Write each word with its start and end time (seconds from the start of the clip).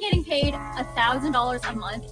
Getting 0.00 0.24
paid 0.24 0.54
a 0.54 0.84
thousand 0.94 1.32
dollars 1.32 1.60
a 1.64 1.74
month. 1.74 2.04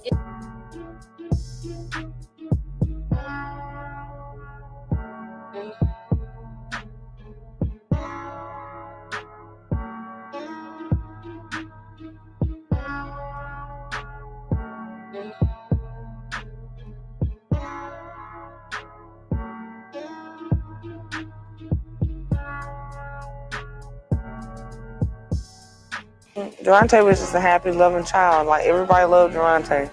Derontae 26.67 27.01
was 27.01 27.21
just 27.21 27.33
a 27.33 27.39
happy, 27.39 27.71
loving 27.71 28.03
child. 28.03 28.45
Like 28.45 28.65
everybody 28.65 29.05
loved 29.05 29.33
Derontae. 29.33 29.89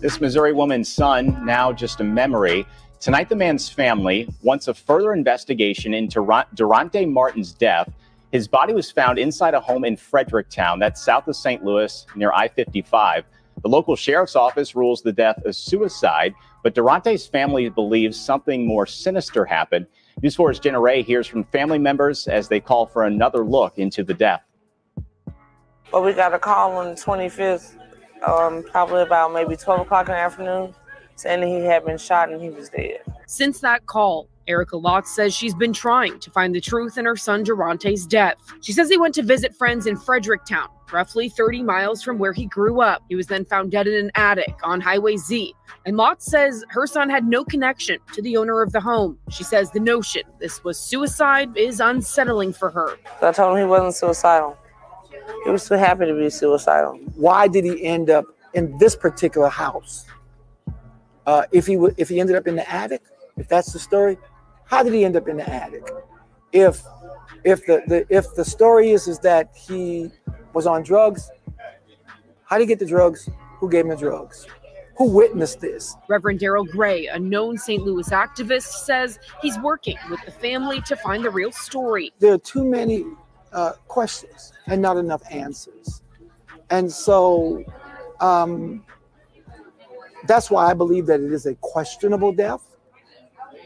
This 0.00 0.18
Missouri 0.18 0.54
woman's 0.54 0.90
son, 0.90 1.44
now 1.44 1.74
just 1.74 2.00
a 2.00 2.04
memory. 2.04 2.64
Tonight, 3.00 3.28
the 3.28 3.36
man's 3.36 3.68
family 3.68 4.26
wants 4.40 4.68
a 4.68 4.72
further 4.72 5.12
investigation 5.12 5.92
into 5.92 6.20
Derontae 6.20 7.06
Martin's 7.06 7.52
death. 7.52 7.92
His 8.32 8.48
body 8.48 8.72
was 8.72 8.90
found 8.90 9.18
inside 9.18 9.52
a 9.52 9.60
home 9.60 9.84
in 9.84 9.94
Fredericktown, 9.94 10.78
that's 10.78 11.04
south 11.04 11.28
of 11.28 11.36
St. 11.36 11.62
Louis, 11.62 12.06
near 12.16 12.32
I 12.32 12.48
55. 12.48 13.26
The 13.62 13.68
local 13.68 13.94
sheriff's 13.94 14.36
office 14.36 14.74
rules 14.74 15.02
the 15.02 15.12
death 15.12 15.42
a 15.44 15.52
suicide, 15.52 16.32
but 16.62 16.74
Derontae's 16.74 17.26
family 17.26 17.68
believes 17.68 18.18
something 18.18 18.66
more 18.66 18.86
sinister 18.86 19.44
happened. 19.44 19.86
News 20.22 20.34
4's 20.34 20.60
Jenna 20.60 20.80
Ray 20.80 21.02
hears 21.02 21.26
from 21.26 21.44
family 21.44 21.78
members 21.78 22.26
as 22.26 22.48
they 22.48 22.58
call 22.58 22.86
for 22.86 23.04
another 23.04 23.44
look 23.44 23.76
into 23.76 24.02
the 24.02 24.14
death. 24.14 24.40
But 25.90 26.04
we 26.04 26.12
got 26.12 26.32
a 26.32 26.38
call 26.38 26.76
on 26.76 26.94
the 26.94 26.94
25th, 26.94 27.74
um, 28.22 28.62
probably 28.62 29.02
about 29.02 29.32
maybe 29.32 29.56
12 29.56 29.80
o'clock 29.80 30.08
in 30.08 30.12
the 30.12 30.18
afternoon, 30.18 30.74
saying 31.16 31.40
that 31.40 31.46
he 31.48 31.64
had 31.64 31.84
been 31.84 31.98
shot 31.98 32.30
and 32.30 32.40
he 32.40 32.50
was 32.50 32.68
dead. 32.68 33.00
Since 33.26 33.60
that 33.60 33.86
call, 33.86 34.28
Erica 34.46 34.76
Lotz 34.76 35.06
says 35.06 35.34
she's 35.34 35.54
been 35.54 35.72
trying 35.72 36.18
to 36.20 36.30
find 36.30 36.54
the 36.54 36.60
truth 36.60 36.98
in 36.98 37.04
her 37.04 37.16
son 37.16 37.44
Derontae's 37.44 38.06
death. 38.06 38.36
She 38.62 38.72
says 38.72 38.88
he 38.88 38.98
went 38.98 39.14
to 39.14 39.22
visit 39.22 39.54
friends 39.54 39.86
in 39.86 39.96
Fredericktown, 39.96 40.68
roughly 40.92 41.28
30 41.28 41.62
miles 41.62 42.02
from 42.02 42.18
where 42.18 42.32
he 42.32 42.46
grew 42.46 42.80
up. 42.80 43.02
He 43.08 43.14
was 43.14 43.26
then 43.26 43.44
found 43.44 43.70
dead 43.70 43.86
in 43.86 43.94
an 44.06 44.10
attic 44.14 44.54
on 44.64 44.80
Highway 44.80 45.16
Z. 45.16 45.54
And 45.86 45.96
Lotz 45.96 46.22
says 46.22 46.64
her 46.68 46.86
son 46.86 47.08
had 47.08 47.26
no 47.26 47.44
connection 47.44 47.98
to 48.12 48.22
the 48.22 48.36
owner 48.36 48.62
of 48.62 48.72
the 48.72 48.80
home. 48.80 49.18
She 49.30 49.44
says 49.44 49.70
the 49.70 49.80
notion 49.80 50.22
this 50.40 50.64
was 50.64 50.78
suicide 50.78 51.56
is 51.56 51.80
unsettling 51.80 52.52
for 52.52 52.70
her. 52.70 52.96
I 53.22 53.32
told 53.32 53.56
him 53.56 53.64
he 53.64 53.68
wasn't 53.68 53.94
suicidal. 53.94 54.56
He 55.44 55.50
was 55.50 55.66
too 55.66 55.74
happy 55.74 56.06
to 56.06 56.14
be 56.14 56.30
suicidal. 56.30 56.98
Why 57.16 57.48
did 57.48 57.64
he 57.64 57.84
end 57.84 58.10
up 58.10 58.24
in 58.54 58.76
this 58.78 58.94
particular 58.96 59.48
house? 59.48 60.06
Uh, 61.26 61.44
if 61.52 61.66
he 61.66 61.74
w- 61.74 61.94
if 61.96 62.08
he 62.08 62.20
ended 62.20 62.36
up 62.36 62.46
in 62.46 62.56
the 62.56 62.68
attic, 62.70 63.02
if 63.36 63.48
that's 63.48 63.72
the 63.72 63.78
story, 63.78 64.18
how 64.64 64.82
did 64.82 64.92
he 64.92 65.04
end 65.04 65.16
up 65.16 65.28
in 65.28 65.36
the 65.36 65.48
attic? 65.48 65.88
If 66.52 66.82
if 67.44 67.64
the, 67.66 67.82
the 67.86 68.06
if 68.08 68.34
the 68.34 68.44
story 68.44 68.90
is 68.90 69.08
is 69.08 69.18
that 69.20 69.50
he 69.54 70.10
was 70.52 70.66
on 70.66 70.82
drugs, 70.82 71.30
how 72.44 72.58
did 72.58 72.62
he 72.62 72.66
get 72.66 72.78
the 72.78 72.86
drugs? 72.86 73.28
Who 73.58 73.70
gave 73.70 73.84
him 73.84 73.90
the 73.90 73.96
drugs? 73.96 74.46
Who 74.96 75.10
witnessed 75.10 75.60
this? 75.60 75.96
Reverend 76.08 76.40
Daryl 76.40 76.68
Gray, 76.68 77.06
a 77.06 77.18
known 77.18 77.56
St. 77.56 77.82
Louis 77.82 78.08
activist, 78.10 78.84
says 78.84 79.18
he's 79.40 79.58
working 79.60 79.96
with 80.10 80.20
the 80.26 80.30
family 80.30 80.82
to 80.82 80.96
find 80.96 81.24
the 81.24 81.30
real 81.30 81.52
story. 81.52 82.12
There 82.18 82.34
are 82.34 82.38
too 82.38 82.64
many 82.64 83.06
uh, 83.52 83.72
questions 83.88 84.52
and 84.66 84.80
not 84.80 84.96
enough 84.96 85.22
answers. 85.30 86.02
And 86.70 86.90
so 86.90 87.64
um, 88.20 88.84
that's 90.26 90.50
why 90.50 90.70
I 90.70 90.74
believe 90.74 91.06
that 91.06 91.20
it 91.20 91.32
is 91.32 91.46
a 91.46 91.54
questionable 91.56 92.32
death. 92.32 92.66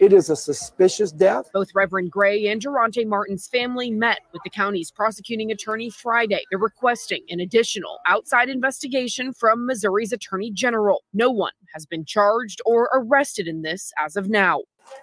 It 0.01 0.13
is 0.13 0.29
a 0.29 0.35
suspicious 0.35 1.13
death. 1.13 1.51
Both 1.53 1.69
Reverend 1.73 2.11
Gray 2.11 2.49
and 2.49 2.61
Derontae 2.61 3.07
Martin's 3.07 3.47
family 3.47 3.93
met 3.93 4.19
with 4.33 4.43
the 4.43 4.51
county's 4.51 4.91
prosecuting 4.91 5.53
attorney 5.53 5.89
Friday. 5.89 6.43
They're 6.51 6.59
requesting 6.59 7.23
an 7.29 7.39
additional 7.39 7.99
outside 8.07 8.49
investigation 8.49 9.33
from 9.33 9.67
Missouri's 9.67 10.13
attorney 10.13 10.51
general. 10.51 11.05
No 11.13 11.31
one 11.31 11.53
has 11.73 11.87
been 11.87 12.05
charged 12.05 12.61
or 12.67 12.91
arrested 12.93 13.47
in 13.47 13.63
this 13.63 13.93
as 13.97 14.17
of 14.17 14.29
now. 14.29 14.63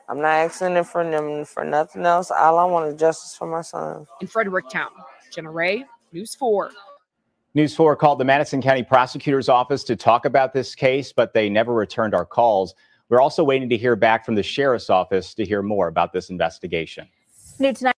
I'm 0.09 0.17
not 0.17 0.27
asking 0.27 0.77
it 0.77 0.85
for 0.85 1.03
them 1.03 1.45
for 1.45 1.63
nothing 1.63 2.05
else. 2.05 2.31
All 2.31 2.59
I 2.59 2.65
want 2.65 2.87
is 2.87 2.99
justice 2.99 3.35
for 3.35 3.47
my 3.47 3.61
son. 3.61 4.05
In 4.19 4.27
Fredericktown, 4.27 4.89
Jenna 5.33 5.51
Ray, 5.51 5.85
News 6.11 6.35
4. 6.35 6.71
News 7.53 7.75
4 7.75 7.95
called 7.95 8.19
the 8.19 8.25
Madison 8.25 8.61
County 8.61 8.83
Prosecutor's 8.83 9.49
Office 9.49 9.83
to 9.85 9.95
talk 9.95 10.25
about 10.25 10.53
this 10.53 10.73
case, 10.73 11.11
but 11.11 11.33
they 11.33 11.49
never 11.49 11.73
returned 11.73 12.13
our 12.13 12.25
calls. 12.25 12.75
We're 13.09 13.21
also 13.21 13.43
waiting 13.43 13.67
to 13.69 13.77
hear 13.77 13.97
back 13.97 14.25
from 14.25 14.35
the 14.35 14.43
Sheriff's 14.43 14.89
Office 14.89 15.33
to 15.33 15.45
hear 15.45 15.61
more 15.61 15.87
about 15.87 16.13
this 16.13 16.29
investigation. 16.29 17.07
New 17.59 17.73
tonight. 17.73 17.95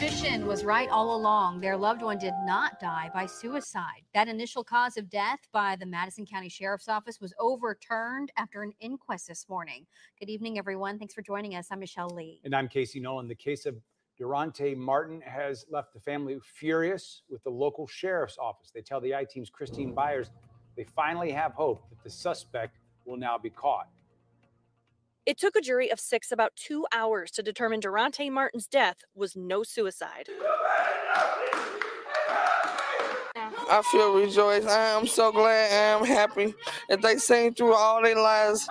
Suspicion 0.00 0.46
was 0.46 0.64
right 0.64 0.88
all 0.88 1.14
along. 1.14 1.60
Their 1.60 1.76
loved 1.76 2.00
one 2.00 2.16
did 2.16 2.32
not 2.46 2.80
die 2.80 3.10
by 3.12 3.26
suicide. 3.26 4.02
That 4.14 4.28
initial 4.28 4.64
cause 4.64 4.96
of 4.96 5.10
death 5.10 5.40
by 5.52 5.76
the 5.76 5.84
Madison 5.84 6.24
County 6.24 6.48
Sheriff's 6.48 6.88
Office 6.88 7.20
was 7.20 7.34
overturned 7.38 8.32
after 8.38 8.62
an 8.62 8.72
inquest 8.80 9.28
this 9.28 9.46
morning. 9.46 9.84
Good 10.18 10.30
evening, 10.30 10.56
everyone. 10.56 10.98
Thanks 10.98 11.12
for 11.12 11.20
joining 11.20 11.54
us. 11.54 11.68
I'm 11.70 11.80
Michelle 11.80 12.08
Lee. 12.08 12.40
And 12.44 12.56
I'm 12.56 12.66
Casey 12.66 12.98
Nolan. 12.98 13.28
The 13.28 13.34
case 13.34 13.66
of 13.66 13.76
Derontae 14.18 14.74
Martin 14.74 15.20
has 15.20 15.66
left 15.70 15.92
the 15.92 16.00
family 16.00 16.38
furious 16.42 17.20
with 17.28 17.42
the 17.44 17.50
local 17.50 17.86
sheriff's 17.86 18.38
office. 18.38 18.70
They 18.74 18.80
tell 18.80 19.02
the 19.02 19.14
I 19.14 19.24
team's 19.24 19.50
Christine 19.50 19.92
Byers 19.92 20.30
they 20.78 20.84
finally 20.84 21.30
have 21.30 21.52
hope 21.52 21.90
that 21.90 22.02
the 22.02 22.08
suspect 22.08 22.78
will 23.04 23.18
now 23.18 23.36
be 23.36 23.50
caught. 23.50 23.88
It 25.26 25.38
took 25.38 25.54
a 25.54 25.60
jury 25.60 25.90
of 25.90 26.00
six 26.00 26.32
about 26.32 26.56
two 26.56 26.86
hours 26.92 27.30
to 27.32 27.42
determine 27.42 27.80
Derontae 27.80 28.30
Martin's 28.30 28.66
death 28.66 29.04
was 29.14 29.36
no 29.36 29.62
suicide. 29.62 30.28
I 33.36 33.82
feel 33.92 34.14
rejoiced. 34.14 34.66
I 34.66 34.98
am 34.98 35.06
so 35.06 35.30
glad. 35.30 35.70
I 35.70 35.98
am 35.98 36.04
happy 36.04 36.54
that 36.88 37.02
they 37.02 37.18
seen 37.18 37.54
through 37.54 37.74
all 37.74 38.02
their 38.02 38.16
lies 38.16 38.66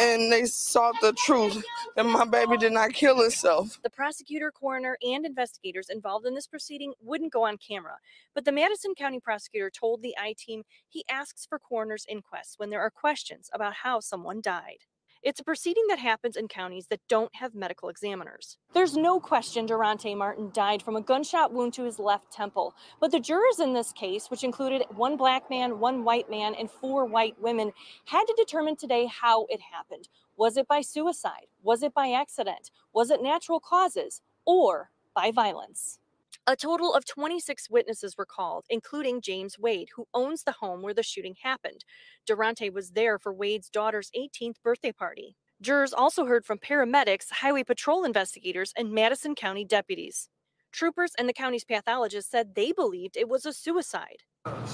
and 0.00 0.32
they 0.32 0.44
sought 0.46 0.94
the 1.00 1.12
truth 1.12 1.62
that 1.94 2.04
my 2.04 2.24
baby 2.24 2.56
did 2.56 2.72
not 2.72 2.92
kill 2.92 3.20
himself. 3.20 3.78
The 3.82 3.90
prosecutor, 3.90 4.50
coroner, 4.50 4.98
and 5.02 5.24
investigators 5.24 5.88
involved 5.88 6.26
in 6.26 6.34
this 6.34 6.48
proceeding 6.48 6.94
wouldn't 7.00 7.32
go 7.32 7.44
on 7.44 7.58
camera, 7.58 7.98
but 8.34 8.44
the 8.44 8.50
Madison 8.50 8.94
County 8.96 9.20
prosecutor 9.20 9.70
told 9.70 10.02
the 10.02 10.16
I 10.18 10.34
team 10.36 10.64
he 10.88 11.04
asks 11.08 11.46
for 11.46 11.58
coroner's 11.58 12.06
inquests 12.08 12.58
when 12.58 12.70
there 12.70 12.80
are 12.80 12.90
questions 12.90 13.50
about 13.52 13.74
how 13.74 14.00
someone 14.00 14.40
died. 14.40 14.78
It's 15.24 15.40
a 15.40 15.44
proceeding 15.44 15.84
that 15.88 16.00
happens 16.00 16.36
in 16.36 16.48
counties 16.48 16.88
that 16.88 17.00
don't 17.08 17.34
have 17.36 17.54
medical 17.54 17.88
examiners. 17.88 18.58
There's 18.74 18.94
no 18.94 19.18
question 19.18 19.66
Derontae 19.66 20.14
Martin 20.14 20.50
died 20.52 20.82
from 20.82 20.96
a 20.96 21.00
gunshot 21.00 21.50
wound 21.50 21.72
to 21.74 21.84
his 21.84 21.98
left 21.98 22.30
temple, 22.30 22.74
but 23.00 23.10
the 23.10 23.20
jurors 23.20 23.58
in 23.58 23.72
this 23.72 23.90
case, 23.90 24.30
which 24.30 24.44
included 24.44 24.84
one 24.94 25.16
black 25.16 25.48
man, 25.48 25.80
one 25.80 26.04
white 26.04 26.28
man, 26.28 26.54
and 26.54 26.70
four 26.70 27.06
white 27.06 27.40
women, 27.40 27.72
had 28.04 28.24
to 28.24 28.34
determine 28.36 28.76
today 28.76 29.06
how 29.06 29.46
it 29.48 29.62
happened. 29.72 30.10
Was 30.36 30.58
it 30.58 30.68
by 30.68 30.82
suicide? 30.82 31.46
Was 31.62 31.82
it 31.82 31.94
by 31.94 32.10
accident? 32.10 32.70
Was 32.92 33.10
it 33.10 33.22
natural 33.22 33.60
causes? 33.60 34.20
Or 34.44 34.90
by 35.14 35.30
violence? 35.30 36.00
A 36.46 36.56
total 36.56 36.92
of 36.92 37.06
26 37.06 37.70
witnesses 37.70 38.18
were 38.18 38.26
called, 38.26 38.66
including 38.68 39.22
James 39.22 39.58
Wade, 39.58 39.88
who 39.96 40.04
owns 40.12 40.42
the 40.42 40.52
home 40.52 40.82
where 40.82 40.92
the 40.92 41.02
shooting 41.02 41.36
happened. 41.42 41.86
Derontae 42.28 42.70
was 42.70 42.90
there 42.90 43.18
for 43.18 43.32
Wade's 43.32 43.70
daughter's 43.70 44.10
18th 44.14 44.56
birthday 44.62 44.92
party. 44.92 45.36
Jurors 45.62 45.94
also 45.94 46.26
heard 46.26 46.44
from 46.44 46.58
paramedics, 46.58 47.30
highway 47.30 47.64
patrol 47.64 48.04
investigators, 48.04 48.74
and 48.76 48.92
Madison 48.92 49.34
County 49.34 49.64
deputies. 49.64 50.28
Troopers 50.70 51.12
and 51.18 51.26
the 51.26 51.32
county's 51.32 51.64
pathologist 51.64 52.30
said 52.30 52.54
they 52.54 52.72
believed 52.72 53.16
it 53.16 53.30
was 53.30 53.46
a 53.46 53.52
suicide. 53.54 54.24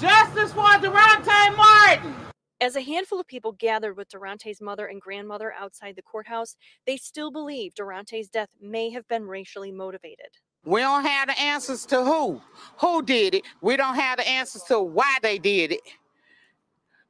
Justice 0.00 0.52
for 0.52 0.64
Derontae 0.64 1.56
Martin! 1.56 2.14
As 2.60 2.74
a 2.74 2.82
handful 2.82 3.20
of 3.20 3.28
people 3.28 3.52
gathered 3.52 3.96
with 3.96 4.08
Derontae's 4.10 4.60
mother 4.60 4.86
and 4.86 5.00
grandmother 5.00 5.52
outside 5.52 5.94
the 5.94 6.02
courthouse, 6.02 6.56
they 6.84 6.96
still 6.96 7.30
believe 7.30 7.74
Derontae's 7.74 8.28
death 8.28 8.50
may 8.60 8.90
have 8.90 9.06
been 9.06 9.26
racially 9.26 9.70
motivated. 9.70 10.38
We 10.64 10.80
don't 10.80 11.04
have 11.04 11.28
the 11.28 11.40
answers 11.40 11.86
to 11.86 12.04
who, 12.04 12.40
who 12.78 13.02
did 13.02 13.34
it. 13.34 13.44
We 13.62 13.76
don't 13.76 13.94
have 13.94 14.18
the 14.18 14.28
answers 14.28 14.62
to 14.64 14.80
why 14.80 15.16
they 15.22 15.38
did 15.38 15.72
it. 15.72 15.80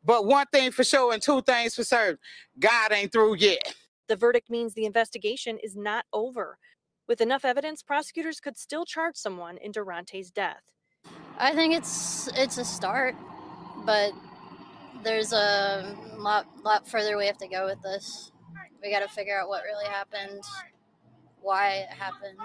But 0.05 0.25
one 0.25 0.47
thing 0.53 0.71
for 0.71 0.85
sure 0.85 1.13
and 1.13 1.21
two 1.21 1.43
things 1.43 1.75
for 1.75 1.85
certain 1.85 2.19
God 2.59 2.93
ain't 2.93 3.13
through 3.13 3.37
yet. 3.37 3.75
The 4.07 4.17
verdict 4.17 4.51
means 4.51 4.75
the 4.75 4.87
investigation 4.87 5.59
is 5.63 5.77
not 5.77 6.05
over. 6.13 6.59
With 7.07 7.21
enough 7.21 7.45
evidence, 7.45 7.83
prosecutors 7.83 8.41
could 8.41 8.57
still 8.57 8.85
charge 8.85 9.17
someone 9.17 9.57
in 9.59 9.73
Derontae's 9.73 10.31
death. 10.31 10.63
I 11.39 11.55
think 11.55 11.75
it's 11.75 12.29
it's 12.37 12.59
a 12.59 12.65
start, 12.65 13.17
but 13.85 14.13
there's 15.03 15.33
a 15.33 15.97
lot 16.17 16.47
lot 16.65 16.87
further 16.87 17.17
we 17.17 17.27
have 17.27 17.39
to 17.39 17.49
go 17.49 17.67
with 17.67 17.83
this. 17.83 18.31
We 18.83 18.91
got 18.91 19.01
to 19.01 19.09
figure 19.09 19.41
out 19.41 19.49
what 19.49 19.65
really 19.65 19.87
happened, 19.87 20.43
why 21.41 21.77
it 21.77 21.89
happened. 21.89 22.39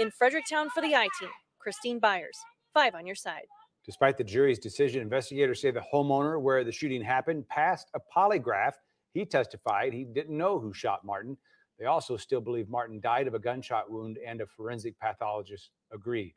In 0.00 0.10
Fredericktown 0.10 0.70
for 0.70 0.80
the 0.80 0.96
I 0.96 1.06
team, 1.20 1.28
Christine 1.60 2.00
Byers, 2.00 2.36
five 2.72 2.96
on 2.96 3.06
your 3.06 3.14
side. 3.14 3.46
Despite 3.86 4.18
the 4.18 4.24
jury's 4.24 4.58
decision, 4.58 5.00
investigators 5.00 5.60
say 5.60 5.70
the 5.70 5.84
homeowner 5.92 6.40
where 6.40 6.64
the 6.64 6.72
shooting 6.72 7.00
happened 7.00 7.48
passed 7.48 7.90
a 7.94 8.00
polygraph. 8.14 8.72
He 9.12 9.24
testified 9.24 9.92
he 9.92 10.02
didn't 10.02 10.36
know 10.36 10.58
who 10.58 10.74
shot 10.74 11.04
Martin. 11.04 11.36
They 11.78 11.84
also 11.84 12.16
still 12.16 12.40
believe 12.40 12.68
Martin 12.68 12.98
died 13.00 13.28
of 13.28 13.34
a 13.34 13.38
gunshot 13.38 13.88
wound, 13.88 14.18
and 14.26 14.40
a 14.40 14.46
forensic 14.46 14.98
pathologist 14.98 15.70
agreed. 15.92 16.34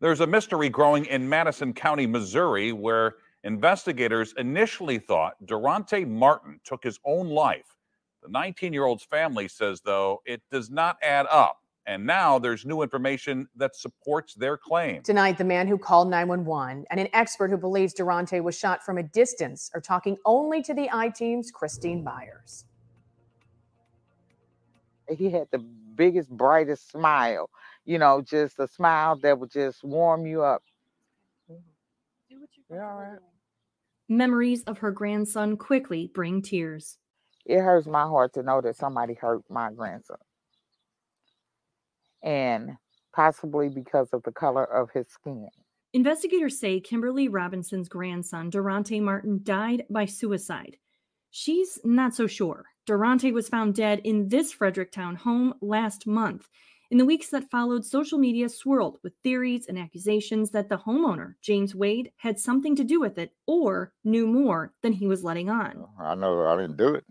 There's 0.00 0.20
a 0.20 0.26
mystery 0.26 0.68
growing 0.68 1.04
in 1.06 1.28
Madison 1.28 1.72
County, 1.72 2.08
Missouri, 2.08 2.72
where 2.72 3.14
investigators 3.44 4.34
initially 4.36 4.98
thought 4.98 5.34
Derontae 5.46 6.08
Martin 6.08 6.58
took 6.64 6.82
his 6.82 6.98
own 7.04 7.28
life. 7.28 7.73
The 8.24 8.30
19 8.30 8.72
year 8.72 8.86
old's 8.86 9.04
family 9.04 9.48
says, 9.48 9.82
though, 9.84 10.22
it 10.24 10.40
does 10.50 10.70
not 10.70 10.96
add 11.02 11.26
up. 11.30 11.60
And 11.86 12.06
now 12.06 12.38
there's 12.38 12.64
new 12.64 12.80
information 12.80 13.46
that 13.56 13.76
supports 13.76 14.32
their 14.32 14.56
claim. 14.56 15.02
Tonight, 15.02 15.36
the 15.36 15.44
man 15.44 15.68
who 15.68 15.76
called 15.76 16.08
911 16.08 16.86
and 16.90 16.98
an 16.98 17.08
expert 17.12 17.50
who 17.50 17.58
believes 17.58 17.92
Derontae 17.92 18.42
was 18.42 18.58
shot 18.58 18.82
from 18.82 18.96
a 18.96 19.02
distance 19.02 19.70
are 19.74 19.82
talking 19.82 20.16
only 20.24 20.62
to 20.62 20.72
the 20.72 20.88
I 20.90 21.10
team's 21.10 21.50
Christine 21.50 22.02
Byers. 22.02 22.64
He 25.10 25.28
had 25.28 25.48
the 25.50 25.58
biggest, 25.58 26.30
brightest 26.30 26.90
smile, 26.90 27.50
you 27.84 27.98
know, 27.98 28.22
just 28.22 28.58
a 28.58 28.66
smile 28.66 29.16
that 29.16 29.38
would 29.38 29.50
just 29.50 29.84
warm 29.84 30.24
you 30.24 30.42
up. 30.42 30.62
You're 32.70 32.82
all 32.82 32.98
right. 32.98 33.18
Memories 34.08 34.62
of 34.64 34.78
her 34.78 34.90
grandson 34.90 35.58
quickly 35.58 36.10
bring 36.14 36.40
tears. 36.40 36.96
It 37.46 37.60
hurts 37.60 37.86
my 37.86 38.02
heart 38.02 38.32
to 38.34 38.42
know 38.42 38.60
that 38.60 38.76
somebody 38.76 39.14
hurt 39.14 39.42
my 39.50 39.70
grandson. 39.72 40.16
And 42.22 42.76
possibly 43.14 43.68
because 43.68 44.08
of 44.12 44.22
the 44.22 44.32
color 44.32 44.64
of 44.64 44.90
his 44.90 45.08
skin. 45.08 45.48
Investigators 45.92 46.58
say 46.58 46.80
Kimberly 46.80 47.28
Robinson's 47.28 47.88
grandson, 47.88 48.50
Derontae 48.50 49.00
Martin, 49.00 49.40
died 49.44 49.84
by 49.88 50.06
suicide. 50.06 50.76
She's 51.30 51.78
not 51.84 52.14
so 52.14 52.26
sure. 52.26 52.64
Derontae 52.88 53.32
was 53.32 53.48
found 53.48 53.74
dead 53.74 54.00
in 54.04 54.28
this 54.28 54.52
Fredericktown 54.52 55.16
home 55.16 55.54
last 55.60 56.06
month. 56.06 56.48
In 56.90 56.98
the 56.98 57.04
weeks 57.04 57.28
that 57.30 57.50
followed, 57.50 57.84
social 57.84 58.18
media 58.18 58.48
swirled 58.48 58.98
with 59.02 59.14
theories 59.22 59.66
and 59.66 59.78
accusations 59.78 60.50
that 60.50 60.68
the 60.68 60.78
homeowner, 60.78 61.34
James 61.42 61.74
Wade, 61.74 62.12
had 62.16 62.38
something 62.38 62.76
to 62.76 62.84
do 62.84 63.00
with 63.00 63.18
it 63.18 63.32
or 63.46 63.92
knew 64.04 64.26
more 64.26 64.72
than 64.82 64.92
he 64.92 65.06
was 65.06 65.24
letting 65.24 65.48
on. 65.48 65.86
I 65.98 66.14
know 66.14 66.46
I 66.46 66.56
didn't 66.60 66.76
do 66.76 66.94
it. 66.94 67.04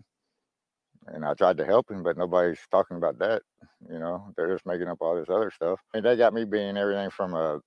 And 1.06 1.24
I 1.24 1.34
tried 1.34 1.58
to 1.58 1.66
help 1.66 1.90
him, 1.90 2.02
but 2.02 2.16
nobody's 2.16 2.60
talking 2.70 2.96
about 2.96 3.18
that. 3.18 3.42
You 3.90 3.98
know, 3.98 4.32
they're 4.36 4.52
just 4.52 4.66
making 4.66 4.88
up 4.88 4.98
all 5.00 5.16
this 5.16 5.28
other 5.28 5.50
stuff. 5.50 5.80
And 5.92 6.04
they 6.04 6.16
got 6.16 6.32
me 6.32 6.44
being 6.44 6.76
everything 6.76 7.10
from 7.10 7.34
a 7.34 7.60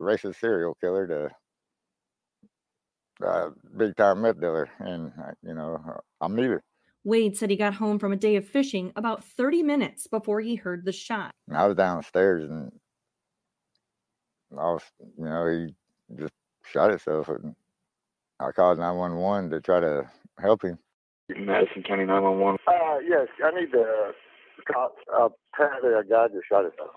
racist 0.00 0.40
serial 0.40 0.76
killer 0.80 1.06
to 1.06 1.30
a 3.24 3.50
big 3.76 3.96
time 3.96 4.22
meth 4.22 4.40
dealer. 4.40 4.68
And, 4.80 5.12
uh, 5.18 5.32
you 5.42 5.54
know, 5.54 5.80
I'm 6.20 6.34
neither. 6.34 6.62
Wade 7.04 7.36
said 7.36 7.50
he 7.50 7.56
got 7.56 7.74
home 7.74 8.00
from 8.00 8.12
a 8.12 8.16
day 8.16 8.34
of 8.34 8.46
fishing 8.46 8.92
about 8.96 9.22
30 9.22 9.62
minutes 9.62 10.08
before 10.08 10.40
he 10.40 10.56
heard 10.56 10.84
the 10.84 10.92
shot. 10.92 11.30
And 11.46 11.56
I 11.56 11.68
was 11.68 11.76
downstairs 11.76 12.50
and 12.50 12.72
I 14.52 14.72
was, 14.72 14.82
you 15.16 15.24
know, 15.24 15.46
he 15.46 15.74
just 16.16 16.32
shot 16.64 16.90
himself. 16.90 17.28
And 17.28 17.54
I 18.40 18.50
called 18.50 18.78
911 18.78 19.50
to 19.50 19.60
try 19.60 19.78
to 19.78 20.10
help 20.40 20.62
him. 20.62 20.78
Madison 21.28 21.82
County 21.82 22.04
911. 22.04 22.58
Uh, 22.66 22.98
yes, 23.06 23.26
I 23.44 23.50
need 23.58 23.72
the 23.72 24.12
cops. 24.72 24.96
Uh, 25.12 25.28
apparently, 25.54 25.92
a 25.92 26.04
guy 26.04 26.28
just 26.28 26.46
shot 26.48 26.64
himself. 26.64 26.90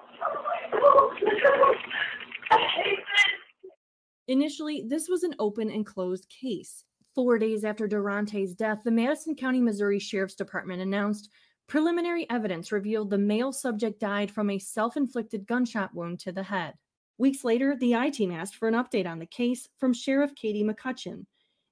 Initially, 4.27 4.85
this 4.87 5.09
was 5.09 5.23
an 5.23 5.33
open 5.39 5.71
and 5.71 5.85
closed 5.85 6.27
case. 6.29 6.83
Four 7.15 7.39
days 7.39 7.63
after 7.63 7.87
Derontae's 7.87 8.53
death, 8.53 8.81
the 8.85 8.91
Madison 8.91 9.35
County, 9.35 9.59
Missouri 9.59 9.99
Sheriff's 9.99 10.35
Department 10.35 10.81
announced 10.81 11.29
preliminary 11.67 12.29
evidence 12.29 12.71
revealed 12.71 13.09
the 13.09 13.17
male 13.17 13.51
subject 13.51 13.99
died 13.99 14.29
from 14.29 14.51
a 14.51 14.59
self 14.59 14.95
inflicted 14.95 15.47
gunshot 15.47 15.93
wound 15.95 16.19
to 16.19 16.31
the 16.31 16.43
head. 16.43 16.75
Weeks 17.17 17.43
later, 17.43 17.75
the 17.79 17.95
I 17.95 18.11
team 18.11 18.31
asked 18.31 18.55
for 18.55 18.67
an 18.67 18.75
update 18.75 19.07
on 19.07 19.19
the 19.19 19.25
case 19.25 19.67
from 19.79 19.93
Sheriff 19.93 20.35
Katie 20.35 20.63
McCutcheon. 20.63 21.25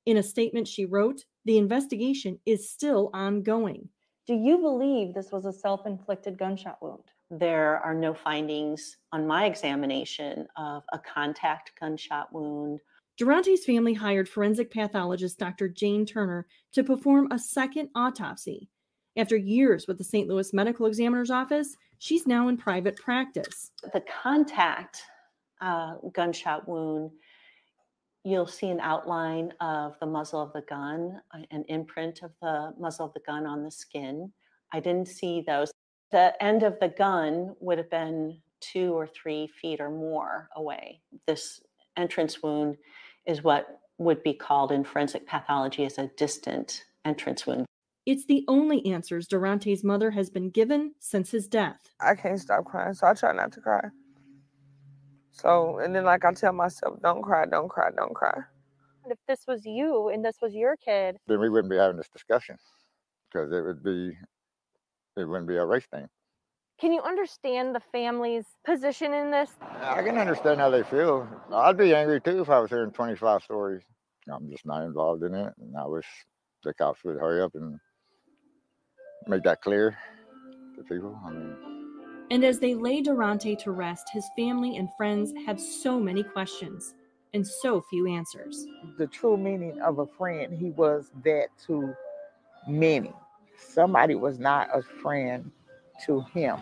In 0.07 0.17
a 0.17 0.23
statement 0.23 0.67
she 0.67 0.85
wrote, 0.85 1.23
the 1.47 1.57
investigation 1.57 2.37
is 2.45 2.69
still 2.69 3.09
ongoing. 3.13 3.87
Do 4.27 4.35
you 4.35 4.57
believe 4.57 5.13
this 5.13 5.31
was 5.31 5.45
a 5.45 5.53
self 5.53 5.87
inflicted 5.87 6.37
gunshot 6.37 6.77
wound? 6.81 7.03
There 7.31 7.77
are 7.77 7.93
no 7.93 8.13
findings 8.13 8.97
on 9.13 9.25
my 9.25 9.45
examination 9.45 10.45
of 10.57 10.83
a 10.91 10.99
contact 10.99 11.71
gunshot 11.79 12.33
wound. 12.33 12.81
Derontae's 13.17 13.65
family 13.65 13.93
hired 13.93 14.27
forensic 14.27 14.71
pathologist 14.71 15.39
Dr. 15.39 15.69
Jane 15.69 16.05
Turner 16.05 16.45
to 16.73 16.83
perform 16.83 17.31
a 17.31 17.39
second 17.39 17.89
autopsy. 17.95 18.69
After 19.15 19.37
years 19.37 19.87
with 19.87 19.97
the 19.97 20.03
St. 20.03 20.27
Louis 20.27 20.53
Medical 20.53 20.85
Examiner's 20.85 21.31
Office, 21.31 21.75
she's 21.97 22.27
now 22.27 22.49
in 22.49 22.57
private 22.57 22.97
practice. 22.97 23.71
The 23.93 24.03
contact 24.21 25.01
uh, 25.61 25.95
gunshot 26.13 26.67
wound, 26.67 27.11
you'll 28.27 28.45
see 28.45 28.67
an 28.67 28.81
outline 28.81 29.53
of 29.61 29.95
the 30.01 30.05
muzzle 30.05 30.41
of 30.41 30.51
the 30.51 30.61
gun, 30.61 31.21
uh, 31.33 31.39
an 31.51 31.63
imprint 31.69 32.21
of 32.23 32.31
the 32.41 32.73
muzzle 32.77 33.05
of 33.05 33.13
the 33.13 33.21
gun 33.21 33.45
on 33.45 33.63
the 33.63 33.71
skin. 33.71 34.31
I 34.73 34.81
didn't 34.81 35.07
see 35.07 35.43
those. 35.47 35.71
The 36.11 36.33
end 36.43 36.63
of 36.63 36.77
the 36.81 36.89
gun 36.89 37.55
would 37.61 37.77
have 37.77 37.89
been 37.89 38.41
two 38.59 38.93
or 38.93 39.07
three 39.07 39.47
feet 39.47 39.79
or 39.79 39.89
more 39.89 40.49
away. 40.57 40.99
This 41.25 41.61
entrance 41.95 42.43
wound 42.43 42.75
is 43.25 43.43
what 43.43 43.79
would 43.97 44.21
be 44.23 44.33
called 44.33 44.73
in 44.73 44.83
forensic 44.83 45.25
pathology 45.25 45.85
as 45.85 45.97
a 45.97 46.07
distant 46.17 46.83
entrance 47.05 47.47
wound. 47.47 47.65
It's 48.05 48.25
the 48.25 48.43
only 48.47 48.85
answers 48.85 49.27
Derontae's 49.27 49.83
mother 49.83 50.11
has 50.11 50.29
been 50.29 50.49
given 50.49 50.93
since 50.99 51.31
his 51.31 51.47
death. 51.47 51.79
I 52.01 52.15
can't 52.15 52.39
stop 52.39 52.65
crying, 52.65 52.93
so 52.93 53.07
I 53.07 53.13
try 53.13 53.33
not 53.33 53.53
to 53.53 53.61
cry. 53.61 53.89
So, 55.39 55.79
and 55.79 55.95
then 55.95 56.03
like 56.03 56.25
I 56.25 56.33
tell 56.33 56.53
myself, 56.53 56.99
don't 57.01 57.21
cry, 57.21 57.45
don't 57.45 57.69
cry, 57.69 57.89
don't 57.95 58.13
cry. 58.13 58.39
If 59.09 59.19
this 59.27 59.45
was 59.47 59.65
you 59.65 60.09
and 60.09 60.25
this 60.25 60.37
was 60.41 60.53
your 60.53 60.75
kid, 60.77 61.17
Then 61.27 61.39
we 61.39 61.49
wouldn't 61.49 61.69
be 61.69 61.77
having 61.77 61.95
this 61.97 62.09
discussion 62.09 62.57
because 63.31 63.51
it 63.51 63.61
would 63.61 63.83
be, 63.83 64.17
it 65.15 65.25
wouldn't 65.25 65.47
be 65.47 65.57
a 65.57 65.65
race 65.65 65.85
thing. 65.91 66.07
can 66.79 66.91
you 66.91 67.01
understand 67.01 67.73
the 67.75 67.79
family's 67.91 68.45
position 68.65 69.13
in 69.13 69.31
this? 69.31 69.51
I 69.61 70.01
can 70.03 70.17
understand 70.17 70.59
how 70.59 70.69
they 70.69 70.83
feel. 70.83 71.27
I'd 71.53 71.77
be 71.77 71.93
angry 71.95 72.19
too 72.21 72.41
if 72.41 72.49
I 72.49 72.59
was 72.59 72.69
hearing 72.69 72.91
25 72.91 73.43
stories. 73.43 73.83
I'm 74.31 74.49
just 74.49 74.65
not 74.65 74.83
involved 74.83 75.23
in 75.23 75.33
it. 75.33 75.53
And 75.59 75.77
I 75.77 75.85
wish 75.87 76.05
the 76.63 76.73
cops 76.73 77.03
would 77.03 77.17
hurry 77.17 77.41
up 77.41 77.55
and 77.55 77.79
make 79.27 79.43
that 79.43 79.61
clear 79.61 79.97
to 80.75 80.83
people. 80.83 81.17
I 81.25 81.29
mean, 81.31 81.76
And 82.29 82.43
as 82.43 82.59
they 82.59 82.75
lay 82.75 83.01
Derontae 83.01 83.57
to 83.59 83.71
rest, 83.71 84.09
his 84.11 84.25
family 84.35 84.75
and 84.75 84.89
friends 84.97 85.33
have 85.45 85.59
so 85.59 85.97
many 85.97 86.23
questions 86.23 86.93
and 87.33 87.47
so 87.47 87.81
few 87.89 88.07
answers. 88.07 88.65
The 88.97 89.07
true 89.07 89.37
meaning 89.37 89.79
of 89.81 89.99
a 89.99 90.05
friend, 90.05 90.57
he 90.57 90.71
was 90.71 91.11
that 91.23 91.47
to 91.67 91.95
many. 92.67 93.13
Somebody 93.57 94.15
was 94.15 94.39
not 94.39 94.67
a 94.73 94.81
friend 94.81 95.51
to 96.05 96.21
him. 96.33 96.57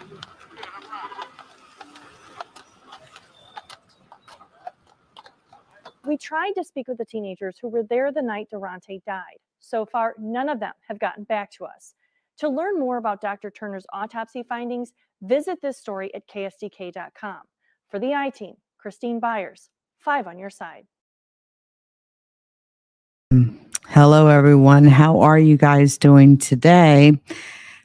We 6.05 6.17
tried 6.17 6.51
to 6.51 6.63
speak 6.63 6.87
with 6.87 6.99
the 6.99 7.05
teenagers 7.05 7.57
who 7.59 7.67
were 7.67 7.81
there 7.81 8.11
the 8.11 8.21
night 8.21 8.49
Derontae 8.53 9.03
died. 9.05 9.39
So 9.59 9.87
far, 9.87 10.13
none 10.19 10.49
of 10.49 10.59
them 10.59 10.73
have 10.87 10.99
gotten 10.99 11.23
back 11.23 11.49
to 11.53 11.65
us. 11.65 11.95
To 12.39 12.49
learn 12.49 12.79
more 12.79 12.97
about 12.97 13.21
Dr. 13.21 13.49
Turner's 13.49 13.85
autopsy 13.93 14.43
findings, 14.43 14.91
visit 15.21 15.61
this 15.61 15.77
story 15.77 16.13
at 16.13 16.27
ksdk.com. 16.27 17.41
For 17.89 17.99
the 17.99 18.13
I 18.13 18.29
team, 18.29 18.55
Christine 18.77 19.19
Byers, 19.19 19.69
five 19.99 20.27
on 20.27 20.37
your 20.37 20.49
side. 20.49 20.85
Hello, 23.87 24.27
everyone. 24.27 24.85
How 24.85 25.21
are 25.21 25.39
you 25.39 25.55
guys 25.55 25.97
doing 25.97 26.37
today? 26.37 27.17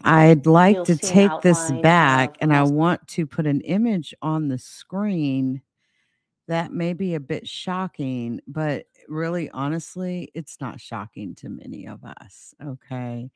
I'd 0.02 0.46
like 0.46 0.76
You'll 0.76 0.86
to 0.86 0.96
see 0.96 1.06
an 1.06 1.30
take 1.30 1.40
this 1.42 1.70
back 1.82 2.36
and 2.40 2.52
I 2.52 2.62
want 2.62 3.06
to 3.08 3.26
put 3.26 3.46
an 3.46 3.60
image 3.60 4.14
on 4.20 4.48
the 4.48 4.58
screen 4.58 5.62
that 6.48 6.72
may 6.72 6.94
be 6.94 7.14
a 7.14 7.20
bit 7.20 7.46
shocking, 7.46 8.40
but 8.48 8.86
really, 9.08 9.48
honestly, 9.50 10.32
it's 10.34 10.60
not 10.60 10.80
shocking 10.80 11.36
to 11.36 11.48
many 11.48 11.86
of 11.86 12.04
us. 12.04 12.54
Okay. 12.64 13.30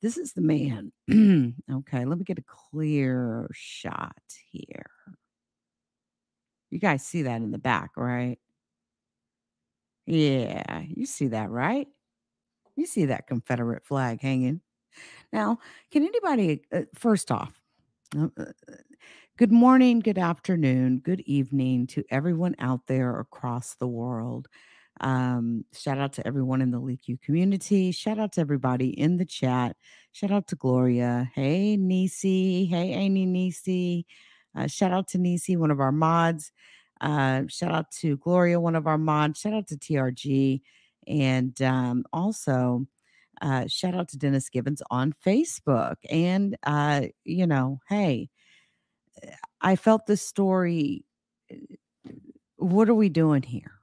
This 0.00 0.16
is 0.16 0.32
the 0.32 0.40
man. 0.40 0.92
okay. 1.72 2.04
Let 2.04 2.18
me 2.18 2.24
get 2.24 2.38
a 2.38 2.44
clear 2.46 3.48
shot 3.52 4.16
here. 4.50 4.90
You 6.70 6.78
guys 6.78 7.04
see 7.04 7.22
that 7.22 7.42
in 7.42 7.50
the 7.50 7.58
back, 7.58 7.92
right? 7.96 8.38
Yeah, 10.06 10.82
you 10.88 11.06
see 11.06 11.28
that, 11.28 11.50
right? 11.50 11.88
You 12.76 12.86
see 12.86 13.06
that 13.06 13.26
Confederate 13.26 13.84
flag 13.84 14.22
hanging. 14.22 14.60
Now, 15.32 15.58
can 15.90 16.04
anybody, 16.04 16.62
uh, 16.72 16.82
first 16.94 17.30
off, 17.30 17.60
uh, 18.16 18.28
uh, 18.38 18.44
good 19.36 19.52
morning, 19.52 20.00
good 20.00 20.18
afternoon, 20.18 21.00
good 21.00 21.20
evening 21.22 21.86
to 21.88 22.04
everyone 22.10 22.54
out 22.58 22.86
there 22.86 23.20
across 23.20 23.74
the 23.74 23.86
world. 23.88 24.48
Um, 25.00 25.64
shout 25.72 25.98
out 25.98 26.12
to 26.14 26.26
everyone 26.26 26.60
in 26.60 26.70
the 26.70 26.80
LeakYou 26.80 27.20
community. 27.20 27.92
Shout 27.92 28.18
out 28.18 28.32
to 28.32 28.40
everybody 28.40 28.88
in 28.88 29.16
the 29.16 29.24
chat. 29.24 29.76
Shout 30.12 30.30
out 30.30 30.48
to 30.48 30.56
Gloria. 30.56 31.30
Hey, 31.34 31.76
Nisi. 31.76 32.66
Hey, 32.66 32.92
Amy 32.92 33.26
Nisi. 33.26 34.06
Uh, 34.56 34.66
shout 34.66 34.92
out 34.92 35.08
to 35.08 35.18
Nisi, 35.18 35.56
one 35.56 35.70
of 35.70 35.80
our 35.80 35.92
mods. 35.92 36.52
Uh, 37.00 37.42
shout 37.48 37.72
out 37.72 37.90
to 37.92 38.16
Gloria, 38.16 38.58
one 38.58 38.74
of 38.74 38.86
our 38.86 38.98
mods. 38.98 39.40
Shout 39.40 39.54
out 39.54 39.68
to 39.68 39.76
TRG. 39.76 40.60
And 41.06 41.60
um, 41.62 42.04
also, 42.12 42.86
uh, 43.40 43.66
shout 43.68 43.94
out 43.94 44.08
to 44.08 44.18
Dennis 44.18 44.48
Gibbons 44.48 44.82
on 44.90 45.14
Facebook. 45.24 45.96
And, 46.10 46.56
uh, 46.64 47.02
you 47.24 47.46
know, 47.46 47.78
hey, 47.88 48.30
I 49.60 49.76
felt 49.76 50.06
this 50.06 50.22
story. 50.22 51.04
What 52.56 52.88
are 52.88 52.94
we 52.94 53.08
doing 53.08 53.42
here? 53.42 53.77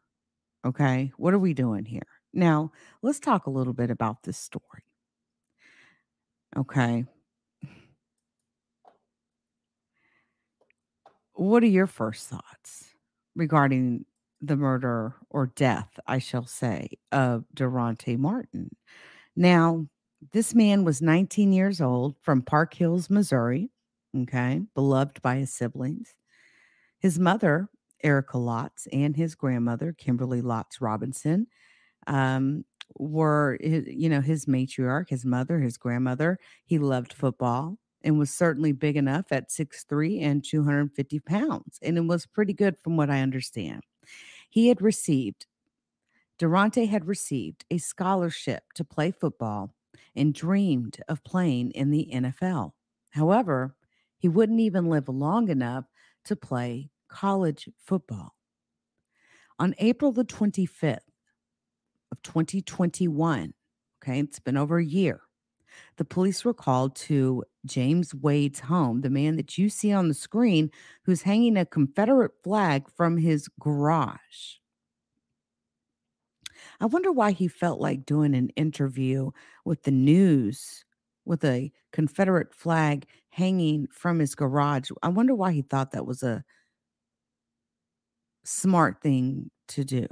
Okay. 0.66 1.12
What 1.18 1.34
are 1.34 1.40
we 1.40 1.54
doing 1.54 1.86
here? 1.86 2.08
Now, 2.34 2.72
let's 3.02 3.20
talk 3.20 3.46
a 3.46 3.52
little 3.52 3.74
bit 3.74 3.92
about 3.92 4.24
this 4.24 4.38
story. 4.38 4.84
Okay. 6.58 7.06
What 11.34 11.64
are 11.64 11.68
your 11.68 11.88
first 11.88 12.28
thoughts 12.30 12.94
regarding 13.36 14.06
the 14.42 14.56
murder 14.56 15.16
or 15.30 15.48
death, 15.56 16.00
I 16.08 16.20
shall 16.20 16.46
say, 16.46 16.90
of 17.12 17.46
Derontae 17.56 18.18
Martin? 18.18 18.76
Now, 19.36 19.88
this 20.32 20.56
man 20.56 20.84
was 20.84 21.02
19 21.02 21.52
years 21.52 21.82
old 21.82 22.16
from 22.22 22.42
Park 22.42 22.74
Hills, 22.74 23.10
Missouri. 23.10 23.70
Okay. 24.18 24.62
Beloved 24.74 25.22
by 25.22 25.36
his 25.38 25.54
siblings. 25.54 26.16
His 27.00 27.20
mother, 27.20 27.70
Erica 28.04 28.38
Lotz, 28.38 28.88
and 28.92 29.16
his 29.16 29.36
grandmother, 29.36 29.94
Kimberly 29.94 30.42
Lotz 30.42 30.82
Robinson, 30.82 31.48
um, 32.08 32.66
were, 32.98 33.58
hi- 33.62 33.84
you 33.88 34.10
know, 34.10 34.22
his 34.22 34.46
matriarch, 34.46 35.10
his 35.10 35.26
mother, 35.26 35.60
his 35.60 35.78
grandmother. 35.78 36.38
He 36.66 36.78
loved 36.78 37.14
football 37.14 37.78
and 38.04 38.20
was 38.20 38.30
certainly 38.30 38.72
big 38.72 38.96
enough 38.98 39.32
at 39.32 39.50
6'3 39.50 40.22
and 40.22 40.44
250 40.44 41.20
pounds. 41.22 41.80
And 41.82 41.98
it 41.98 42.06
was 42.06 42.26
pretty 42.28 42.54
good 42.54 42.76
from 42.84 42.98
what 42.98 43.10
I 43.10 43.22
understand. 43.22 43.82
He 44.50 44.68
had 44.68 44.82
received 44.82 45.48
Derontae 46.38 46.90
had 46.90 47.08
received 47.08 47.66
a 47.72 47.78
scholarship 47.78 48.64
to 48.76 48.84
play 48.84 49.12
football 49.12 49.74
and 50.16 50.34
dreamed 50.34 50.98
of 51.08 51.24
playing 51.24 51.72
in 51.72 51.92
the 51.92 52.10
NFL. 52.12 52.74
However, 53.12 53.76
he 54.18 54.28
wouldn't 54.28 54.60
even 54.60 54.90
live 54.90 55.08
long 55.08 55.50
enough 55.50 55.86
to 56.26 56.36
play 56.36 56.90
college 57.16 57.70
football. 57.86 58.36
On 59.58 59.74
April 59.78 60.12
the 60.12 60.26
25th 60.26 61.00
of 62.12 62.22
2021, 62.24 63.54
okay, 64.04 64.20
it's 64.20 64.40
been 64.40 64.58
over 64.58 64.80
a 64.80 64.86
year, 64.86 65.22
the 65.96 66.04
police 66.04 66.44
were 66.44 66.54
called 66.54 66.94
to 66.96 67.46
James 67.66 68.14
Wade's 68.14 68.60
home, 68.60 69.00
the 69.00 69.10
man 69.10 69.38
that 69.38 69.58
you 69.58 69.70
see 69.70 69.94
on 69.94 70.10
the 70.10 70.14
screen 70.14 70.72
who's 71.06 71.22
hanging 71.22 71.56
a 71.56 71.66
Confederate 71.66 72.34
flag 72.44 72.90
from 72.90 73.18
his 73.18 73.48
garage. 73.62 74.58
I 76.82 76.86
wonder 76.88 77.14
why 77.14 77.32
he 77.32 77.48
felt 77.48 77.80
like 77.80 78.06
doing 78.06 78.36
an 78.36 78.50
interview 78.50 79.32
with 79.64 79.84
the 79.84 79.92
news 79.92 80.84
with 81.24 81.46
a 81.46 81.72
Confederate 81.94 82.54
flag 82.54 83.06
hanging 83.30 83.88
from 83.88 84.20
his 84.20 84.36
garage. 84.36 84.92
I 85.02 85.08
wonder 85.08 85.34
why 85.34 85.54
he 85.54 85.62
thought 85.62 85.92
that 85.92 86.06
was 86.06 86.22
a 86.22 86.44
smart 88.46 89.02
thing 89.02 89.50
to 89.70 89.84
do. 89.84 90.08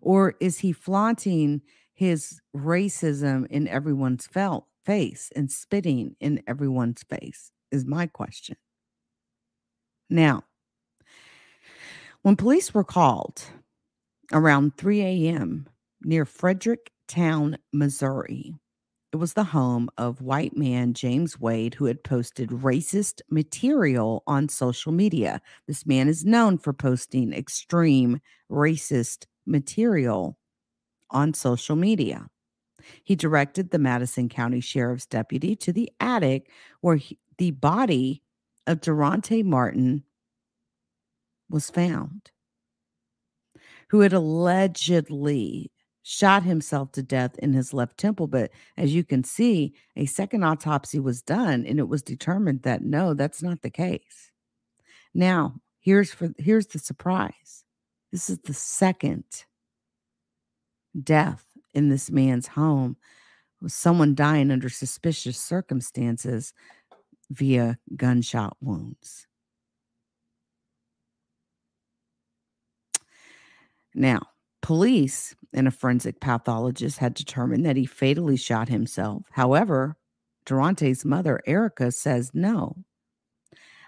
Or 0.00 0.34
is 0.40 0.58
he 0.58 0.72
flaunting 0.72 1.62
his 1.94 2.40
racism 2.54 3.46
in 3.48 3.68
everyone's 3.68 4.26
felt 4.26 4.66
face 4.84 5.30
and 5.34 5.50
spitting 5.50 6.16
in 6.20 6.42
everyone's 6.46 7.02
face? 7.02 7.52
Is 7.70 7.84
my 7.84 8.06
question. 8.06 8.56
Now, 10.08 10.44
when 12.22 12.36
police 12.36 12.72
were 12.72 12.84
called 12.84 13.42
around 14.32 14.76
3 14.76 15.02
a.m. 15.02 15.68
near 16.02 16.24
Fredericktown, 16.24 17.58
Missouri, 17.72 18.54
was 19.16 19.34
the 19.34 19.44
home 19.44 19.88
of 19.96 20.20
white 20.20 20.56
man 20.56 20.94
James 20.94 21.40
Wade, 21.40 21.74
who 21.74 21.86
had 21.86 22.04
posted 22.04 22.50
racist 22.50 23.20
material 23.30 24.22
on 24.26 24.48
social 24.48 24.92
media. 24.92 25.40
This 25.66 25.86
man 25.86 26.08
is 26.08 26.24
known 26.24 26.58
for 26.58 26.72
posting 26.72 27.32
extreme 27.32 28.20
racist 28.50 29.26
material 29.46 30.38
on 31.10 31.34
social 31.34 31.76
media. 31.76 32.28
He 33.04 33.16
directed 33.16 33.70
the 33.70 33.78
Madison 33.78 34.28
County 34.28 34.60
Sheriff's 34.60 35.06
deputy 35.06 35.56
to 35.56 35.72
the 35.72 35.90
attic 35.98 36.50
where 36.80 36.96
he- 36.96 37.18
the 37.38 37.50
body 37.50 38.22
of 38.66 38.80
Derontae 38.80 39.44
Martin 39.44 40.04
was 41.48 41.70
found, 41.70 42.30
who 43.90 44.00
had 44.00 44.12
allegedly 44.12 45.70
shot 46.08 46.44
himself 46.44 46.92
to 46.92 47.02
death 47.02 47.36
in 47.40 47.52
his 47.52 47.74
left 47.74 47.98
temple. 47.98 48.28
But 48.28 48.52
as 48.76 48.94
you 48.94 49.02
can 49.02 49.24
see, 49.24 49.74
a 49.96 50.06
second 50.06 50.44
autopsy 50.44 51.00
was 51.00 51.20
done 51.20 51.66
and 51.66 51.80
it 51.80 51.88
was 51.88 52.00
determined 52.00 52.62
that 52.62 52.84
no, 52.84 53.12
that's 53.12 53.42
not 53.42 53.62
the 53.62 53.70
case. 53.70 54.30
Now, 55.14 55.56
here's 55.80 56.12
for 56.12 56.32
here's 56.38 56.68
the 56.68 56.78
surprise. 56.78 57.64
This 58.12 58.30
is 58.30 58.38
the 58.38 58.54
second 58.54 59.24
death 61.02 61.44
in 61.74 61.88
this 61.88 62.08
man's 62.08 62.46
home 62.46 62.96
with 63.60 63.72
someone 63.72 64.14
dying 64.14 64.52
under 64.52 64.68
suspicious 64.68 65.36
circumstances 65.36 66.54
via 67.30 67.78
gunshot 67.96 68.56
wounds. 68.60 69.26
Now, 73.92 74.20
police 74.66 75.36
and 75.54 75.68
a 75.68 75.70
forensic 75.70 76.18
pathologist 76.18 76.98
had 76.98 77.14
determined 77.14 77.64
that 77.64 77.76
he 77.76 77.86
fatally 77.86 78.36
shot 78.36 78.68
himself. 78.68 79.22
However, 79.30 79.96
Derontae's 80.44 81.04
mother, 81.04 81.40
Erica, 81.46 81.92
says 81.92 82.32
no. 82.34 82.74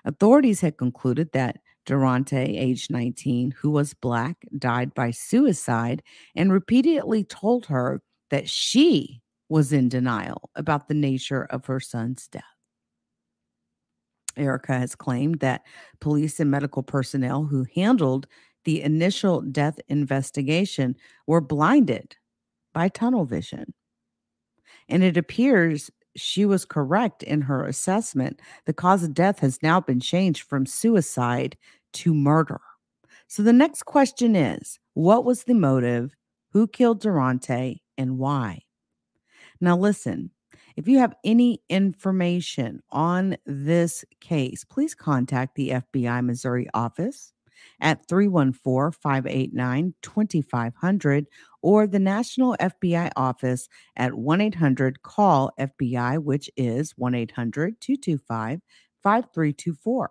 Authorities 0.04 0.60
had 0.60 0.78
concluded 0.78 1.32
that 1.32 1.58
Derontae, 1.84 2.56
age 2.56 2.90
19, 2.90 3.54
who 3.60 3.72
was 3.72 3.92
black, 3.92 4.36
died 4.56 4.94
by 4.94 5.10
suicide 5.10 6.00
and 6.36 6.52
repeatedly 6.52 7.24
told 7.24 7.66
her 7.66 8.00
that 8.30 8.48
she 8.48 9.20
was 9.48 9.72
in 9.72 9.88
denial 9.88 10.48
about 10.54 10.86
the 10.86 10.94
nature 10.94 11.42
of 11.50 11.66
her 11.66 11.80
son's 11.80 12.28
death. 12.28 12.44
Erica 14.36 14.74
has 14.74 14.94
claimed 14.94 15.40
that 15.40 15.62
police 16.00 16.38
and 16.38 16.52
medical 16.52 16.84
personnel 16.84 17.46
who 17.46 17.66
handled 17.74 18.28
the 18.64 18.82
initial 18.82 19.40
death 19.40 19.80
investigation 19.88 20.96
were 21.26 21.40
blinded 21.40 22.16
by 22.72 22.88
tunnel 22.88 23.24
vision. 23.24 23.74
And 24.88 25.02
it 25.02 25.16
appears 25.16 25.90
she 26.16 26.44
was 26.44 26.64
correct 26.64 27.22
in 27.22 27.42
her 27.42 27.64
assessment. 27.64 28.40
The 28.66 28.72
cause 28.72 29.04
of 29.04 29.14
death 29.14 29.38
has 29.40 29.62
now 29.62 29.80
been 29.80 30.00
changed 30.00 30.42
from 30.42 30.66
suicide 30.66 31.56
to 31.94 32.12
murder. 32.12 32.60
So 33.28 33.42
the 33.42 33.52
next 33.52 33.84
question 33.84 34.34
is 34.34 34.78
what 34.94 35.24
was 35.24 35.44
the 35.44 35.54
motive? 35.54 36.14
Who 36.52 36.66
killed 36.66 37.02
Derontae 37.02 37.80
and 37.96 38.18
why? 38.18 38.62
Now, 39.60 39.76
listen, 39.76 40.30
if 40.76 40.88
you 40.88 40.98
have 40.98 41.14
any 41.24 41.60
information 41.68 42.80
on 42.90 43.36
this 43.44 44.04
case, 44.20 44.64
please 44.64 44.94
contact 44.94 45.56
the 45.56 45.70
FBI 45.70 46.24
Missouri 46.24 46.68
office 46.72 47.32
at 47.80 48.08
314 48.08 48.98
589 49.00 49.94
2500 50.02 51.26
or 51.62 51.86
the 51.86 51.98
National 51.98 52.56
FBI 52.60 53.10
office 53.16 53.68
at 53.96 54.12
1 54.14 54.40
800 54.40 55.02
CALL 55.02 55.52
FBI, 55.58 56.22
which 56.22 56.48
is 56.56 56.94
1 56.96 57.14
800 57.14 57.80
225 57.80 58.60
5324. 59.02 60.10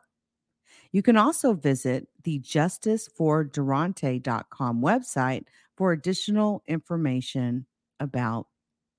You 0.91 1.01
can 1.01 1.15
also 1.17 1.53
visit 1.53 2.07
the 2.23 2.39
justiceforderontae.com 2.39 4.81
website 4.81 5.45
for 5.75 5.91
additional 5.91 6.63
information 6.67 7.65
about 7.99 8.47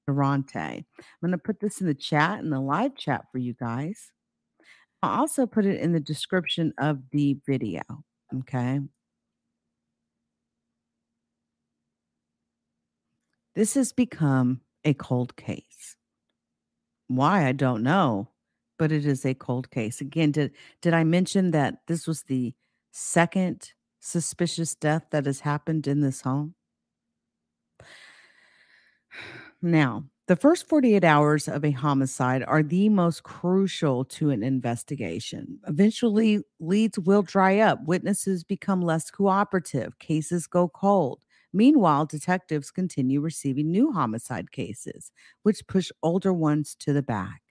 Derontae. 0.09 0.85
I'm 0.99 1.05
going 1.21 1.33
to 1.33 1.39
put 1.39 1.61
this 1.61 1.81
in 1.81 1.87
the 1.87 1.95
chat, 1.95 2.41
in 2.41 2.51
the 2.51 2.61
live 2.61 2.97
chat 2.97 3.27
for 3.31 3.39
you 3.39 3.55
guys. 3.55 4.11
I'll 5.03 5.21
also 5.21 5.47
put 5.47 5.67
it 5.67 5.81
in 5.81 5.93
the 5.93 6.01
description 6.01 6.73
of 6.79 6.99
the 7.13 7.39
video. 7.47 7.83
Okay. 8.35 8.81
This 13.55 13.75
has 13.75 13.93
become 13.93 14.61
a 14.85 14.95
cold 14.95 15.35
case. 15.37 15.97
Why 17.09 17.47
I 17.47 17.53
don't 17.53 17.83
know, 17.83 18.29
but 18.79 18.93
it 18.93 19.07
is 19.07 19.25
a 19.25 19.35
cold 19.35 19.71
case. 19.71 20.01
Again, 20.01 20.31
did 20.33 20.53
did 20.83 20.95
I 20.95 21.05
mention 21.05 21.51
that 21.53 21.81
this 21.87 22.07
was 22.07 22.23
the 22.23 22.55
second 22.93 23.73
suspicious 24.01 24.75
death 24.75 25.07
that 25.11 25.27
has 25.27 25.41
happened 25.41 25.87
in 25.87 26.01
this 26.01 26.21
home? 26.23 26.55
Now, 29.61 30.05
the 30.29 30.37
first 30.37 30.69
48 30.69 31.05
hours 31.05 31.49
of 31.49 31.65
a 31.65 31.71
homicide 31.73 32.45
are 32.45 32.63
the 32.63 32.89
most 32.89 33.23
crucial 33.25 34.05
to 34.05 34.31
an 34.31 34.43
investigation. 34.43 35.59
Eventually, 35.67 36.41
leads 36.61 36.99
will 36.99 37.23
dry 37.23 37.59
up, 37.59 37.85
witnesses 37.87 38.45
become 38.45 38.83
less 38.83 39.11
cooperative, 39.11 39.99
cases 39.99 40.47
go 40.47 40.69
cold. 40.69 41.25
Meanwhile, 41.53 42.07
detectives 42.07 42.71
continue 42.71 43.21
receiving 43.21 43.71
new 43.71 43.91
homicide 43.93 44.53
cases, 44.53 45.13
which 45.43 45.67
push 45.67 45.91
older 46.03 46.33
ones 46.33 46.77
to 46.81 46.93
the 46.93 47.03
back. 47.03 47.43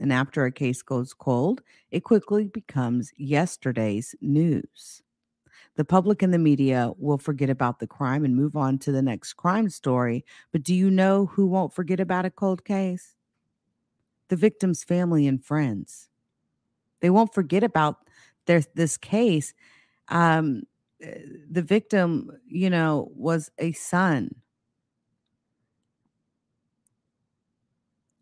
And 0.00 0.12
after 0.12 0.44
a 0.44 0.52
case 0.52 0.82
goes 0.82 1.14
cold, 1.14 1.62
it 1.90 2.02
quickly 2.04 2.48
becomes 2.48 3.12
yesterday's 3.16 4.14
news. 4.20 5.02
The 5.76 5.84
public 5.84 6.22
and 6.22 6.32
the 6.32 6.38
media 6.38 6.92
will 6.98 7.18
forget 7.18 7.50
about 7.50 7.78
the 7.78 7.86
crime 7.86 8.24
and 8.24 8.34
move 8.34 8.56
on 8.56 8.78
to 8.78 8.92
the 8.92 9.02
next 9.02 9.34
crime 9.34 9.68
story. 9.68 10.24
But 10.52 10.62
do 10.62 10.74
you 10.74 10.90
know 10.90 11.26
who 11.26 11.46
won't 11.46 11.74
forget 11.74 12.00
about 12.00 12.24
a 12.24 12.30
cold 12.30 12.64
case? 12.64 13.14
The 14.28 14.36
victim's 14.36 14.82
family 14.82 15.26
and 15.26 15.42
friends. 15.44 16.08
They 17.00 17.10
won't 17.10 17.34
forget 17.34 17.62
about 17.62 18.08
their, 18.46 18.62
this 18.74 18.96
case. 18.96 19.54
Um, 20.08 20.62
the 21.00 21.62
victim, 21.62 22.30
you 22.46 22.70
know, 22.70 23.12
was 23.14 23.50
a 23.58 23.72
son, 23.72 24.34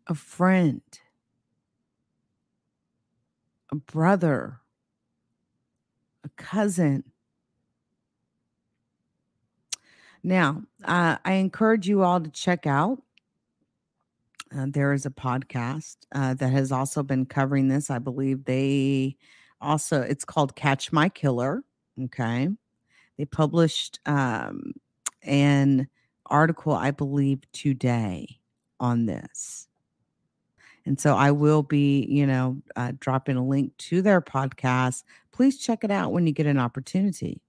a 0.07 0.15
friend, 0.15 0.81
a 3.71 3.75
brother, 3.75 4.59
a 6.23 6.29
cousin. 6.37 7.03
Now, 10.25 10.63
uh, 10.83 11.17
I 11.23 11.33
encourage 11.33 11.87
you 11.87 12.01
all 12.01 12.19
to 12.19 12.31
check 12.31 12.65
out. 12.65 12.99
Uh, 14.57 14.65
there 14.67 14.91
is 14.91 15.05
a 15.05 15.11
podcast 15.11 15.97
uh, 16.15 16.33
that 16.33 16.51
has 16.51 16.71
also 16.71 17.03
been 17.03 17.27
covering 17.27 17.67
this. 17.67 17.91
I 17.91 17.99
believe 17.99 18.45
they 18.45 19.17
also, 19.61 20.01
it's 20.01 20.25
called 20.25 20.55
Catch 20.55 20.91
My 20.91 21.09
Killer. 21.09 21.63
Okay. 22.05 22.49
They 23.19 23.25
published 23.25 23.99
um, 24.07 24.73
an 25.21 25.87
article, 26.25 26.73
I 26.73 26.89
believe, 26.89 27.41
today 27.51 28.39
on 28.79 29.05
this. 29.05 29.67
And 30.87 30.99
so 30.99 31.15
I 31.15 31.29
will 31.29 31.61
be, 31.61 32.03
you 32.09 32.25
know, 32.25 32.63
uh, 32.75 32.93
dropping 32.99 33.37
a 33.37 33.45
link 33.45 33.77
to 33.77 34.01
their 34.01 34.21
podcast. 34.21 35.03
Please 35.31 35.59
check 35.59 35.83
it 35.83 35.91
out 35.91 36.13
when 36.13 36.25
you 36.25 36.33
get 36.33 36.47
an 36.47 36.57
opportunity. 36.57 37.41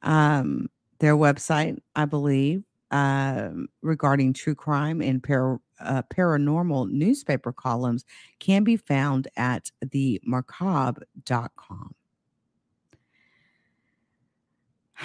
Um, 0.00 0.70
their 0.98 1.16
website, 1.16 1.78
I 1.94 2.04
believe, 2.04 2.62
um, 2.90 3.68
regarding 3.82 4.32
true 4.32 4.54
crime 4.54 5.02
and 5.02 5.22
uh, 5.80 6.02
paranormal 6.14 6.90
newspaper 6.90 7.52
columns 7.52 8.04
can 8.38 8.64
be 8.64 8.76
found 8.76 9.28
at 9.36 9.70
themarcabre.com. 9.84 11.94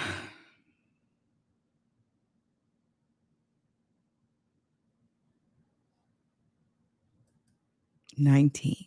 Nineteen. 8.18 8.86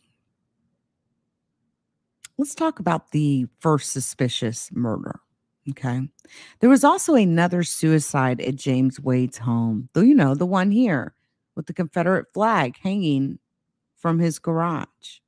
Let's 2.38 2.54
talk 2.54 2.80
about 2.80 3.12
the 3.12 3.48
first 3.60 3.92
suspicious 3.92 4.70
murder. 4.74 5.22
Okay. 5.72 6.02
There 6.60 6.70
was 6.70 6.84
also 6.84 7.16
another 7.16 7.64
suicide 7.64 8.40
at 8.42 8.56
James 8.56 9.00
Wade's 9.00 9.38
home, 9.38 9.90
though, 9.94 10.02
you 10.02 10.14
know, 10.14 10.36
the 10.36 10.46
one 10.46 10.70
here 10.72 11.16
with 11.56 11.66
the 11.66 11.74
Confederate 11.74 12.28
flag 12.34 12.78
hanging 12.82 13.40
from 13.96 14.20
his 14.20 14.38
garage. 14.38 15.20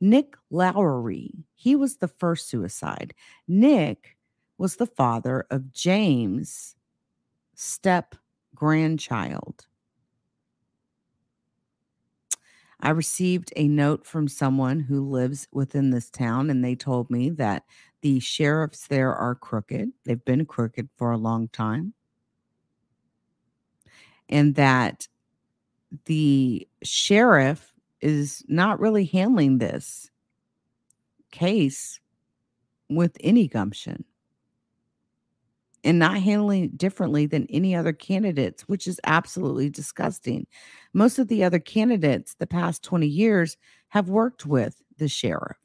Nick 0.00 0.34
Lowery, 0.50 1.32
he 1.54 1.76
was 1.76 1.96
the 1.96 2.08
first 2.08 2.48
suicide. 2.48 3.14
Nick 3.46 4.16
was 4.58 4.76
the 4.76 4.86
father 4.86 5.46
of 5.50 5.72
James' 5.72 6.74
step 7.54 8.16
grandchild. 8.54 9.66
I 12.80 12.90
received 12.90 13.52
a 13.56 13.66
note 13.66 14.06
from 14.06 14.28
someone 14.28 14.80
who 14.80 15.08
lives 15.08 15.48
within 15.52 15.90
this 15.90 16.10
town, 16.10 16.48
and 16.48 16.64
they 16.64 16.76
told 16.76 17.10
me 17.10 17.30
that 17.30 17.64
the 18.02 18.20
sheriffs 18.20 18.86
there 18.86 19.14
are 19.14 19.34
crooked. 19.34 19.90
They've 20.04 20.24
been 20.24 20.46
crooked 20.46 20.88
for 20.96 21.10
a 21.10 21.18
long 21.18 21.48
time. 21.48 21.94
And 24.28 24.54
that 24.56 25.08
the 26.04 26.68
sheriff 26.82 27.72
is 28.00 28.44
not 28.46 28.78
really 28.78 29.04
handling 29.04 29.58
this 29.58 30.10
case 31.30 32.00
with 32.88 33.16
any 33.20 33.48
gumption 33.48 34.04
and 35.84 35.98
not 35.98 36.18
handling 36.18 36.64
it 36.64 36.78
differently 36.78 37.26
than 37.26 37.46
any 37.48 37.74
other 37.74 37.92
candidates, 37.92 38.68
which 38.68 38.86
is 38.86 39.00
absolutely 39.04 39.70
disgusting. 39.70 40.46
Most 40.92 41.18
of 41.18 41.28
the 41.28 41.44
other 41.44 41.58
candidates 41.58 42.34
the 42.34 42.46
past 42.46 42.82
20 42.82 43.06
years 43.06 43.56
have 43.88 44.08
worked 44.08 44.44
with 44.44 44.82
the 44.98 45.08
sheriff 45.08 45.56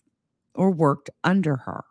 or 0.56 0.72
worked 0.72 1.10
under 1.24 1.58
her. 1.58 1.84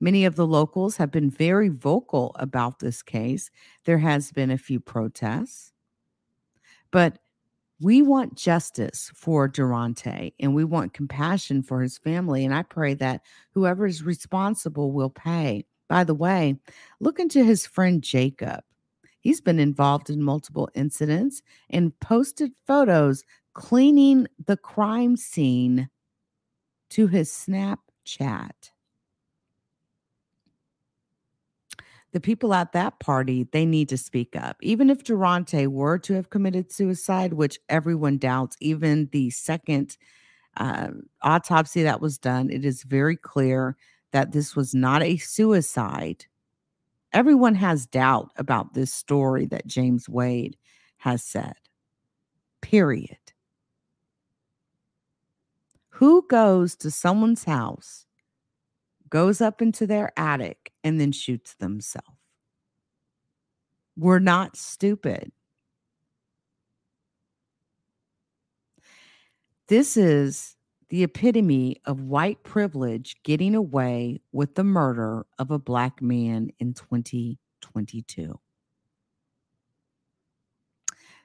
Many 0.00 0.24
of 0.24 0.34
the 0.34 0.46
locals 0.46 0.96
have 0.96 1.10
been 1.10 1.30
very 1.30 1.68
vocal 1.68 2.32
about 2.36 2.78
this 2.78 3.02
case. 3.02 3.50
There 3.84 3.98
has 3.98 4.32
been 4.32 4.50
a 4.50 4.58
few 4.58 4.80
protests, 4.80 5.72
but 6.90 7.18
we 7.80 8.02
want 8.02 8.34
justice 8.34 9.10
for 9.14 9.48
Derontae 9.48 10.34
and 10.38 10.54
we 10.54 10.64
want 10.64 10.94
compassion 10.94 11.62
for 11.62 11.80
his 11.82 11.98
family. 11.98 12.44
And 12.44 12.54
I 12.54 12.62
pray 12.62 12.94
that 12.94 13.22
whoever 13.52 13.86
is 13.86 14.02
responsible 14.02 14.92
will 14.92 15.10
pay. 15.10 15.64
By 15.88 16.04
the 16.04 16.14
way, 16.14 16.56
look 17.00 17.18
into 17.18 17.42
his 17.42 17.66
friend 17.66 18.02
Jacob. 18.02 18.60
He's 19.20 19.40
been 19.40 19.58
involved 19.58 20.08
in 20.08 20.22
multiple 20.22 20.70
incidents 20.74 21.42
and 21.68 21.98
posted 22.00 22.52
photos 22.66 23.24
cleaning 23.54 24.26
the 24.46 24.56
crime 24.56 25.16
scene 25.16 25.88
to 26.90 27.06
his 27.06 27.30
Snapchat. 27.30 28.70
The 32.12 32.20
people 32.20 32.54
at 32.54 32.72
that 32.72 32.98
party 32.98 33.46
they 33.52 33.64
need 33.64 33.88
to 33.90 33.96
speak 33.96 34.34
up. 34.36 34.56
Even 34.62 34.90
if 34.90 35.04
derontae 35.04 35.68
were 35.68 35.98
to 35.98 36.14
have 36.14 36.30
committed 36.30 36.72
suicide 36.72 37.34
which 37.34 37.58
everyone 37.68 38.18
doubts 38.18 38.56
even 38.60 39.08
the 39.12 39.30
second 39.30 39.96
uh, 40.56 40.88
autopsy 41.22 41.82
that 41.84 42.00
was 42.00 42.18
done 42.18 42.50
it 42.50 42.64
is 42.64 42.82
very 42.82 43.16
clear 43.16 43.76
that 44.12 44.32
this 44.32 44.56
was 44.56 44.74
not 44.74 45.02
a 45.02 45.16
suicide. 45.18 46.26
Everyone 47.12 47.54
has 47.54 47.86
doubt 47.86 48.30
about 48.36 48.74
this 48.74 48.92
story 48.92 49.46
that 49.46 49.66
james 49.66 50.08
wade 50.08 50.56
has 50.98 51.22
said 51.22 51.54
period. 52.60 53.16
Who 55.90 56.26
goes 56.28 56.76
to 56.76 56.90
someone's 56.90 57.44
house 57.44 58.06
goes 59.10 59.40
up 59.40 59.60
into 59.60 59.86
their 59.86 60.12
attic 60.16 60.72
and 60.82 61.00
then 61.00 61.12
shoots 61.12 61.54
themselves. 61.54 62.06
We're 63.96 64.20
not 64.20 64.56
stupid. 64.56 65.32
This 69.68 69.96
is 69.96 70.56
the 70.88 71.04
epitome 71.04 71.76
of 71.84 72.00
white 72.00 72.42
privilege 72.42 73.16
getting 73.22 73.54
away 73.54 74.20
with 74.32 74.54
the 74.54 74.64
murder 74.64 75.26
of 75.38 75.50
a 75.50 75.58
black 75.58 76.02
man 76.02 76.50
in 76.58 76.74
2022. 76.74 78.40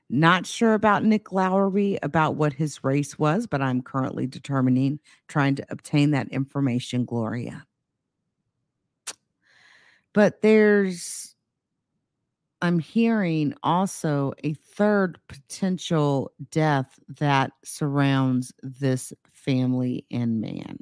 Not 0.08 0.45
sure 0.45 0.76
about 0.76 1.04
Nick 1.04 1.32
Lowery 1.32 1.98
about 2.04 2.36
what 2.36 2.54
his 2.54 2.84
race 2.84 3.17
was, 3.17 3.48
but 3.48 3.62
I'm 3.62 3.82
currently 3.82 4.28
determining, 4.28 5.00
trying 5.28 5.56
to 5.56 5.65
obtain 5.69 6.12
that 6.12 6.28
information, 6.30 7.06
Gloria. 7.06 7.65
But 10.15 10.41
there's, 10.41 11.36
I'm 12.62 12.80
hearing 12.80 13.54
also 13.63 14.32
a 14.45 14.54
third 14.54 15.19
potential 15.28 16.32
death 16.51 16.97
that 17.19 17.51
surrounds 17.65 18.54
this 18.63 19.12
family 19.34 20.06
and 20.10 20.39
man. 20.39 20.80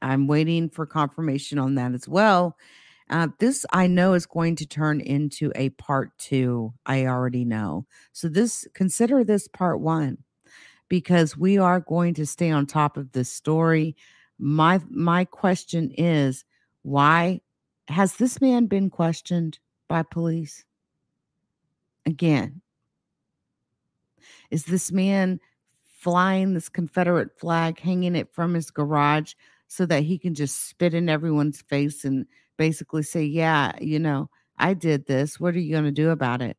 I'm 0.00 0.28
waiting 0.28 0.70
for 0.70 0.86
confirmation 0.86 1.58
on 1.58 1.74
that 1.74 1.92
as 1.92 2.08
well. 2.08 2.56
Uh, 3.10 3.28
this 3.40 3.66
I 3.72 3.88
know 3.88 4.14
is 4.14 4.26
going 4.26 4.54
to 4.56 4.66
turn 4.66 5.00
into 5.00 5.50
a 5.56 5.70
part 5.70 6.16
two. 6.18 6.72
I 6.86 7.06
already 7.06 7.44
know. 7.44 7.84
So 8.12 8.28
this 8.28 8.64
consider 8.74 9.24
this 9.24 9.48
part 9.48 9.80
one 9.80 10.18
because 10.88 11.36
we 11.36 11.58
are 11.58 11.80
going 11.80 12.14
to 12.14 12.26
stay 12.26 12.52
on 12.52 12.66
top 12.66 12.96
of 12.96 13.10
this 13.10 13.30
story. 13.30 13.96
My 14.38 14.80
my 14.88 15.24
question 15.24 15.90
is 15.98 16.44
why 16.82 17.40
has 17.88 18.16
this 18.16 18.40
man 18.40 18.66
been 18.66 18.90
questioned 18.90 19.58
by 19.88 20.02
police? 20.02 20.64
Again, 22.06 22.60
is 24.50 24.64
this 24.64 24.90
man 24.92 25.40
flying 25.84 26.54
this 26.54 26.68
Confederate 26.68 27.38
flag, 27.38 27.78
hanging 27.78 28.16
it 28.16 28.32
from 28.34 28.54
his 28.54 28.70
garage 28.70 29.34
so 29.68 29.86
that 29.86 30.02
he 30.02 30.18
can 30.18 30.34
just 30.34 30.68
spit 30.68 30.94
in 30.94 31.08
everyone's 31.08 31.62
face 31.62 32.04
and 32.04 32.26
basically 32.56 33.02
say, 33.02 33.24
Yeah, 33.24 33.72
you 33.80 33.98
know, 33.98 34.28
I 34.58 34.74
did 34.74 35.06
this. 35.06 35.38
What 35.38 35.54
are 35.54 35.60
you 35.60 35.72
going 35.72 35.84
to 35.84 35.92
do 35.92 36.10
about 36.10 36.42
it? 36.42 36.56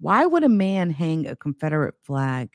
Why 0.00 0.26
would 0.26 0.42
a 0.42 0.48
man 0.48 0.90
hang 0.90 1.26
a 1.26 1.36
Confederate 1.36 1.94
flag 2.02 2.50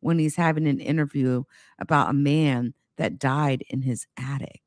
when 0.00 0.18
he's 0.18 0.36
having 0.36 0.66
an 0.66 0.80
interview 0.80 1.44
about 1.78 2.10
a 2.10 2.14
man 2.14 2.74
that 2.96 3.18
died 3.18 3.64
in 3.70 3.82
his 3.82 4.06
attic? 4.18 4.62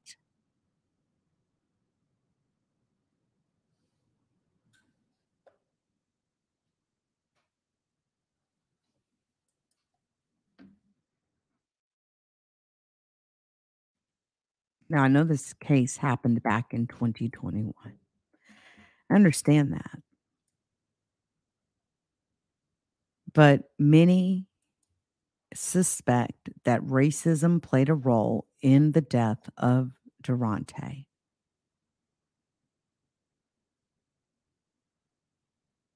Now, 14.91 15.03
I 15.03 15.07
know 15.07 15.23
this 15.23 15.53
case 15.53 15.95
happened 15.95 16.43
back 16.43 16.73
in 16.73 16.85
2021. 16.85 17.73
I 19.09 19.15
understand 19.15 19.71
that. 19.71 19.99
But 23.33 23.69
many 23.79 24.47
suspect 25.53 26.49
that 26.65 26.81
racism 26.81 27.61
played 27.61 27.87
a 27.87 27.93
role 27.93 28.47
in 28.61 28.91
the 28.91 28.99
death 28.99 29.49
of 29.55 29.91
Derontae. 30.21 31.05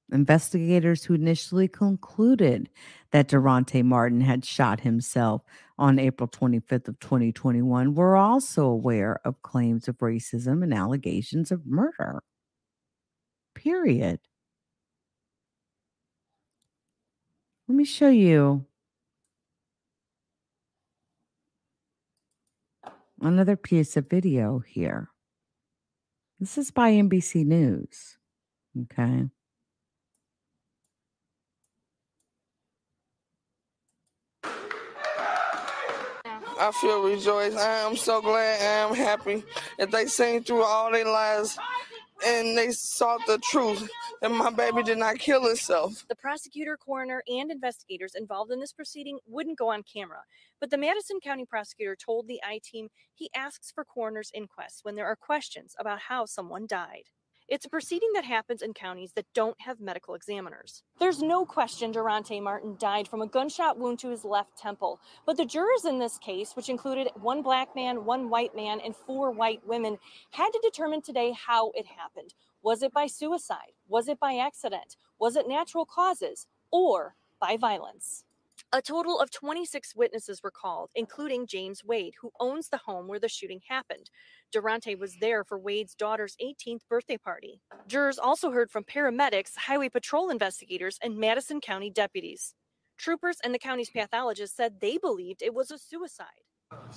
Investigators 0.10 1.03
who 1.03 1.15
initially 1.15 1.67
concluded 1.67 2.69
that 3.12 3.27
Derontae 3.27 3.84
Martin 3.84 4.21
had 4.21 4.45
shot 4.45 4.79
himself 4.79 5.41
on 5.78 6.00
April 6.00 6.28
25th 6.28 6.88
of 6.88 7.00
2021 7.00 7.96
were 7.96 8.16
also 8.16 8.66
aware 8.66 9.20
of 9.26 9.42
claims 9.42 9.88
of 9.88 9.98
racism 9.98 10.64
and 10.64 10.74
allegations 10.74 11.52
of 11.52 11.66
murder. 11.66 12.22
Period. 13.56 14.20
Let 17.68 17.76
me 17.76 17.84
show 17.84 18.10
you 18.10 18.66
another 23.22 23.56
piece 23.56 23.98
of 23.98 24.10
video 24.10 24.60
here. 24.60 25.10
This 26.40 26.58
is 26.58 26.72
by 26.72 26.92
NBC 26.92 27.46
News. 27.46 28.18
Okay. 28.84 29.30
I 36.60 36.72
feel 36.72 37.02
rejoiced. 37.02 37.58
I 37.58 37.80
am 37.80 37.96
so 37.96 38.22
glad. 38.22 38.62
I 38.62 38.89
am 38.89 38.96
happy 38.96 39.44
that 39.78 39.91
they 39.91 40.06
seen 40.06 40.44
through 40.44 40.63
all 40.63 40.91
their 40.91 41.06
lies 41.06 41.58
and 42.26 42.58
they 42.58 42.72
sought 42.72 43.20
the 43.28 43.38
truth 43.39 43.89
that 44.22 44.32
my 44.32 44.50
baby 44.50 44.84
did 44.84 44.98
not 44.98 45.20
kill 45.20 45.46
himself. 45.46 46.06
The 46.08 46.15
prosecutor, 46.15 46.78
coroner, 46.78 47.24
and 47.28 47.52
investigators 47.52 48.13
involved 48.15 48.52
in 48.52 48.60
this 48.60 48.72
proceeding 48.72 49.20
wouldn't 49.28 49.58
go 49.58 49.70
on 49.70 49.84
camera, 49.84 50.22
but 50.60 50.70
the 50.70 50.78
Madison 50.78 51.20
County 51.20 51.46
prosecutor 51.46 51.96
told 51.96 52.28
the 52.28 52.39
I 52.44 52.60
team 52.63 52.89
he 53.13 53.30
asks 53.36 53.72
for 53.72 53.84
coroner's 53.84 54.32
inquests 54.34 54.80
when 54.84 54.96
there 54.96 55.08
are 55.08 55.15
questions 55.15 55.76
about 55.78 56.00
how 56.08 56.26
someone 56.26 56.68
died. 56.68 57.10
It's 57.47 57.65
a 57.65 57.69
proceeding 57.69 58.10
that 58.15 58.25
happens 58.25 58.63
in 58.63 58.73
counties 58.73 59.12
that 59.12 59.31
don't 59.36 59.62
have 59.62 59.79
medical 59.79 60.15
examiners. 60.15 60.81
There's 60.99 61.21
no 61.21 61.45
question 61.45 61.93
Derontae 61.93 62.41
Martin 62.41 62.75
died 62.79 63.08
from 63.08 63.21
a 63.21 63.27
gunshot 63.27 63.77
wound 63.77 63.99
to 63.99 64.10
his 64.10 64.25
left 64.25 64.58
temple, 64.58 64.99
but 65.27 65.38
the 65.38 65.45
jurors 65.45 65.86
in 65.86 65.99
this 65.99 66.17
case, 66.17 66.55
which 66.55 66.69
included 66.69 67.10
one 67.21 67.43
black 67.43 67.75
man, 67.75 68.03
one 68.03 68.29
white 68.31 68.55
man, 68.55 68.79
and 68.84 68.95
four 68.95 69.29
white 69.29 69.62
women, 69.63 69.99
had 70.31 70.49
to 70.49 70.60
determine 70.63 71.03
today 71.03 71.34
how 71.34 71.69
it 71.75 71.86
happened. 71.86 72.34
Was 72.63 72.81
it 72.81 72.91
by 72.91 73.05
suicide? 73.05 73.73
Was 73.88 74.08
it 74.08 74.19
by 74.19 74.38
accident? 74.38 74.97
Was 75.19 75.36
it 75.36 75.47
natural 75.47 75.86
causes? 75.86 76.47
Or 76.71 77.15
by 77.39 77.58
violence? 77.58 78.23
A 78.73 78.82
total 78.82 79.19
of 79.19 79.32
26 79.32 79.95
witnesses 79.95 80.41
were 80.43 80.51
called, 80.51 80.89
including 80.95 81.47
James 81.47 81.84
Wade, 81.84 82.15
who 82.21 82.32
owns 82.39 82.67
the 82.67 82.78
home 82.78 83.08
where 83.08 83.19
the 83.19 83.30
shooting 83.30 83.62
happened. 83.69 84.10
Derontae 84.54 84.99
was 84.99 85.15
there 85.21 85.43
for 85.43 85.58
Wade's 85.58 85.95
daughter's 85.95 86.36
18th 86.43 86.82
birthday 86.89 87.17
party. 87.17 87.62
Jurors 87.88 88.19
also 88.19 88.51
heard 88.51 88.69
from 88.69 88.84
paramedics, 88.84 89.56
highway 89.56 89.88
patrol 89.88 90.30
investigators, 90.30 90.99
and 91.01 91.17
Madison 91.17 91.62
County 91.62 91.89
deputies. 91.89 92.54
Troopers 92.97 93.38
and 93.43 93.54
the 93.54 93.60
county's 93.60 93.89
pathologist 93.89 94.56
said 94.56 94.80
they 94.82 94.97
believed 94.97 95.41
it 95.41 95.54
was 95.54 95.71
a 95.71 95.78
suicide. 95.78 96.28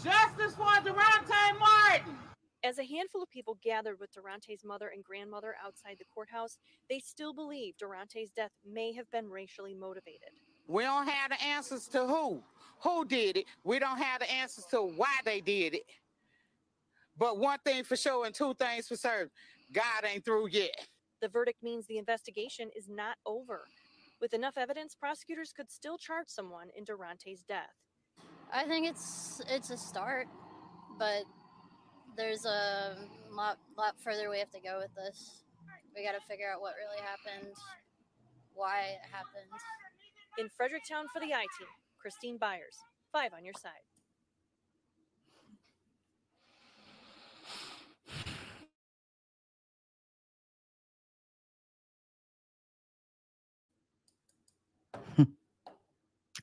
Justice 0.03 0.57
for 0.57 0.65
Derontae 0.65 1.59
Martin! 1.59 2.19
As 2.65 2.79
a 2.79 2.85
handful 2.85 3.23
of 3.23 3.31
people 3.31 3.57
gathered 3.63 4.01
with 4.01 4.11
Derontae's 4.13 4.65
mother 4.65 4.89
and 4.89 5.05
grandmother 5.05 5.55
outside 5.65 5.97
the 5.99 6.05
courthouse, 6.13 6.59
they 6.91 6.99
still 6.99 7.33
believe 7.33 7.75
Derontae's 7.77 8.33
death 8.33 8.51
may 8.69 8.93
have 8.95 9.09
been 9.13 9.29
racially 9.31 9.75
motivated. 9.75 10.31
We 10.69 10.83
don't 10.83 11.09
have 11.09 11.31
the 11.31 11.43
answers 11.43 11.89
to 11.89 12.07
who. 12.07 12.43
Who 12.83 13.05
did 13.07 13.39
it? 13.39 13.47
We 13.65 13.79
don't 13.79 13.99
have 13.99 14.21
the 14.21 14.31
answers 14.31 14.67
to 14.67 14.83
why 14.83 15.17
they 15.25 15.41
did 15.41 15.75
it. 15.75 15.87
But 17.17 17.39
one 17.39 17.59
thing 17.65 17.83
for 17.83 17.97
sure 17.97 18.27
and 18.27 18.35
two 18.35 18.55
things 18.55 18.87
for 18.87 18.97
certain 18.97 19.31
God 19.73 20.05
ain't 20.05 20.25
through 20.25 20.49
yet. 20.49 20.87
The 21.21 21.29
verdict 21.29 21.63
means 21.63 21.87
the 21.87 21.99
investigation 21.99 22.71
is 22.77 22.89
not 22.89 23.17
over. 23.27 23.65
With 24.21 24.35
enough 24.35 24.57
evidence, 24.57 24.95
prosecutors 24.95 25.53
could 25.57 25.71
still 25.71 25.99
charge 25.99 26.29
someone 26.29 26.69
in 26.77 26.85
Derontae's 26.85 27.43
death. 27.43 27.75
I 28.53 28.65
think 28.65 28.87
it's 28.87 29.41
it's 29.49 29.71
a 29.71 29.77
start, 29.77 30.27
but 30.99 31.25
there's 32.17 32.45
a 32.45 32.97
lot 33.31 33.59
lot 33.77 33.95
further 34.03 34.31
we 34.31 34.39
have 34.39 34.51
to 34.51 34.61
go 34.61 34.79
with 34.79 34.95
this. 34.95 35.45
We 35.95 36.05
got 36.05 36.13
to 36.13 36.27
figure 36.29 36.51
out 36.53 36.61
what 36.61 36.75
really 36.77 37.03
happened, 37.05 37.55
why 38.55 38.81
it 38.81 39.01
happened. 39.11 39.51
In 40.39 40.49
Fredericktown 40.57 41.07
for 41.13 41.21
the 41.21 41.35
I 41.35 41.47
team, 41.59 41.69
Christine 42.01 42.39
Byers, 42.39 42.77
five 43.13 43.33
on 43.35 43.45
your 43.45 43.55
side. 43.55 43.73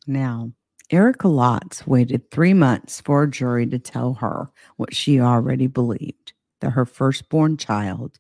Now, 0.08 0.52
Erica 0.92 1.28
Lotz 1.28 1.88
waited 1.88 2.30
three 2.32 2.54
months 2.54 3.02
for 3.02 3.24
a 3.24 3.32
jury 3.32 3.66
to 3.68 3.80
tell 3.80 4.16
her 4.16 4.52
what 4.78 4.94
she 4.96 5.20
already 5.20 5.68
believed 5.68 6.34
that 6.62 6.72
her 6.72 6.86
firstborn 6.86 7.58
child, 7.58 8.20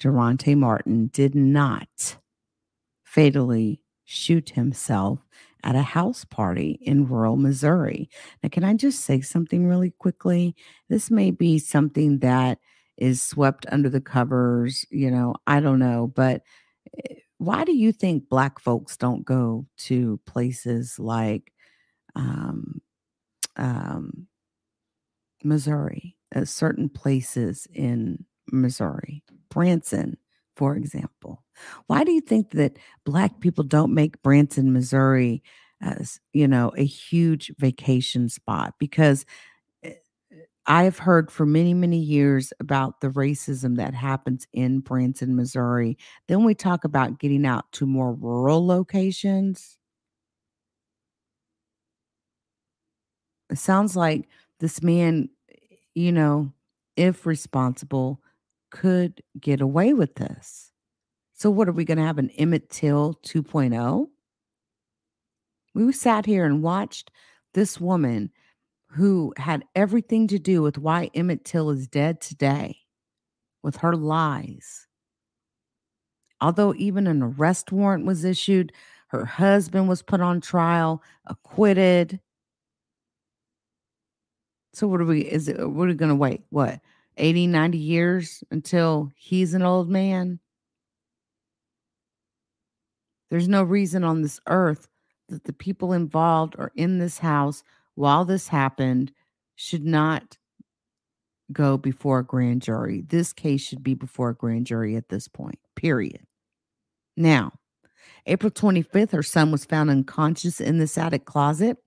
Derontae 0.00 0.56
Martin, 0.56 1.08
did 1.12 1.34
not 1.34 2.16
fatally 3.04 3.80
shoot 4.10 4.50
himself 4.50 5.20
at 5.62 5.76
a 5.76 5.82
house 5.82 6.24
party 6.24 6.80
in 6.82 7.06
rural 7.06 7.36
Missouri. 7.36 8.10
Now, 8.42 8.48
can 8.48 8.64
I 8.64 8.74
just 8.74 9.04
say 9.04 9.20
something 9.20 9.68
really 9.68 9.92
quickly? 9.92 10.56
This 10.88 11.12
may 11.12 11.30
be 11.30 11.60
something 11.60 12.18
that 12.18 12.58
is 12.96 13.22
swept 13.22 13.66
under 13.70 13.88
the 13.88 14.00
covers, 14.00 14.84
you 14.90 15.12
know, 15.12 15.36
I 15.46 15.60
don't 15.60 15.78
know, 15.78 16.12
but 16.12 16.42
eh, 16.98 17.14
why 17.38 17.62
do 17.62 17.72
you 17.72 17.92
think 17.92 18.28
black 18.28 18.58
folks 18.58 18.96
don't 18.96 19.24
go 19.24 19.66
to 19.78 20.18
places 20.26 20.98
like 20.98 21.52
um, 22.16 22.80
um, 23.56 24.26
Missouri, 25.44 26.16
uh, 26.34 26.44
certain 26.46 26.88
places 26.88 27.68
in 27.72 28.24
Missouri, 28.50 29.22
Branson, 29.50 30.16
for 30.60 30.76
example? 30.76 31.42
Why 31.86 32.04
do 32.04 32.12
you 32.12 32.20
think 32.20 32.50
that 32.50 32.76
black 33.06 33.40
people 33.40 33.64
don't 33.64 33.94
make 33.94 34.20
Branson, 34.22 34.74
Missouri, 34.74 35.42
as 35.80 36.20
you 36.34 36.46
know, 36.46 36.70
a 36.76 36.84
huge 36.84 37.50
vacation 37.58 38.28
spot? 38.28 38.74
Because 38.78 39.24
eh, 39.84 39.94
I've 40.66 40.98
heard 40.98 41.30
for 41.30 41.46
many, 41.46 41.74
many 41.74 41.98
years 41.98 42.52
about 42.60 43.00
the 43.00 43.08
racism 43.10 43.76
that 43.78 43.94
happens 43.94 44.46
in 44.52 44.80
Branson, 44.80 45.36
Missouri. 45.36 45.98
Then 46.28 46.44
we 46.44 46.54
talk 46.54 46.84
about 46.84 47.20
getting 47.20 47.46
out 47.46 47.72
to 47.72 47.86
more 47.86 48.14
rural 48.14 48.66
locations. 48.66 49.78
It 53.50 53.58
sounds 53.58 53.96
like 53.96 54.28
this 54.60 54.82
man 54.82 55.28
you 55.94 56.12
know, 56.12 56.52
if 56.96 57.26
responsible, 57.26 58.20
could 58.70 59.22
get 59.38 59.60
away 59.60 59.92
with 59.92 60.14
this. 60.14 60.72
So, 61.34 61.50
what 61.50 61.68
are 61.68 61.72
we 61.72 61.84
going 61.84 61.98
to 61.98 62.04
have 62.04 62.18
an 62.18 62.30
Emmett 62.30 62.70
Till 62.70 63.14
2.0? 63.24 64.06
We 65.74 65.92
sat 65.92 66.26
here 66.26 66.44
and 66.44 66.62
watched 66.62 67.10
this 67.54 67.80
woman 67.80 68.30
who 68.88 69.32
had 69.36 69.64
everything 69.74 70.26
to 70.28 70.38
do 70.38 70.62
with 70.62 70.78
why 70.78 71.10
Emmett 71.14 71.44
Till 71.44 71.70
is 71.70 71.86
dead 71.86 72.20
today 72.20 72.78
with 73.62 73.76
her 73.76 73.94
lies. 73.94 74.86
Although 76.40 76.74
even 76.74 77.06
an 77.06 77.22
arrest 77.22 77.70
warrant 77.70 78.06
was 78.06 78.24
issued, 78.24 78.72
her 79.08 79.24
husband 79.24 79.88
was 79.88 80.02
put 80.02 80.20
on 80.20 80.40
trial, 80.40 81.02
acquitted. 81.26 82.20
So 84.72 84.86
what 84.86 85.00
are 85.00 85.04
we 85.04 85.22
is 85.22 85.48
it 85.48 85.68
what 85.68 85.84
are 85.84 85.88
we 85.88 85.94
gonna 85.94 86.14
wait? 86.14 86.42
What 86.50 86.80
80, 87.20 87.46
90 87.48 87.78
years 87.78 88.42
until 88.50 89.12
he's 89.14 89.54
an 89.54 89.62
old 89.62 89.88
man? 89.88 90.40
There's 93.30 93.48
no 93.48 93.62
reason 93.62 94.02
on 94.02 94.22
this 94.22 94.40
earth 94.48 94.88
that 95.28 95.44
the 95.44 95.52
people 95.52 95.92
involved 95.92 96.56
or 96.58 96.72
in 96.74 96.98
this 96.98 97.18
house 97.18 97.62
while 97.94 98.24
this 98.24 98.48
happened 98.48 99.12
should 99.54 99.84
not 99.84 100.38
go 101.52 101.76
before 101.76 102.20
a 102.20 102.24
grand 102.24 102.62
jury. 102.62 103.02
This 103.06 103.32
case 103.32 103.60
should 103.60 103.82
be 103.82 103.94
before 103.94 104.30
a 104.30 104.34
grand 104.34 104.66
jury 104.66 104.96
at 104.96 105.08
this 105.08 105.28
point, 105.28 105.58
period. 105.76 106.26
Now, 107.16 107.52
April 108.26 108.50
25th, 108.50 109.12
her 109.12 109.22
son 109.22 109.50
was 109.50 109.64
found 109.64 109.90
unconscious 109.90 110.60
in 110.60 110.78
this 110.78 110.96
attic 110.98 111.24
closet, 111.24 111.78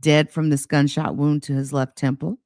dead 0.00 0.30
from 0.30 0.50
this 0.50 0.66
gunshot 0.66 1.16
wound 1.16 1.42
to 1.44 1.52
his 1.54 1.72
left 1.72 1.96
temple. 1.96 2.38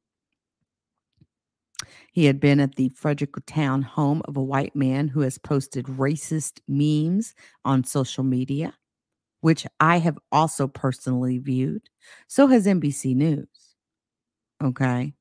He 2.18 2.24
had 2.24 2.40
been 2.40 2.59
at 2.59 2.74
the 2.74 2.88
Fredericktown 2.88 3.81
home 3.83 4.22
of 4.24 4.37
a 4.37 4.42
white 4.42 4.74
man 4.74 5.07
who 5.07 5.20
has 5.20 5.38
posted 5.38 5.87
racist 5.87 6.59
memes 6.66 7.33
on 7.64 7.85
social 7.85 8.24
media, 8.24 8.74
which 9.40 9.64
I 9.78 9.98
have 9.98 10.18
also 10.33 10.66
personally 10.66 11.38
viewed. 11.38 11.83
So 12.26 12.48
has 12.48 12.66
NBC 12.66 13.14
News. 13.14 13.46
Okay. 14.61 15.14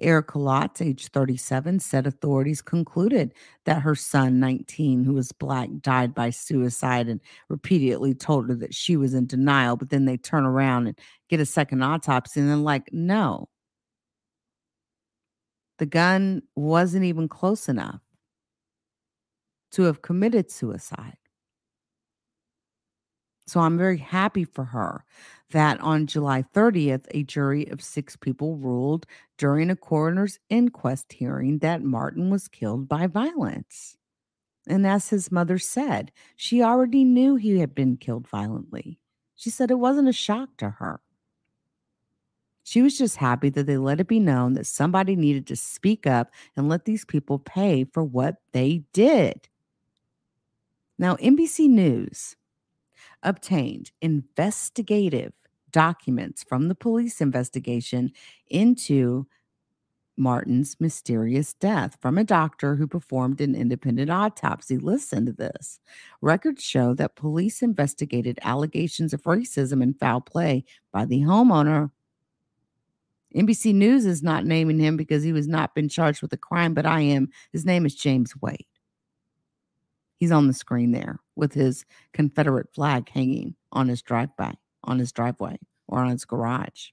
Erica 0.00 0.38
Lotz, 0.38 0.84
age 0.84 1.06
37, 1.06 1.78
said 1.78 2.04
authorities 2.04 2.60
concluded 2.60 3.32
that 3.64 3.82
her 3.82 3.94
son, 3.94 4.40
19, 4.40 5.04
who 5.04 5.14
was 5.14 5.30
black, 5.30 5.68
died 5.82 6.16
by 6.16 6.30
suicide 6.30 7.06
and 7.06 7.20
repeatedly 7.48 8.12
told 8.12 8.48
her 8.48 8.56
that 8.56 8.74
she 8.74 8.96
was 8.96 9.14
in 9.14 9.26
denial. 9.28 9.76
But 9.76 9.90
then 9.90 10.04
they 10.04 10.16
turn 10.16 10.44
around 10.44 10.88
and 10.88 10.98
get 11.30 11.38
a 11.38 11.46
second 11.46 11.84
autopsy 11.84 12.40
and 12.40 12.50
then, 12.50 12.64
like, 12.64 12.92
no, 12.92 13.48
the 15.78 15.86
gun 15.86 16.42
wasn't 16.54 17.04
even 17.04 17.28
close 17.28 17.68
enough 17.68 18.00
to 19.72 19.82
have 19.82 20.02
committed 20.02 20.50
suicide. 20.50 21.16
So 23.46 23.60
I'm 23.60 23.76
very 23.76 23.98
happy 23.98 24.44
for 24.44 24.64
her 24.64 25.04
that 25.50 25.80
on 25.80 26.06
July 26.06 26.42
30th, 26.54 27.06
a 27.10 27.24
jury 27.24 27.66
of 27.66 27.82
six 27.82 28.16
people 28.16 28.56
ruled 28.56 29.06
during 29.36 29.70
a 29.70 29.76
coroner's 29.76 30.38
inquest 30.48 31.12
hearing 31.12 31.58
that 31.58 31.82
Martin 31.82 32.30
was 32.30 32.48
killed 32.48 32.88
by 32.88 33.06
violence. 33.06 33.96
And 34.66 34.86
as 34.86 35.10
his 35.10 35.30
mother 35.30 35.58
said, 35.58 36.10
she 36.36 36.62
already 36.62 37.04
knew 37.04 37.36
he 37.36 37.58
had 37.58 37.74
been 37.74 37.98
killed 37.98 38.26
violently. 38.26 38.98
She 39.36 39.50
said 39.50 39.70
it 39.70 39.78
wasn't 39.78 40.08
a 40.08 40.12
shock 40.12 40.56
to 40.58 40.70
her. 40.70 41.00
She 42.64 42.82
was 42.82 42.98
just 42.98 43.16
happy 43.16 43.50
that 43.50 43.66
they 43.66 43.76
let 43.76 44.00
it 44.00 44.08
be 44.08 44.18
known 44.18 44.54
that 44.54 44.66
somebody 44.66 45.14
needed 45.14 45.46
to 45.48 45.56
speak 45.56 46.06
up 46.06 46.32
and 46.56 46.68
let 46.68 46.86
these 46.86 47.04
people 47.04 47.38
pay 47.38 47.84
for 47.84 48.02
what 48.02 48.36
they 48.52 48.84
did. 48.92 49.48
Now, 50.98 51.16
NBC 51.16 51.68
News 51.68 52.36
obtained 53.22 53.92
investigative 54.00 55.32
documents 55.70 56.42
from 56.42 56.68
the 56.68 56.74
police 56.74 57.20
investigation 57.20 58.12
into 58.48 59.26
Martin's 60.16 60.76
mysterious 60.80 61.54
death 61.54 61.98
from 62.00 62.16
a 62.16 62.24
doctor 62.24 62.76
who 62.76 62.86
performed 62.86 63.40
an 63.40 63.54
independent 63.54 64.10
autopsy. 64.10 64.78
Listen 64.78 65.26
to 65.26 65.32
this. 65.32 65.80
Records 66.20 66.62
show 66.62 66.94
that 66.94 67.16
police 67.16 67.62
investigated 67.62 68.38
allegations 68.42 69.12
of 69.12 69.22
racism 69.24 69.82
and 69.82 69.98
foul 69.98 70.20
play 70.20 70.64
by 70.92 71.04
the 71.04 71.20
homeowner. 71.20 71.90
NBC 73.36 73.74
News 73.74 74.06
is 74.06 74.22
not 74.22 74.44
naming 74.44 74.78
him 74.78 74.96
because 74.96 75.22
he 75.22 75.32
was 75.32 75.48
not 75.48 75.74
been 75.74 75.88
charged 75.88 76.22
with 76.22 76.32
a 76.32 76.36
crime, 76.36 76.74
but 76.74 76.86
I 76.86 77.00
am. 77.00 77.30
His 77.52 77.64
name 77.64 77.84
is 77.84 77.94
James 77.94 78.34
Wade. 78.40 78.66
He's 80.18 80.30
on 80.30 80.46
the 80.46 80.54
screen 80.54 80.92
there 80.92 81.18
with 81.34 81.52
his 81.52 81.84
Confederate 82.12 82.72
flag 82.72 83.08
hanging 83.08 83.56
on 83.72 83.88
his 83.88 84.02
driveway, 84.02 84.52
on 84.84 84.98
his 84.98 85.12
driveway 85.12 85.58
or 85.88 86.00
on 86.00 86.10
his 86.10 86.24
garage. 86.24 86.90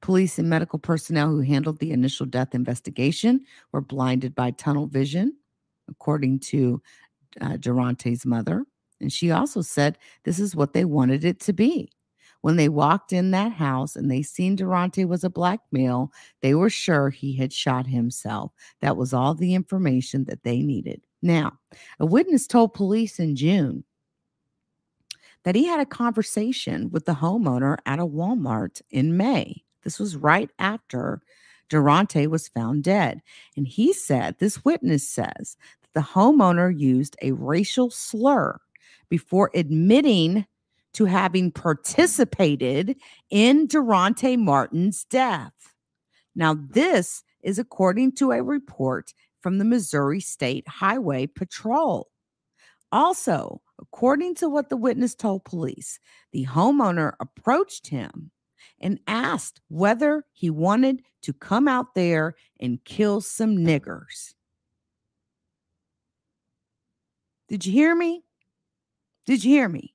Police 0.00 0.38
and 0.38 0.50
medical 0.50 0.78
personnel 0.78 1.30
who 1.30 1.40
handled 1.40 1.78
the 1.78 1.92
initial 1.92 2.26
death 2.26 2.54
investigation 2.54 3.40
were 3.72 3.80
blinded 3.80 4.34
by 4.34 4.50
tunnel 4.50 4.86
vision, 4.86 5.36
according 5.88 6.40
to 6.40 6.82
uh, 7.40 7.56
Derontae's 7.56 8.26
mother. 8.26 8.64
And 9.00 9.12
she 9.12 9.30
also 9.30 9.62
said 9.62 9.98
this 10.24 10.38
is 10.38 10.54
what 10.54 10.74
they 10.74 10.84
wanted 10.84 11.24
it 11.24 11.40
to 11.40 11.52
be. 11.52 11.90
When 12.42 12.56
they 12.56 12.68
walked 12.68 13.12
in 13.12 13.30
that 13.30 13.52
house 13.52 13.96
and 13.96 14.10
they 14.10 14.22
seen 14.22 14.56
Derontae 14.56 15.06
was 15.06 15.24
a 15.24 15.30
black 15.30 15.60
male, 15.70 16.12
they 16.42 16.54
were 16.54 16.70
sure 16.70 17.08
he 17.08 17.36
had 17.36 17.52
shot 17.52 17.86
himself. 17.86 18.52
That 18.80 18.96
was 18.96 19.14
all 19.14 19.34
the 19.34 19.54
information 19.54 20.24
that 20.24 20.42
they 20.42 20.60
needed. 20.60 21.02
Now, 21.22 21.58
a 22.00 22.06
witness 22.06 22.46
told 22.48 22.74
police 22.74 23.20
in 23.20 23.36
June 23.36 23.84
that 25.44 25.54
he 25.54 25.66
had 25.66 25.80
a 25.80 25.86
conversation 25.86 26.90
with 26.90 27.04
the 27.04 27.14
homeowner 27.14 27.78
at 27.86 28.00
a 28.00 28.06
Walmart 28.06 28.82
in 28.90 29.16
May. 29.16 29.62
This 29.84 29.98
was 29.98 30.16
right 30.16 30.50
after 30.58 31.22
Derontae 31.70 32.26
was 32.26 32.48
found 32.48 32.82
dead. 32.82 33.22
And 33.56 33.66
he 33.66 33.92
said, 33.92 34.36
this 34.38 34.64
witness 34.64 35.08
says 35.08 35.56
that 35.82 35.94
the 35.94 36.00
homeowner 36.00 36.76
used 36.76 37.16
a 37.22 37.32
racial 37.32 37.88
slur 37.88 38.58
before 39.08 39.50
admitting 39.54 40.44
to 40.94 41.04
having 41.06 41.50
participated 41.50 42.96
in 43.30 43.66
Derontae 43.66 44.38
Martin's 44.38 45.04
death. 45.04 45.52
Now, 46.34 46.54
this 46.54 47.22
is 47.42 47.58
according 47.58 48.12
to 48.12 48.32
a 48.32 48.42
report 48.42 49.12
from 49.40 49.58
the 49.58 49.64
Missouri 49.64 50.20
State 50.20 50.66
Highway 50.68 51.26
Patrol. 51.26 52.08
Also, 52.90 53.62
according 53.80 54.34
to 54.36 54.48
what 54.48 54.68
the 54.68 54.76
witness 54.76 55.14
told 55.14 55.44
police, 55.44 55.98
the 56.32 56.46
homeowner 56.46 57.14
approached 57.20 57.88
him 57.88 58.30
and 58.80 59.00
asked 59.06 59.60
whether 59.68 60.24
he 60.32 60.50
wanted 60.50 61.02
to 61.22 61.32
come 61.32 61.68
out 61.68 61.94
there 61.94 62.34
and 62.60 62.84
kill 62.84 63.20
some 63.20 63.56
niggers. 63.56 64.34
Did 67.48 67.66
you 67.66 67.72
hear 67.72 67.94
me? 67.94 68.24
Did 69.26 69.44
you 69.44 69.52
hear 69.52 69.68
me? 69.68 69.91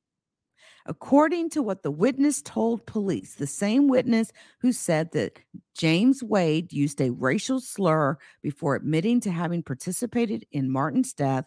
According 0.89 1.50
to 1.50 1.62
what 1.62 1.84
the 1.84 1.91
witness 1.91 2.41
told 2.41 2.86
police, 2.86 3.36
the 3.36 3.45
same 3.45 3.89
witness 3.89 4.32
who 4.60 4.71
said 4.71 5.12
that 5.12 5.38
James 5.76 6.23
Wade 6.23 6.71
used 6.71 7.02
a 7.02 7.12
racial 7.12 7.60
slur 7.60 8.17
before 8.41 8.76
admitting 8.76 9.19
to 9.21 9.32
having 9.32 9.62
participated 9.62 10.45
in 10.54 10.71
Martin's 10.71 11.13
death. 11.13 11.43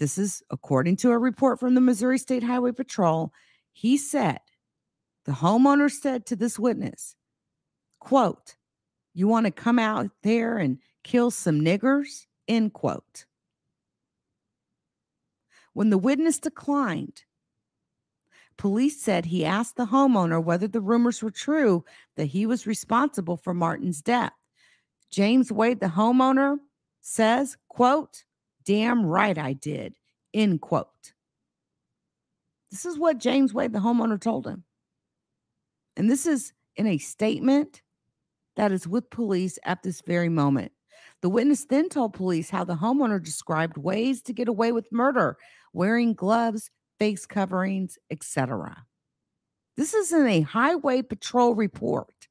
This 0.00 0.18
is 0.18 0.42
according 0.50 0.96
to 0.96 1.12
a 1.12 1.18
report 1.18 1.60
from 1.60 1.76
the 1.76 1.80
Missouri 1.80 2.18
State 2.18 2.42
Highway 2.42 2.72
Patrol. 2.72 3.32
He 3.72 3.96
said, 3.96 4.40
the 5.24 5.32
homeowner 5.32 5.90
said 5.90 6.26
to 6.26 6.36
this 6.36 6.58
witness, 6.58 7.14
quote, 8.00 8.56
you 9.14 9.28
want 9.28 9.46
to 9.46 9.52
come 9.52 9.78
out 9.78 10.10
there 10.24 10.58
and 10.58 10.78
kill 11.04 11.30
some 11.30 11.60
niggers? 11.60 12.26
End 12.48 12.72
quote. 12.72 13.24
When 15.74 15.90
the 15.90 15.98
witness 15.98 16.38
declined, 16.38 17.22
Police 18.58 19.00
said 19.00 19.26
he 19.26 19.44
asked 19.44 19.76
the 19.76 19.86
homeowner 19.86 20.42
whether 20.42 20.66
the 20.66 20.80
rumors 20.80 21.22
were 21.22 21.30
true 21.30 21.84
that 22.16 22.26
he 22.26 22.46
was 22.46 22.66
responsible 22.66 23.36
for 23.36 23.52
Martin's 23.52 24.00
death. 24.00 24.32
James 25.10 25.52
Wade, 25.52 25.80
the 25.80 25.86
homeowner, 25.86 26.56
says, 27.02 27.56
quote, 27.68 28.24
damn 28.64 29.04
right 29.04 29.36
I 29.36 29.52
did, 29.52 29.94
end 30.34 30.60
quote. 30.60 31.12
This 32.70 32.84
is 32.84 32.98
what 32.98 33.18
James 33.18 33.54
Wade, 33.54 33.72
the 33.72 33.78
homeowner, 33.78 34.20
told 34.20 34.46
him. 34.46 34.64
And 35.96 36.10
this 36.10 36.26
is 36.26 36.52
in 36.76 36.86
a 36.86 36.98
statement 36.98 37.82
that 38.56 38.72
is 38.72 38.88
with 38.88 39.10
police 39.10 39.58
at 39.64 39.82
this 39.82 40.00
very 40.00 40.28
moment. 40.28 40.72
The 41.22 41.28
witness 41.28 41.64
then 41.64 41.88
told 41.88 42.14
police 42.14 42.50
how 42.50 42.64
the 42.64 42.74
homeowner 42.74 43.22
described 43.22 43.76
ways 43.76 44.22
to 44.22 44.32
get 44.32 44.48
away 44.48 44.72
with 44.72 44.92
murder, 44.92 45.36
wearing 45.72 46.14
gloves 46.14 46.70
face 46.98 47.26
coverings, 47.26 47.98
etc. 48.10 48.86
This 49.76 49.94
is 49.94 50.12
in 50.12 50.26
a 50.26 50.40
highway 50.40 51.02
patrol 51.02 51.54
report. 51.54 52.28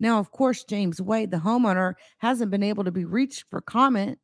Now, 0.00 0.18
of 0.18 0.32
course, 0.32 0.64
James 0.64 1.00
Wade, 1.00 1.30
the 1.30 1.36
homeowner, 1.36 1.94
hasn't 2.18 2.50
been 2.50 2.62
able 2.62 2.84
to 2.84 2.90
be 2.90 3.04
reached 3.04 3.44
for 3.50 3.60
comment. 3.60 4.18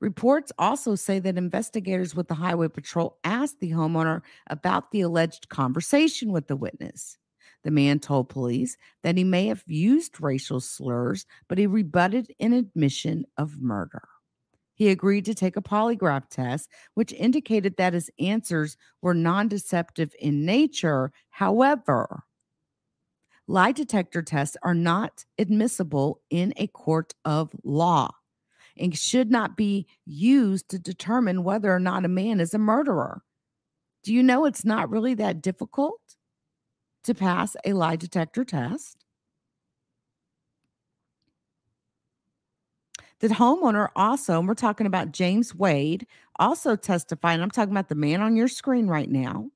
Reports 0.00 0.50
also 0.58 0.94
say 0.94 1.18
that 1.20 1.38
investigators 1.38 2.14
with 2.14 2.28
the 2.28 2.34
Highway 2.34 2.68
Patrol 2.68 3.18
asked 3.22 3.60
the 3.60 3.70
homeowner 3.70 4.22
about 4.48 4.90
the 4.90 5.02
alleged 5.02 5.48
conversation 5.50 6.32
with 6.32 6.48
the 6.48 6.56
witness. 6.56 7.18
The 7.64 7.70
man 7.70 7.98
told 7.98 8.30
police 8.30 8.76
that 9.02 9.18
he 9.18 9.24
may 9.24 9.46
have 9.46 9.62
used 9.66 10.20
racial 10.20 10.60
slurs, 10.60 11.26
but 11.48 11.58
he 11.58 11.66
rebutted 11.66 12.32
an 12.40 12.54
admission 12.54 13.26
of 13.36 13.60
murder. 13.60 14.02
He 14.80 14.88
agreed 14.88 15.26
to 15.26 15.34
take 15.34 15.58
a 15.58 15.60
polygraph 15.60 16.30
test, 16.30 16.70
which 16.94 17.12
indicated 17.12 17.76
that 17.76 17.92
his 17.92 18.10
answers 18.18 18.78
were 19.02 19.12
non 19.12 19.46
deceptive 19.46 20.14
in 20.18 20.46
nature. 20.46 21.12
However, 21.28 22.22
lie 23.46 23.72
detector 23.72 24.22
tests 24.22 24.56
are 24.62 24.72
not 24.72 25.26
admissible 25.36 26.22
in 26.30 26.54
a 26.56 26.66
court 26.68 27.12
of 27.26 27.50
law 27.62 28.08
and 28.74 28.96
should 28.96 29.30
not 29.30 29.54
be 29.54 29.86
used 30.06 30.70
to 30.70 30.78
determine 30.78 31.44
whether 31.44 31.70
or 31.70 31.78
not 31.78 32.06
a 32.06 32.08
man 32.08 32.40
is 32.40 32.54
a 32.54 32.58
murderer. 32.58 33.20
Do 34.02 34.14
you 34.14 34.22
know 34.22 34.46
it's 34.46 34.64
not 34.64 34.88
really 34.88 35.12
that 35.12 35.42
difficult 35.42 36.00
to 37.04 37.14
pass 37.14 37.54
a 37.66 37.74
lie 37.74 37.96
detector 37.96 38.46
test? 38.46 39.04
The 43.20 43.28
homeowner 43.28 43.88
also, 43.96 44.38
and 44.38 44.48
we're 44.48 44.54
talking 44.54 44.86
about 44.86 45.12
James 45.12 45.54
Wade, 45.54 46.06
also 46.38 46.74
testified, 46.74 47.34
and 47.34 47.42
I'm 47.42 47.50
talking 47.50 47.72
about 47.72 47.88
the 47.88 47.94
man 47.94 48.22
on 48.22 48.34
your 48.34 48.48
screen 48.48 48.86
right 48.86 49.10
now. 49.10 49.50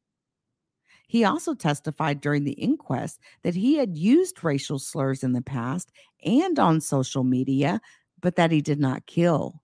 He 1.07 1.25
also 1.25 1.55
testified 1.55 2.21
during 2.21 2.45
the 2.45 2.53
inquest 2.53 3.21
that 3.43 3.55
he 3.55 3.77
had 3.77 3.97
used 3.97 4.45
racial 4.45 4.79
slurs 4.79 5.23
in 5.23 5.33
the 5.33 5.43
past 5.43 5.93
and 6.25 6.59
on 6.59 6.81
social 6.81 7.25
media, 7.25 7.81
but 8.21 8.37
that 8.37 8.51
he 8.51 8.61
did 8.61 8.81
not 8.81 9.07
kill 9.07 9.63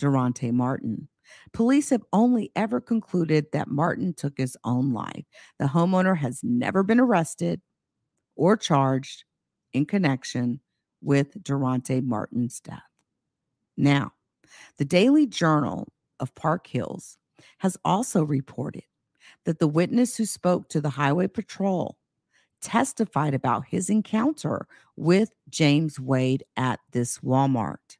Derontae 0.00 0.52
Martin. 0.52 1.08
Police 1.52 1.90
have 1.90 2.04
only 2.12 2.50
ever 2.56 2.80
concluded 2.80 3.46
that 3.52 3.68
Martin 3.68 4.14
took 4.14 4.38
his 4.38 4.56
own 4.64 4.92
life. 4.92 5.24
The 5.58 5.66
homeowner 5.66 6.16
has 6.16 6.40
never 6.42 6.82
been 6.82 7.00
arrested 7.00 7.60
or 8.36 8.56
charged 8.56 9.24
in 9.72 9.86
connection 9.86 10.60
with 11.02 11.42
Derontae 11.42 12.04
Martin's 12.04 12.60
death. 12.60 12.89
Now, 13.76 14.12
the 14.78 14.84
Daily 14.84 15.26
Journal 15.26 15.88
of 16.18 16.34
Park 16.34 16.66
Hills 16.66 17.18
has 17.58 17.76
also 17.84 18.22
reported 18.22 18.84
that 19.44 19.58
the 19.58 19.68
witness 19.68 20.16
who 20.16 20.24
spoke 20.24 20.68
to 20.68 20.80
the 20.80 20.90
Highway 20.90 21.28
Patrol 21.28 21.96
testified 22.60 23.34
about 23.34 23.66
his 23.66 23.88
encounter 23.88 24.66
with 24.96 25.32
James 25.48 25.98
Wade 25.98 26.44
at 26.56 26.80
this 26.92 27.18
Walmart. 27.18 27.96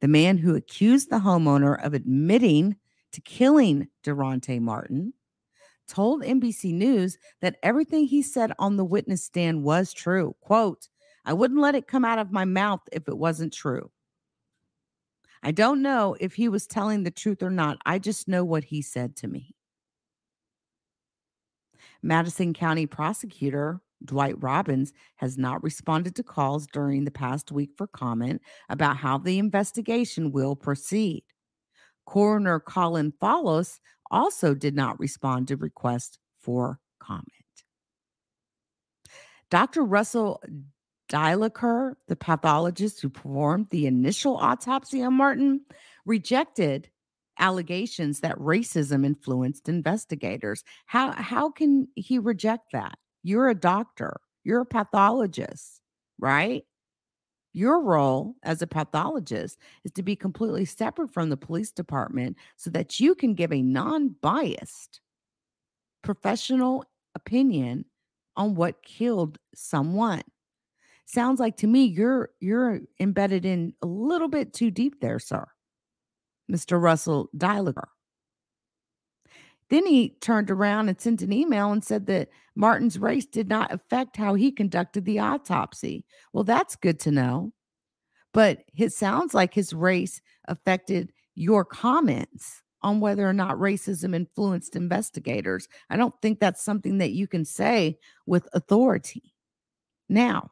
The 0.00 0.08
man 0.08 0.38
who 0.38 0.54
accused 0.54 1.10
the 1.10 1.20
homeowner 1.20 1.82
of 1.84 1.94
admitting 1.94 2.76
to 3.12 3.20
killing 3.20 3.88
Derontae 4.04 4.60
Martin 4.60 5.14
told 5.88 6.22
NBC 6.22 6.72
News 6.72 7.18
that 7.40 7.56
everything 7.62 8.06
he 8.06 8.22
said 8.22 8.52
on 8.58 8.76
the 8.76 8.84
witness 8.84 9.24
stand 9.24 9.62
was 9.62 9.92
true. 9.92 10.34
Quote, 10.40 10.88
I 11.24 11.32
wouldn't 11.32 11.60
let 11.60 11.74
it 11.74 11.86
come 11.86 12.04
out 12.04 12.18
of 12.18 12.32
my 12.32 12.44
mouth 12.44 12.80
if 12.90 13.08
it 13.08 13.16
wasn't 13.16 13.52
true. 13.52 13.90
I 15.42 15.50
don't 15.50 15.82
know 15.82 16.16
if 16.20 16.34
he 16.34 16.48
was 16.48 16.66
telling 16.66 17.02
the 17.02 17.10
truth 17.10 17.42
or 17.42 17.50
not. 17.50 17.78
I 17.84 17.98
just 17.98 18.28
know 18.28 18.44
what 18.44 18.64
he 18.64 18.80
said 18.80 19.16
to 19.16 19.28
me. 19.28 19.54
Madison 22.02 22.52
County 22.52 22.86
prosecutor 22.86 23.80
Dwight 24.04 24.40
Robbins 24.42 24.92
has 25.16 25.38
not 25.38 25.62
responded 25.62 26.14
to 26.16 26.22
calls 26.22 26.66
during 26.66 27.04
the 27.04 27.10
past 27.10 27.52
week 27.52 27.70
for 27.76 27.86
comment 27.86 28.42
about 28.68 28.96
how 28.96 29.18
the 29.18 29.38
investigation 29.38 30.32
will 30.32 30.56
proceed. 30.56 31.24
Coroner 32.06 32.58
Colin 32.58 33.12
Follis 33.20 33.78
also 34.10 34.54
did 34.54 34.74
not 34.74 34.98
respond 34.98 35.48
to 35.48 35.56
requests 35.56 36.18
for 36.40 36.80
comment. 37.00 37.28
Dr. 39.50 39.84
Russell 39.84 40.42
Deidiker, 41.12 41.94
the 42.08 42.16
pathologist 42.16 43.02
who 43.02 43.10
performed 43.10 43.66
the 43.70 43.86
initial 43.86 44.36
autopsy 44.36 45.02
on 45.02 45.14
Martin, 45.14 45.60
rejected 46.06 46.88
allegations 47.38 48.20
that 48.20 48.38
racism 48.38 49.04
influenced 49.04 49.68
investigators. 49.68 50.64
How 50.86 51.12
how 51.12 51.50
can 51.50 51.88
he 51.96 52.18
reject 52.18 52.72
that? 52.72 52.98
You're 53.22 53.48
a 53.48 53.54
doctor. 53.54 54.20
You're 54.42 54.62
a 54.62 54.66
pathologist, 54.66 55.80
right? 56.18 56.64
Your 57.52 57.82
role 57.82 58.36
as 58.42 58.62
a 58.62 58.66
pathologist 58.66 59.58
is 59.84 59.92
to 59.92 60.02
be 60.02 60.16
completely 60.16 60.64
separate 60.64 61.12
from 61.12 61.28
the 61.28 61.36
police 61.36 61.70
department 61.70 62.38
so 62.56 62.70
that 62.70 62.98
you 62.98 63.14
can 63.14 63.34
give 63.34 63.52
a 63.52 63.60
non-biased 63.60 65.00
professional 66.02 66.84
opinion 67.14 67.84
on 68.36 68.54
what 68.54 68.82
killed 68.82 69.38
someone. 69.54 70.22
Sounds 71.04 71.40
like 71.40 71.56
to 71.58 71.66
me 71.66 71.84
you're 71.84 72.30
you're 72.40 72.80
embedded 73.00 73.44
in 73.44 73.74
a 73.82 73.86
little 73.86 74.28
bit 74.28 74.52
too 74.52 74.70
deep 74.70 75.00
there, 75.00 75.18
sir. 75.18 75.46
Mr. 76.50 76.80
Russell 76.80 77.28
Deidiker. 77.36 77.88
Then 79.70 79.86
he 79.86 80.10
turned 80.20 80.50
around 80.50 80.90
and 80.90 81.00
sent 81.00 81.22
an 81.22 81.32
email 81.32 81.72
and 81.72 81.82
said 81.82 82.06
that 82.06 82.28
Martin's 82.54 82.98
race 82.98 83.24
did 83.24 83.48
not 83.48 83.72
affect 83.72 84.18
how 84.18 84.34
he 84.34 84.52
conducted 84.52 85.06
the 85.06 85.18
autopsy. 85.18 86.04
Well, 86.32 86.44
that's 86.44 86.76
good 86.76 87.00
to 87.00 87.10
know. 87.10 87.52
But 88.34 88.64
it 88.76 88.92
sounds 88.92 89.32
like 89.32 89.54
his 89.54 89.72
race 89.72 90.20
affected 90.46 91.12
your 91.34 91.64
comments 91.64 92.62
on 92.82 93.00
whether 93.00 93.26
or 93.26 93.32
not 93.32 93.56
racism 93.56 94.14
influenced 94.14 94.76
investigators. 94.76 95.68
I 95.88 95.96
don't 95.96 96.14
think 96.20 96.40
that's 96.40 96.64
something 96.64 96.98
that 96.98 97.12
you 97.12 97.26
can 97.26 97.44
say 97.44 97.98
with 98.26 98.48
authority. 98.52 99.34
Now, 100.08 100.50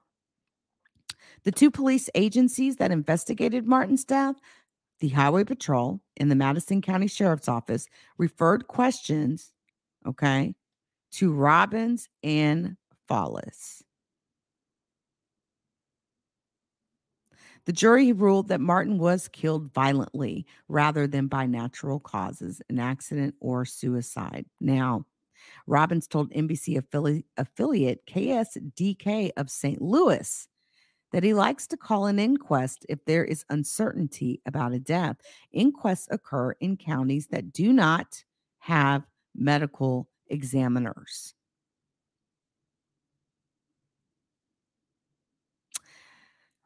the 1.45 1.53
two 1.53 1.71
police 1.71 2.09
agencies 2.15 2.77
that 2.77 2.91
investigated 2.91 3.67
Martin's 3.67 4.05
death 4.05 4.37
the 5.01 5.09
Highway 5.09 5.45
Patrol 5.45 6.01
and 6.19 6.31
the 6.31 6.37
Madison 6.37 6.83
County 6.83 7.07
Sheriff's 7.07 7.49
Office 7.49 7.89
referred 8.19 8.69
questions, 8.69 9.53
okay, 10.07 10.55
to 11.13 11.33
Robbins 11.33 12.09
and 12.23 12.77
Follis. 13.09 13.83
The 17.67 17.73
jury 17.73 18.13
ruled 18.13 18.49
that 18.49 18.61
Martin 18.61 18.99
was 18.99 19.29
killed 19.29 19.73
violently 19.73 20.47
rather 20.69 21.07
than 21.07 21.27
by 21.27 21.47
natural 21.47 22.01
causes, 22.01 22.63
an 22.69 22.79
accident 22.79 23.35
or 23.41 23.65
suicide. 23.65 24.47
Now, 24.61 25.07
Robbins 25.67 26.07
told 26.07 26.33
NBC 26.33 26.81
affili- 26.81 27.25
affiliate 27.37 28.05
KSDK 28.07 29.31
of 29.37 29.51
St. 29.51 29.81
Louis 29.81 30.49
that 31.13 31.25
he 31.25 31.35
likes 31.35 31.67
to 31.69 31.77
call 31.77 32.07
an 32.07 32.19
inquest 32.19 32.87
if 32.89 33.05
there 33.05 33.25
is 33.25 33.45
uncertainty 33.51 34.41
about 34.47 34.73
a 34.73 34.79
death. 34.79 35.17
Inquests 35.53 36.09
occur 36.11 36.53
in 36.61 36.77
counties 36.77 37.27
that 37.29 37.53
do 37.53 37.73
not 37.73 38.25
have 38.61 39.03
medical 39.35 40.09
examiners. 40.29 41.35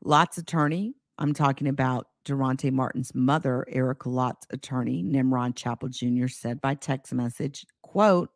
Lott's 0.03 0.37
attorney, 0.37 0.95
I'm 1.19 1.33
talking 1.33 1.67
about 1.67 2.09
Derontae 2.27 2.73
Martin's 2.73 3.15
mother, 3.15 3.65
Erica 3.69 4.11
Lott's 4.11 4.47
attorney, 4.51 5.03
Nimrod 5.03 5.57
Chapel 5.57 5.89
Jr., 5.89 6.27
said 6.27 6.61
by 6.61 6.75
text 6.75 7.13
message, 7.15 7.67
quote, 7.83 8.31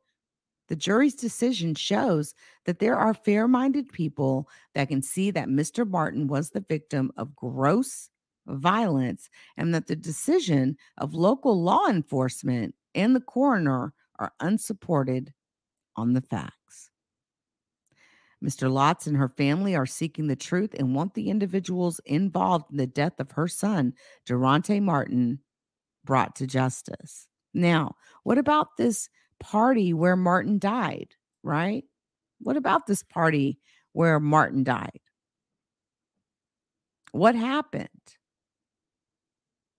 the 0.69 0.77
jury's 0.77 1.15
decision 1.15 1.75
shows 1.75 2.35
that 2.67 2.79
there 2.79 2.97
are 2.97 3.15
fair 3.15 3.49
minded 3.49 3.91
people 3.91 4.49
that 4.75 4.89
can 4.89 5.03
see 5.03 5.31
that 5.31 5.49
Mr. 5.49 5.89
Martin 5.89 6.27
was 6.27 6.51
the 6.51 6.65
victim 6.69 7.11
of 7.17 7.35
gross 7.35 8.11
violence 8.47 9.29
and 9.57 9.75
that 9.75 9.87
the 9.87 9.97
decision 9.97 10.77
of 10.99 11.15
local 11.15 11.61
law 11.61 11.87
enforcement 11.89 12.75
and 12.95 13.15
the 13.15 13.21
coroner 13.21 13.93
are 14.19 14.33
unsupported 14.41 15.33
on 15.97 16.13
the 16.13 16.21
facts. 16.21 16.91
Mr. 18.45 18.71
Lotz 18.71 19.07
and 19.07 19.17
her 19.17 19.29
family 19.29 19.75
are 19.75 19.87
seeking 19.87 20.29
the 20.29 20.37
truth 20.37 20.75
and 20.79 20.95
want 20.95 21.15
the 21.15 21.29
individuals 21.29 22.01
involved 22.05 22.67
in 22.71 22.77
the 22.77 22.87
death 22.87 23.19
of 23.19 23.33
her 23.33 23.49
son, 23.49 23.93
Derontae 24.29 24.81
Martin, 24.81 25.41
brought 26.05 26.37
to 26.37 26.47
justice. 26.47 27.27
Now, 27.53 27.97
what 28.23 28.39
about 28.39 28.77
this 28.77 29.09
party 29.41 29.93
where 29.93 30.17
Martin 30.17 30.59
died, 30.59 31.15
right? 31.43 31.85
What 32.41 32.57
about 32.57 32.87
this 32.87 33.03
party 33.03 33.59
where 33.93 34.21
Martin 34.21 34.65
died? 34.65 35.01
What 37.13 37.35
happened 37.35 37.89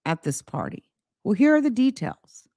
at 0.06 0.24
this 0.24 0.42
party? 0.42 0.84
Well, 1.24 1.34
here 1.34 1.56
are 1.56 1.62
the 1.62 1.70
details. 1.70 2.48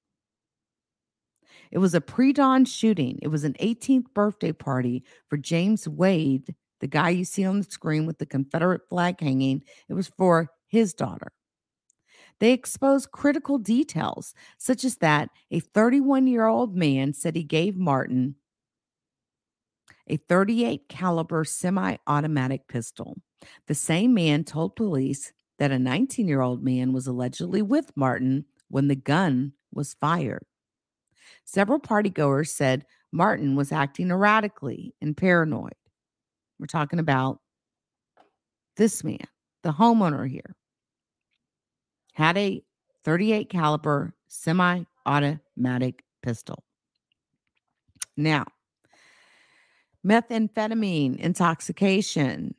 It 1.70 1.78
was 1.78 1.94
a 1.94 2.00
pre 2.00 2.32
dawn 2.32 2.64
shooting. 2.64 3.18
It 3.22 3.28
was 3.28 3.44
an 3.44 3.54
18th 3.54 4.12
birthday 4.14 4.52
party 4.52 5.04
for 5.28 5.36
James 5.36 5.88
Wade, 5.88 6.54
the 6.80 6.86
guy 6.86 7.10
you 7.10 7.24
see 7.24 7.44
on 7.44 7.58
the 7.58 7.70
screen 7.70 8.06
with 8.06 8.18
the 8.18 8.26
Confederate 8.26 8.88
flag 8.88 9.20
hanging. 9.20 9.62
It 9.88 9.94
was 9.94 10.08
for 10.16 10.50
his 10.68 10.92
daughter. 10.94 11.32
They 12.42 12.50
exposed 12.50 13.12
critical 13.12 13.56
details, 13.56 14.34
such 14.58 14.82
as 14.82 14.96
that 14.96 15.30
a 15.52 15.60
31 15.60 16.26
year 16.26 16.46
old 16.46 16.74
man 16.74 17.12
said 17.12 17.36
he 17.36 17.44
gave 17.44 17.76
Martin 17.76 18.34
a 20.08 20.16
38 20.16 20.88
caliber 20.88 21.44
semi-automatic 21.44 22.66
pistol. 22.66 23.16
The 23.68 23.76
same 23.76 24.12
man 24.12 24.42
told 24.42 24.74
police 24.74 25.32
that 25.60 25.70
a 25.70 25.78
19 25.78 26.26
year 26.26 26.40
old 26.40 26.64
man 26.64 26.92
was 26.92 27.06
allegedly 27.06 27.62
with 27.62 27.96
Martin 27.96 28.44
when 28.66 28.88
the 28.88 28.96
gun 28.96 29.52
was 29.72 29.94
fired. 29.94 30.44
Several 31.44 31.78
partygoers 31.78 32.48
said 32.48 32.84
Martin 33.12 33.54
was 33.54 33.70
acting 33.70 34.10
erratically 34.10 34.96
and 35.00 35.16
paranoid. 35.16 35.76
We're 36.58 36.66
talking 36.66 36.98
about 36.98 37.38
this 38.76 39.04
man, 39.04 39.28
the 39.62 39.70
homeowner 39.70 40.28
here, 40.28 40.56
had 42.12 42.36
a 42.38 42.62
38 43.04 43.48
caliber 43.48 44.14
semi-automatic 44.28 46.04
pistol. 46.22 46.62
Now, 48.16 48.44
methamphetamine 50.06 51.18
intoxication. 51.18 52.54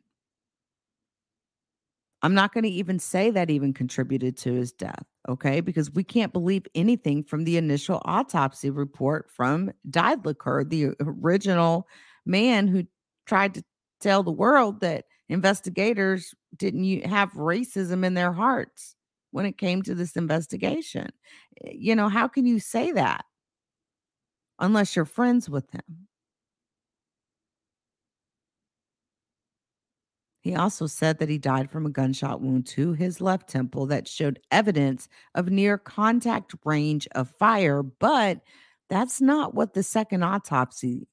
I'm 2.22 2.34
not 2.34 2.54
going 2.54 2.64
to 2.64 2.70
even 2.70 3.00
say 3.00 3.32
that 3.32 3.50
even 3.50 3.74
contributed 3.74 4.38
to 4.38 4.54
his 4.54 4.72
death, 4.72 5.06
okay? 5.28 5.60
Because 5.60 5.92
we 5.92 6.04
can't 6.04 6.32
believe 6.32 6.66
anything 6.74 7.24
from 7.24 7.44
the 7.44 7.58
initial 7.58 8.02
autopsy 8.06 8.70
report 8.70 9.30
from 9.30 9.72
Deidiker, 9.90 10.68
the 10.68 10.92
original 11.02 11.88
man 12.26 12.68
who 12.68 12.86
tried 13.26 13.54
to 13.56 13.64
tell 14.00 14.24
the 14.24 14.32
world 14.32 14.80
that 14.80 15.06
investigators 15.28 16.34
didn't 16.56 17.06
have 17.06 17.32
racism 17.34 18.06
in 18.06 18.14
their 18.14 18.32
hearts 18.32 18.96
when 19.34 19.46
it 19.46 19.58
came 19.58 19.82
to 19.82 19.96
this 19.96 20.16
investigation. 20.16 21.10
Eh, 21.66 21.72
you 21.74 21.96
know, 21.96 22.08
how 22.08 22.28
can 22.28 22.46
you 22.46 22.60
say 22.60 22.92
that 22.92 23.26
unless 24.60 24.96
you're 24.96 25.06
friends 25.06 25.50
with 25.50 25.70
him? 25.72 26.08
He 30.42 30.56
also 30.56 30.88
said 30.88 31.20
that 31.20 31.30
he 31.30 31.38
died 31.38 31.72
from 31.72 31.86
a 31.86 31.90
gunshot 31.90 32.42
wound 32.42 32.68
to 32.68 32.94
his 32.94 33.22
left 33.22 33.50
temple 33.50 33.88
that 33.88 34.08
showed 34.08 34.40
evidence 34.52 35.08
of 35.36 35.50
near 35.50 35.78
contact 35.78 36.54
range 36.64 37.08
of 37.16 37.30
fire, 37.30 37.82
but 37.82 38.42
that's 38.90 39.20
not 39.20 39.56
what 39.56 39.74
the 39.74 39.84
second 39.84 40.22
autopsy 40.22 41.08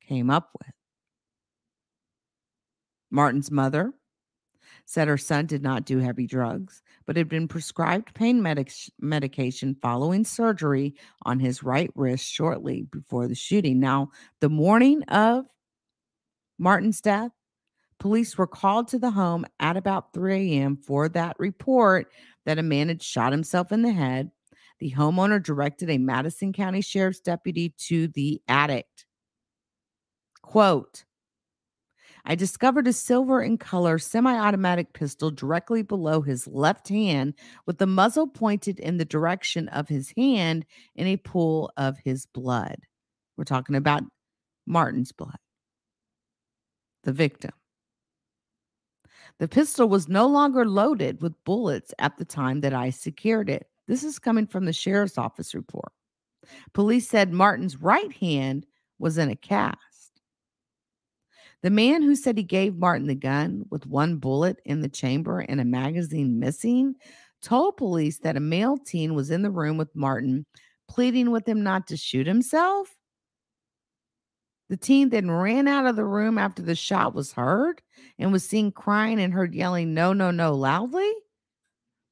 came 0.00 0.30
up 0.30 0.50
with. 0.58 0.72
Martin's 3.10 3.50
mother 3.50 3.92
said 4.88 5.06
her 5.06 5.18
son 5.18 5.44
did 5.44 5.62
not 5.62 5.84
do 5.84 5.98
heavy 5.98 6.26
drugs, 6.26 6.82
but 7.04 7.14
had 7.14 7.28
been 7.28 7.46
prescribed 7.46 8.14
pain 8.14 8.40
medic- 8.40 8.72
medication 8.98 9.76
following 9.82 10.24
surgery 10.24 10.94
on 11.26 11.38
his 11.38 11.62
right 11.62 11.90
wrist 11.94 12.24
shortly 12.24 12.86
before 12.90 13.28
the 13.28 13.34
shooting. 13.34 13.78
Now, 13.78 14.08
the 14.40 14.48
morning 14.48 15.02
of 15.02 15.44
Martin's 16.58 17.02
death, 17.02 17.32
Police 18.00 18.38
were 18.38 18.46
called 18.46 18.88
to 18.88 18.98
the 18.98 19.10
home 19.10 19.44
at 19.60 19.76
about 19.76 20.14
3 20.14 20.54
a.m. 20.54 20.78
for 20.78 21.10
that 21.10 21.36
report 21.38 22.10
that 22.46 22.58
a 22.58 22.62
man 22.62 22.88
had 22.88 23.02
shot 23.02 23.32
himself 23.32 23.72
in 23.72 23.82
the 23.82 23.92
head. 23.92 24.30
The 24.78 24.92
homeowner 24.92 25.42
directed 25.42 25.90
a 25.90 25.98
Madison 25.98 26.54
County 26.54 26.80
Sheriff's 26.80 27.20
deputy 27.20 27.74
to 27.88 28.08
the 28.08 28.40
attic. 28.48 28.86
Quote, 30.40 31.04
I 32.30 32.34
discovered 32.34 32.86
a 32.86 32.92
silver 32.92 33.42
in 33.42 33.56
color 33.56 33.98
semi 33.98 34.38
automatic 34.38 34.92
pistol 34.92 35.30
directly 35.30 35.80
below 35.80 36.20
his 36.20 36.46
left 36.46 36.90
hand, 36.90 37.32
with 37.64 37.78
the 37.78 37.86
muzzle 37.86 38.26
pointed 38.26 38.78
in 38.78 38.98
the 38.98 39.06
direction 39.06 39.66
of 39.68 39.88
his 39.88 40.12
hand 40.14 40.66
in 40.94 41.06
a 41.06 41.16
pool 41.16 41.72
of 41.78 41.96
his 41.96 42.26
blood. 42.26 42.76
We're 43.38 43.44
talking 43.44 43.76
about 43.76 44.02
Martin's 44.66 45.10
blood, 45.10 45.38
the 47.02 47.14
victim. 47.14 47.52
The 49.38 49.48
pistol 49.48 49.88
was 49.88 50.06
no 50.06 50.26
longer 50.26 50.66
loaded 50.66 51.22
with 51.22 51.42
bullets 51.44 51.94
at 51.98 52.18
the 52.18 52.26
time 52.26 52.60
that 52.60 52.74
I 52.74 52.90
secured 52.90 53.48
it. 53.48 53.68
This 53.86 54.04
is 54.04 54.18
coming 54.18 54.46
from 54.46 54.66
the 54.66 54.72
sheriff's 54.74 55.16
office 55.16 55.54
report. 55.54 55.92
Police 56.74 57.08
said 57.08 57.32
Martin's 57.32 57.80
right 57.80 58.12
hand 58.12 58.66
was 58.98 59.16
in 59.16 59.30
a 59.30 59.36
cast. 59.36 59.78
The 61.62 61.70
man 61.70 62.02
who 62.02 62.14
said 62.14 62.38
he 62.38 62.44
gave 62.44 62.76
Martin 62.76 63.08
the 63.08 63.14
gun 63.14 63.64
with 63.70 63.86
one 63.86 64.16
bullet 64.16 64.58
in 64.64 64.80
the 64.80 64.88
chamber 64.88 65.40
and 65.40 65.60
a 65.60 65.64
magazine 65.64 66.38
missing 66.38 66.94
told 67.42 67.76
police 67.76 68.18
that 68.20 68.36
a 68.36 68.40
male 68.40 68.78
teen 68.78 69.14
was 69.14 69.30
in 69.30 69.42
the 69.42 69.50
room 69.50 69.76
with 69.76 69.94
Martin, 69.94 70.46
pleading 70.88 71.30
with 71.30 71.46
him 71.48 71.62
not 71.62 71.86
to 71.88 71.96
shoot 71.96 72.26
himself. 72.26 72.94
The 74.68 74.76
teen 74.76 75.08
then 75.08 75.30
ran 75.30 75.66
out 75.66 75.86
of 75.86 75.96
the 75.96 76.04
room 76.04 76.38
after 76.38 76.62
the 76.62 76.74
shot 76.74 77.14
was 77.14 77.32
heard 77.32 77.80
and 78.18 78.30
was 78.30 78.44
seen 78.44 78.70
crying 78.70 79.18
and 79.18 79.32
heard 79.32 79.54
yelling, 79.54 79.94
No, 79.94 80.12
no, 80.12 80.30
no, 80.30 80.54
loudly. 80.54 81.10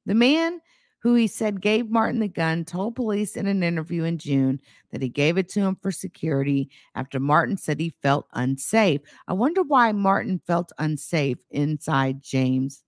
The 0.05 0.15
man 0.15 0.59
who 1.07 1.13
he 1.13 1.25
said 1.25 1.61
gave 1.61 1.89
Martin 1.89 2.19
the 2.19 2.27
gun 2.27 2.65
told 2.65 2.93
police 2.93 3.37
in 3.37 3.47
an 3.47 3.63
interview 3.63 4.03
in 4.03 4.17
June 4.17 4.59
that 4.91 5.01
he 5.01 5.07
gave 5.07 5.37
it 5.37 5.47
to 5.47 5.61
him 5.61 5.77
for 5.81 5.89
security 5.89 6.69
after 6.95 7.17
Martin 7.17 7.55
said 7.55 7.79
he 7.79 7.93
felt 8.01 8.27
unsafe. 8.33 8.99
I 9.25 9.31
wonder 9.31 9.63
why 9.63 9.93
Martin 9.93 10.41
felt 10.45 10.73
unsafe 10.77 11.37
inside 11.49 12.21
James' 12.21 12.83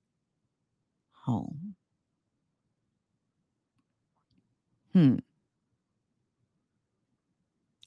home. 1.13 1.76
Hmm. 4.91 5.20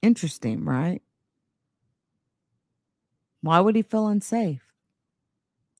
Interesting, 0.00 0.64
right? 0.64 1.02
Why 3.42 3.60
would 3.60 3.76
he 3.76 3.82
feel 3.82 4.08
unsafe? 4.08 4.62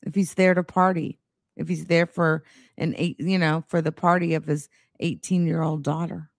If 0.03 0.15
he's 0.15 0.35
there 0.35 0.53
to 0.53 0.63
party, 0.63 1.22
if 1.57 1.69
he's 1.69 1.87
there 1.87 2.07
for 2.07 2.45
an 2.79 2.95
eight, 2.97 3.19
you 3.21 3.39
know, 3.39 3.65
for 3.69 3.81
the 3.83 3.93
party 3.93 4.35
of 4.35 4.47
his 4.47 4.69
18 5.01 5.47
year 5.47 5.63
old 5.63 5.83
daughter, 5.83 6.31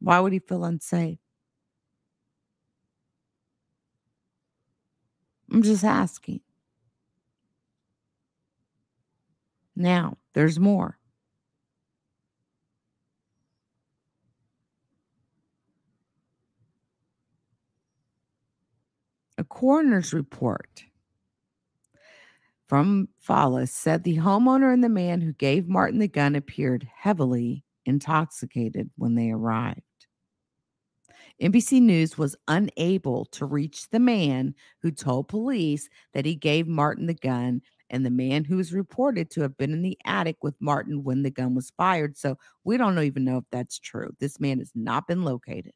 why 0.00 0.20
would 0.20 0.32
he 0.32 0.38
feel 0.40 0.64
unsafe? 0.64 1.18
I'm 5.50 5.62
just 5.62 5.84
asking. 5.84 6.40
Now, 9.76 10.16
there's 10.32 10.58
more. 10.58 10.98
A 19.36 19.44
coroner's 19.44 20.14
report 20.14 20.84
from 22.72 23.06
Follis 23.22 23.68
said 23.68 24.02
the 24.02 24.16
homeowner 24.16 24.72
and 24.72 24.82
the 24.82 24.88
man 24.88 25.20
who 25.20 25.34
gave 25.34 25.68
Martin 25.68 25.98
the 25.98 26.08
gun 26.08 26.34
appeared 26.34 26.88
heavily 26.96 27.66
intoxicated 27.84 28.88
when 28.96 29.14
they 29.14 29.30
arrived. 29.30 29.82
NBC 31.38 31.82
News 31.82 32.16
was 32.16 32.34
unable 32.48 33.26
to 33.26 33.44
reach 33.44 33.90
the 33.90 34.00
man 34.00 34.54
who 34.80 34.90
told 34.90 35.28
police 35.28 35.90
that 36.14 36.24
he 36.24 36.34
gave 36.34 36.66
Martin 36.66 37.04
the 37.04 37.12
gun 37.12 37.60
and 37.90 38.06
the 38.06 38.10
man 38.10 38.42
who 38.42 38.56
was 38.56 38.72
reported 38.72 39.30
to 39.32 39.42
have 39.42 39.58
been 39.58 39.74
in 39.74 39.82
the 39.82 39.98
attic 40.06 40.42
with 40.42 40.54
Martin 40.58 41.04
when 41.04 41.24
the 41.24 41.30
gun 41.30 41.54
was 41.54 41.72
fired. 41.76 42.16
So 42.16 42.38
we 42.64 42.78
don't 42.78 42.98
even 42.98 43.22
know 43.22 43.36
if 43.36 43.44
that's 43.52 43.78
true. 43.78 44.12
This 44.18 44.40
man 44.40 44.60
has 44.60 44.72
not 44.74 45.06
been 45.06 45.24
located. 45.24 45.74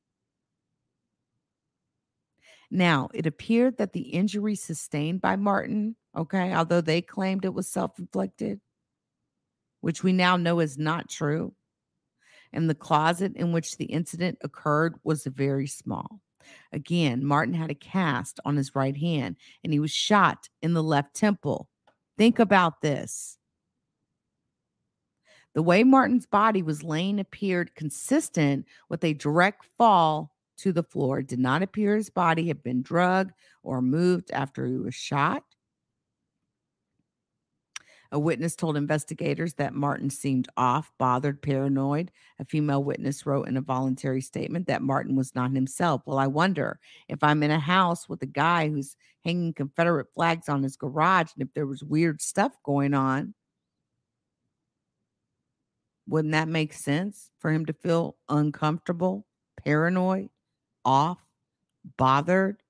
Now, 2.71 3.11
it 3.13 3.27
appeared 3.27 3.77
that 3.77 3.93
the 3.93 4.01
injury 4.01 4.55
sustained 4.55 5.21
by 5.21 5.37
Martin, 5.37 5.95
okay, 6.17 6.55
although 6.55 6.81
they 6.81 7.03
claimed 7.03 7.45
it 7.45 7.55
was 7.55 7.69
self 7.69 7.99
inflicted, 7.99 8.61
which 9.81 10.03
we 10.03 10.13
now 10.13 10.37
know 10.37 10.61
is 10.61 10.79
not 10.79 11.09
true, 11.09 11.55
and 12.53 12.69
the 12.69 12.75
closet 12.75 13.33
in 13.37 13.53
which 13.53 13.77
the 13.77 13.85
incident 13.87 14.39
occurred 14.43 14.95
was 15.05 15.25
very 15.25 15.67
small. 15.67 16.21
Again, 16.73 17.25
Martin 17.25 17.55
had 17.55 17.71
a 17.71 17.75
cast 17.75 18.41
on 18.45 18.57
his 18.57 18.75
right 18.75 18.97
hand 18.97 19.37
and 19.65 19.73
he 19.73 19.81
was 19.81 19.91
shot 19.91 20.49
in 20.63 20.75
the 20.75 20.83
left 20.83 21.15
temple. 21.15 21.69
Think 22.17 22.39
about 22.39 22.81
this. 22.81 23.39
The 25.55 25.63
way 25.63 25.85
Martin's 25.85 26.27
body 26.27 26.63
was 26.63 26.85
laying 26.85 27.19
appeared 27.19 27.75
consistent 27.75 28.67
with 28.89 29.03
a 29.05 29.15
direct 29.15 29.67
fall 29.79 30.33
to 30.59 30.73
the 30.73 30.83
floor. 30.83 31.21
It 31.21 31.29
did 31.29 31.39
not 31.39 31.63
appear 31.63 31.97
his 31.97 32.11
body 32.11 32.49
had 32.49 32.63
been 32.63 32.83
drugged 32.83 33.33
or 33.63 33.81
moved 33.81 34.31
after 34.33 34.67
he 34.67 34.77
was 34.77 34.95
shot. 34.95 35.43
A 38.13 38.19
witness 38.19 38.57
told 38.57 38.77
investigators 38.77 39.55
that 39.55 39.75
Martin 39.75 40.11
seemed 40.11 40.49
off, 40.57 40.93
bothered, 40.99 41.43
paranoid. 41.43 42.11
A 42.39 42.45
female 42.45 42.83
witness 42.85 43.27
wrote 43.27 43.49
in 43.49 43.57
a 43.57 43.61
voluntary 43.63 44.21
statement 44.21 44.67
that 44.67 44.83
Martin 44.83 45.17
was 45.17 45.35
not 45.35 45.53
himself. 45.53 46.03
Well, 46.07 46.19
I 46.19 46.27
wonder 46.27 46.79
if 47.09 47.23
I'm 47.23 47.43
in 47.43 47.51
a 47.51 47.59
house 47.59 48.09
with 48.09 48.23
a 48.23 48.27
guy 48.27 48.69
who's 48.69 48.97
hanging 49.25 49.53
Confederate 49.55 50.13
flags 50.15 50.49
on 50.49 50.63
his 50.63 50.77
garage 50.77 51.31
and 51.35 51.43
if 51.47 51.53
there 51.55 51.67
was 51.67 51.83
weird 51.83 52.21
stuff 52.23 52.53
going 52.65 52.95
on, 52.95 53.35
wouldn't 56.09 56.33
that 56.33 56.49
make 56.49 56.73
sense 56.73 57.31
for 57.39 57.51
him 57.53 57.67
to 57.67 57.73
feel 57.73 58.17
uncomfortable, 58.29 59.27
paranoid, 59.65 60.29
off, 60.85 61.19
bothered? 61.97 62.63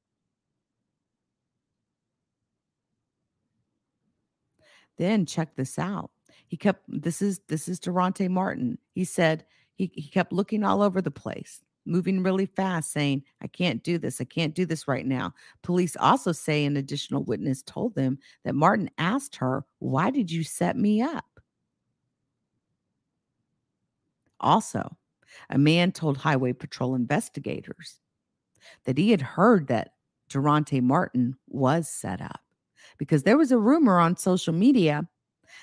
Then 4.97 5.27
check 5.27 5.55
this 5.57 5.79
out. 5.79 6.11
He 6.49 6.57
kept 6.57 6.83
this 6.89 7.21
is 7.21 7.41
this 7.49 7.69
is 7.69 7.81
Derontae 7.81 8.31
Martin. 8.31 8.79
He 8.95 9.05
said 9.05 9.45
he, 9.75 9.91
he 9.95 10.09
kept 10.09 10.33
looking 10.33 10.65
all 10.65 10.81
over 10.81 11.03
the 11.03 11.11
place, 11.11 11.63
moving 11.85 12.23
really 12.23 12.47
fast, 12.47 12.93
saying, 12.93 13.23
I 13.43 13.47
can't 13.47 13.83
do 13.83 13.99
this. 13.99 14.21
I 14.21 14.25
can't 14.25 14.55
do 14.55 14.65
this 14.65 14.89
right 14.89 15.07
now. 15.07 15.35
Police 15.63 15.97
also 16.01 16.33
say 16.33 16.65
an 16.65 16.77
additional 16.77 17.25
witness 17.25 17.63
told 17.63 17.95
them 17.95 18.19
that 18.45 18.55
Martin 18.55 18.91
asked 18.99 19.37
her, 19.37 19.65
Why 19.81 20.11
did 20.11 20.31
you 20.31 20.45
set 20.45 20.77
me 20.77 21.03
up? 21.03 21.25
Also, 24.41 24.97
a 25.51 25.59
man 25.59 25.93
told 25.93 26.17
Highway 26.17 26.53
Patrol 26.53 26.95
investigators 26.95 28.01
that 28.85 28.99
he 28.99 29.11
had 29.11 29.23
heard 29.23 29.67
that 29.69 29.95
Derontae 30.31 30.83
Martin 30.83 31.37
was 31.49 31.89
set 31.89 32.21
up 32.21 32.41
because 32.99 33.23
there 33.23 33.39
was 33.39 33.53
a 33.53 33.59
rumor 33.59 33.99
on 33.99 34.17
social 34.17 34.53
media 34.53 35.07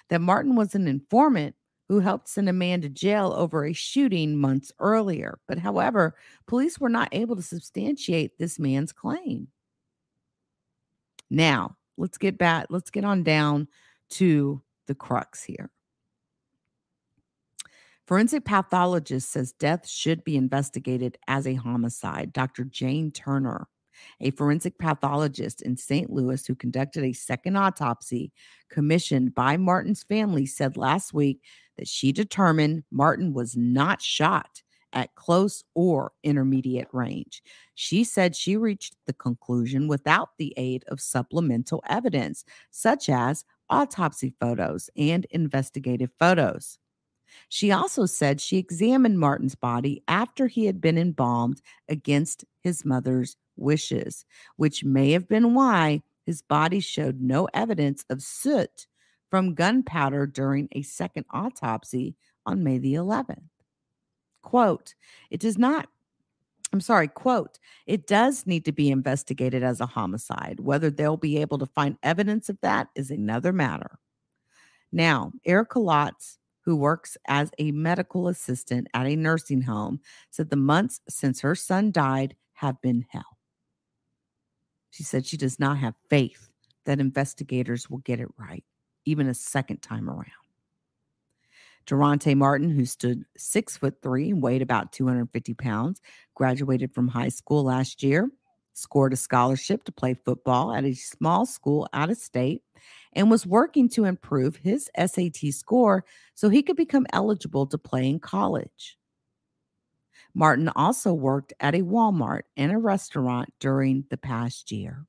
that 0.09 0.21
Martin 0.21 0.55
was 0.55 0.75
an 0.75 0.87
informant 0.87 1.55
who 1.89 1.99
helped 1.99 2.29
send 2.29 2.47
a 2.49 2.53
man 2.53 2.81
to 2.81 2.89
jail 2.89 3.33
over 3.35 3.65
a 3.65 3.73
shooting 3.73 4.37
months 4.37 4.71
earlier. 4.79 5.39
But 5.47 5.59
however, 5.59 6.15
police 6.47 6.79
were 6.79 6.89
not 6.89 7.09
able 7.11 7.35
to 7.35 7.41
substantiate 7.41 8.37
this 8.37 8.57
man's 8.57 8.91
claim. 8.91 9.47
Now, 11.29 11.77
let's 11.97 12.17
get 12.17 12.37
back, 12.37 12.67
let's 12.69 12.89
get 12.89 13.05
on 13.05 13.23
down 13.23 13.67
to 14.11 14.61
the 14.87 14.95
crux 14.95 15.43
here. 15.43 15.71
Forensic 18.05 18.43
pathologist 18.43 19.31
says 19.31 19.53
death 19.53 19.87
should 19.87 20.23
be 20.23 20.35
investigated 20.35 21.17
as 21.27 21.47
a 21.47 21.53
homicide. 21.55 22.33
Dr. 22.33 22.65
Jane 22.65 23.11
Turner, 23.11 23.67
a 24.19 24.31
forensic 24.31 24.77
pathologist 24.77 25.61
in 25.61 25.77
St. 25.77 26.09
Louis 26.09 26.45
who 26.45 26.55
conducted 26.55 27.03
a 27.03 27.13
second 27.13 27.55
autopsy 27.55 28.31
commissioned 28.69 29.33
by 29.33 29.57
Martin's 29.57 30.03
family, 30.03 30.45
said 30.45 30.77
last 30.77 31.13
week 31.13 31.41
that 31.77 31.87
she 31.87 32.11
determined 32.11 32.83
Martin 32.91 33.33
was 33.33 33.55
not 33.57 34.01
shot 34.01 34.61
at 34.93 35.15
close 35.15 35.63
or 35.73 36.11
intermediate 36.23 36.87
range. 36.91 37.41
She 37.75 38.03
said 38.03 38.35
she 38.35 38.55
reached 38.57 38.95
the 39.05 39.13
conclusion 39.13 39.87
without 39.87 40.29
the 40.37 40.53
aid 40.55 40.83
of 40.87 41.01
supplemental 41.01 41.83
evidence, 41.87 42.45
such 42.69 43.09
as 43.09 43.43
autopsy 43.69 44.33
photos 44.39 44.89
and 44.95 45.25
investigative 45.31 46.11
photos. 46.19 46.77
She 47.49 47.71
also 47.71 48.05
said 48.05 48.39
she 48.39 48.57
examined 48.57 49.19
Martin's 49.19 49.55
body 49.55 50.03
after 50.07 50.47
he 50.47 50.65
had 50.65 50.79
been 50.79 50.99
embalmed 50.99 51.61
against 51.89 52.45
his 52.61 52.85
mother's 52.85 53.35
wishes, 53.55 54.25
which 54.55 54.83
may 54.83 55.11
have 55.11 55.27
been 55.27 55.53
why 55.53 56.01
his 56.25 56.41
body 56.41 56.79
showed 56.79 57.21
no 57.21 57.47
evidence 57.53 58.05
of 58.09 58.21
soot 58.21 58.87
from 59.29 59.55
gunpowder 59.55 60.27
during 60.27 60.67
a 60.71 60.81
second 60.81 61.25
autopsy 61.31 62.15
on 62.45 62.63
May 62.63 62.77
the 62.77 62.93
11th. 62.93 63.41
Quote, 64.41 64.95
it 65.29 65.39
does 65.39 65.57
not 65.57 65.87
I'm 66.71 66.81
sorry, 66.81 67.07
quote, 67.07 67.59
it 67.85 68.07
does 68.07 68.47
need 68.47 68.65
to 68.65 68.71
be 68.71 68.89
investigated 68.89 69.61
as 69.61 69.79
a 69.79 69.85
homicide. 69.85 70.59
Whether 70.59 70.89
they'll 70.89 71.17
be 71.17 71.37
able 71.37 71.59
to 71.59 71.67
find 71.67 71.97
evidence 72.01 72.49
of 72.49 72.57
that 72.61 72.87
is 72.95 73.11
another 73.11 73.53
matter. 73.53 73.99
Now, 74.91 75.33
Erica 75.45 75.77
Lotz 75.77 76.39
who 76.63 76.75
works 76.75 77.17
as 77.27 77.51
a 77.59 77.71
medical 77.71 78.27
assistant 78.27 78.87
at 78.93 79.05
a 79.05 79.15
nursing 79.15 79.61
home, 79.61 79.99
said 80.29 80.49
the 80.49 80.55
months 80.55 81.01
since 81.09 81.41
her 81.41 81.55
son 81.55 81.91
died 81.91 82.35
have 82.53 82.81
been 82.81 83.05
hell. 83.09 83.32
She 84.93 85.01
said 85.01 85.25
she 85.25 85.37
does 85.37 85.59
not 85.59 85.79
have 85.79 85.95
faith 86.07 86.51
that 86.85 86.99
investigators 86.99 87.89
will 87.89 87.97
get 87.97 88.19
it 88.19 88.27
right, 88.37 88.63
even 89.05 89.27
a 89.27 89.33
second 89.33 89.81
time 89.81 90.07
around. 90.07 90.27
Derontae 91.87 92.37
Martin, 92.37 92.69
who 92.69 92.85
stood 92.85 93.23
six 93.35 93.75
foot 93.75 93.95
three 94.03 94.29
and 94.29 94.43
weighed 94.43 94.61
about 94.61 94.91
250 94.91 95.55
pounds, 95.55 95.99
graduated 96.35 96.93
from 96.93 97.07
high 97.07 97.29
school 97.29 97.63
last 97.63 98.03
year, 98.03 98.29
scored 98.73 99.13
a 99.13 99.15
scholarship 99.15 99.83
to 99.85 99.91
play 99.91 100.13
football 100.13 100.71
at 100.71 100.85
a 100.85 100.93
small 100.93 101.47
school 101.47 101.89
out 101.91 102.11
of 102.11 102.17
state, 102.17 102.61
and 103.13 103.31
was 103.31 103.47
working 103.47 103.89
to 103.89 104.05
improve 104.05 104.57
his 104.57 104.91
SAT 104.95 105.51
score 105.51 106.05
so 106.35 106.49
he 106.49 106.61
could 106.61 106.77
become 106.77 107.07
eligible 107.11 107.65
to 107.65 107.79
play 107.79 108.07
in 108.07 108.19
college. 108.19 108.99
Martin 110.33 110.69
also 110.75 111.13
worked 111.13 111.53
at 111.59 111.75
a 111.75 111.81
Walmart 111.81 112.43
and 112.57 112.71
a 112.71 112.77
restaurant 112.77 113.53
during 113.59 114.05
the 114.09 114.17
past 114.17 114.71
year. 114.71 115.05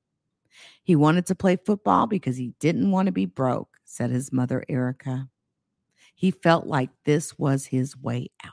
He 0.83 0.97
wanted 0.97 1.27
to 1.27 1.35
play 1.35 1.57
football 1.57 2.07
because 2.07 2.37
he 2.37 2.53
didn't 2.61 2.91
want 2.91 3.07
to 3.07 3.13
be 3.13 3.27
broke, 3.27 3.79
said 3.85 4.11
his 4.11 4.33
mother, 4.33 4.65
Erica. 4.69 5.29
He 6.15 6.31
felt 6.31 6.67
like 6.67 6.91
this 7.05 7.39
was 7.39 7.67
his 7.67 7.97
way 7.97 8.31
out. 8.45 8.53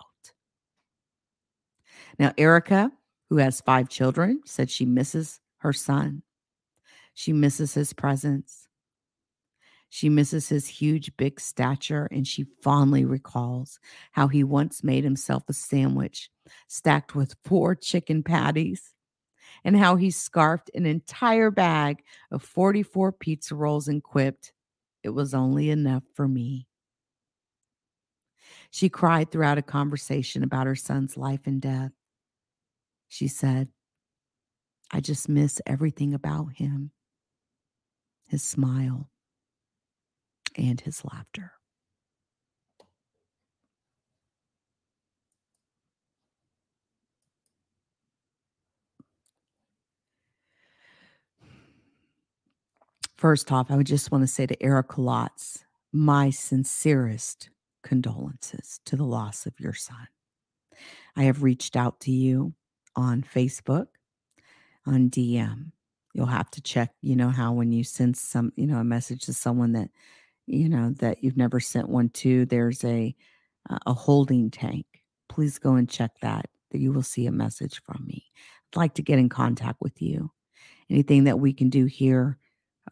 Now, 2.18 2.34
Erica, 2.38 2.92
who 3.30 3.38
has 3.38 3.62
five 3.62 3.90
children, 3.90 4.42
said 4.46 4.70
she 4.70 4.86
misses 4.86 5.40
her 5.58 5.74
son. 5.74 6.24
She 7.14 7.34
misses 7.34 7.74
his 7.74 7.94
presence. 7.94 8.68
She 9.94 10.08
misses 10.08 10.48
his 10.48 10.68
huge, 10.68 11.12
big 11.18 11.38
stature, 11.42 12.08
and 12.12 12.26
she 12.26 12.46
fondly 12.64 13.04
recalls 13.04 13.78
how 14.14 14.30
he 14.30 14.42
once 14.42 14.86
made 14.86 15.04
himself 15.04 15.44
a 15.50 15.54
sandwich 15.54 16.30
stacked 16.70 17.14
with 17.14 17.36
four 17.44 17.76
chicken 17.76 18.24
patties, 18.24 18.94
and 19.66 19.76
how 19.76 19.98
he 19.98 20.10
scarfed 20.10 20.72
an 20.74 20.86
entire 20.86 21.52
bag 21.52 22.04
of 22.32 22.42
44 22.42 23.12
pizza 23.12 23.54
rolls 23.54 23.90
and 23.90 24.02
quipped, 24.02 24.54
It 25.04 25.10
was 25.10 25.34
only 25.34 25.70
enough 25.70 26.04
for 26.14 26.26
me. 26.26 26.68
She 28.72 28.88
cried 28.88 29.30
throughout 29.30 29.58
a 29.58 29.62
conversation 29.62 30.42
about 30.42 30.68
her 30.68 30.76
son's 30.76 31.18
life 31.18 31.48
and 31.48 31.62
death. 31.62 31.92
She 33.10 33.28
said, 33.28 33.68
I 34.90 35.02
just 35.02 35.28
miss 35.28 35.60
everything 35.68 36.14
about 36.14 36.54
him 36.54 36.92
his 38.30 38.42
smile, 38.42 39.10
and 40.56 40.82
his 40.82 41.04
laughter. 41.06 41.54
First 53.22 53.52
off, 53.52 53.70
I 53.70 53.76
would 53.76 53.86
just 53.86 54.12
want 54.12 54.24
to 54.24 54.28
say 54.28 54.48
to 54.48 54.64
Erica 54.64 54.96
Lotz, 54.96 55.64
my 55.94 56.32
sincerest 56.32 57.52
condolences 57.84 58.80
to 58.86 58.96
the 58.96 59.04
loss 59.04 59.46
of 59.46 59.60
your 59.60 59.74
son. 59.74 60.08
I 61.16 61.24
have 61.24 61.44
reached 61.44 61.76
out 61.76 62.00
to 62.00 62.12
you 62.12 62.56
on 62.96 63.22
Facebook, 63.22 63.88
on 64.88 65.12
DM. 65.12 65.72
You'll 66.16 66.26
have 66.26 66.50
to 66.52 66.62
check, 66.62 66.94
you 67.02 67.16
know, 67.16 67.30
how 67.30 67.54
when 67.54 67.72
you 67.72 67.84
send 67.84 68.18
some, 68.18 68.54
you 68.56 68.66
know, 68.66 68.78
a 68.78 68.84
message 68.84 69.26
to 69.26 69.34
someone 69.34 69.74
that 69.74 69.90
you 70.52 70.70
know 70.70 70.92
that 71.00 71.24
you've 71.24 71.38
never 71.38 71.60
sent 71.60 71.90
one 71.90 72.10
to 72.10 72.46
there's 72.46 72.84
a 72.84 73.16
uh, 73.70 73.78
a 73.86 73.94
holding 73.94 74.50
tank. 74.50 74.86
Please 75.30 75.60
go 75.60 75.76
and 75.76 75.90
check 75.90 76.12
that 76.22 76.48
that 76.72 76.80
you 76.80 76.92
will 76.92 77.04
see 77.04 77.26
a 77.26 77.32
message 77.32 77.82
from 77.84 78.06
me. 78.06 78.26
I'd 78.72 78.78
like 78.78 78.94
to 78.96 79.02
get 79.02 79.20
in 79.20 79.30
contact 79.30 79.78
with 79.82 80.02
you. 80.02 80.32
Anything 80.90 81.26
that 81.26 81.40
we 81.40 81.54
can 81.54 81.70
do 81.70 81.86
here 81.86 82.38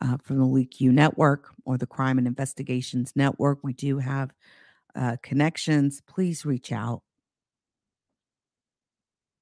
uh, 0.01 0.17
from 0.23 0.37
the 0.37 0.45
LeakYou 0.45 0.91
network 0.91 1.49
or 1.65 1.77
the 1.77 1.87
crime 1.87 2.17
and 2.17 2.27
investigations 2.27 3.13
network 3.15 3.59
we 3.63 3.73
do 3.73 3.97
have 3.99 4.31
uh, 4.95 5.17
connections 5.21 6.01
please 6.07 6.45
reach 6.45 6.71
out. 6.71 7.01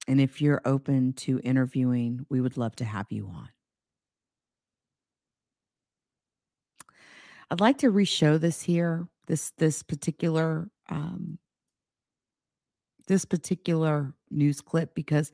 And 0.06 0.20
if 0.20 0.40
you're 0.40 0.62
open 0.64 1.12
to 1.14 1.38
interviewing 1.40 2.26
we 2.28 2.40
would 2.40 2.56
love 2.56 2.74
to 2.76 2.84
have 2.84 3.06
you 3.10 3.28
on 3.28 3.48
I'd 7.50 7.60
like 7.60 7.78
to 7.78 7.90
re-show 7.90 8.38
this 8.38 8.62
here, 8.62 9.08
this 9.26 9.52
this 9.58 9.82
particular 9.82 10.68
um, 10.88 11.38
this 13.06 13.24
particular 13.24 14.14
news 14.30 14.60
clip 14.60 14.94
because 14.94 15.32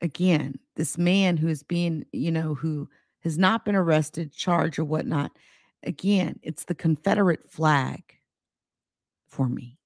again, 0.00 0.58
this 0.76 0.98
man 0.98 1.36
who's 1.36 1.62
being, 1.62 2.04
you 2.12 2.30
know, 2.30 2.54
who 2.54 2.88
has 3.20 3.38
not 3.38 3.64
been 3.64 3.76
arrested, 3.76 4.32
charged, 4.32 4.78
or 4.78 4.84
whatnot, 4.84 5.32
again, 5.82 6.38
it's 6.42 6.64
the 6.64 6.74
Confederate 6.74 7.48
flag 7.48 8.02
for 9.28 9.48
me. 9.48 9.78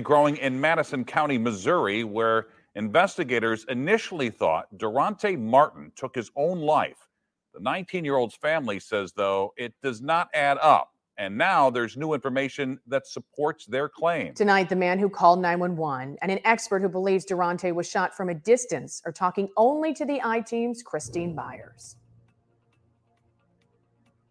growing 0.00 0.38
in 0.38 0.58
Madison 0.58 1.04
County, 1.04 1.36
Missouri, 1.36 2.02
where 2.02 2.46
investigators 2.74 3.66
initially 3.68 4.30
thought 4.30 4.66
Derontae 4.76 5.38
Martin 5.38 5.92
took 5.94 6.14
his 6.14 6.30
own 6.34 6.60
life. 6.60 7.08
The 7.54 7.60
19 7.60 8.04
year 8.04 8.16
old's 8.16 8.34
family 8.34 8.80
says, 8.80 9.12
though, 9.12 9.52
it 9.56 9.74
does 9.82 10.00
not 10.00 10.28
add 10.34 10.58
up. 10.58 10.92
And 11.18 11.36
now 11.36 11.68
there's 11.68 11.96
new 11.96 12.14
information 12.14 12.80
that 12.86 13.06
supports 13.06 13.66
their 13.66 13.88
claim. 13.88 14.34
Tonight, 14.34 14.70
the 14.70 14.76
man 14.76 14.98
who 14.98 15.10
called 15.10 15.40
911 15.40 16.16
and 16.22 16.32
an 16.32 16.40
expert 16.44 16.80
who 16.80 16.88
believes 16.88 17.26
Derontae 17.26 17.74
was 17.74 17.88
shot 17.88 18.14
from 18.14 18.30
a 18.30 18.34
distance 18.34 19.02
are 19.04 19.12
talking 19.12 19.48
only 19.56 19.92
to 19.94 20.06
the 20.06 20.20
I 20.24 20.40
team's 20.40 20.82
Christine 20.82 21.34
Byers. 21.34 21.96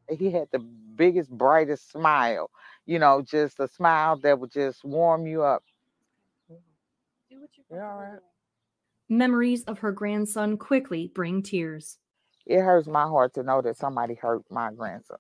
He 0.10 0.32
had 0.32 0.48
the 0.52 0.60
biggest, 0.60 1.30
brightest 1.30 1.92
smile, 1.92 2.50
you 2.86 2.98
know, 2.98 3.22
just 3.22 3.60
a 3.60 3.68
smile 3.68 4.18
that 4.18 4.40
would 4.40 4.52
just 4.52 4.84
warm 4.84 5.28
you 5.28 5.44
up. 5.44 5.64
You 7.30 7.48
all 7.72 7.78
right? 7.78 8.20
Memories 9.08 9.64
of 9.64 9.80
her 9.80 9.92
grandson 9.92 10.58
quickly 10.58 11.12
bring 11.14 11.42
tears. 11.42 12.00
It 12.46 12.62
hurts 12.62 12.88
my 12.88 13.04
heart 13.04 13.34
to 13.36 13.44
know 13.44 13.62
that 13.62 13.78
somebody 13.78 14.16
hurt 14.16 14.44
my 14.50 14.72
grandson. 14.74 15.18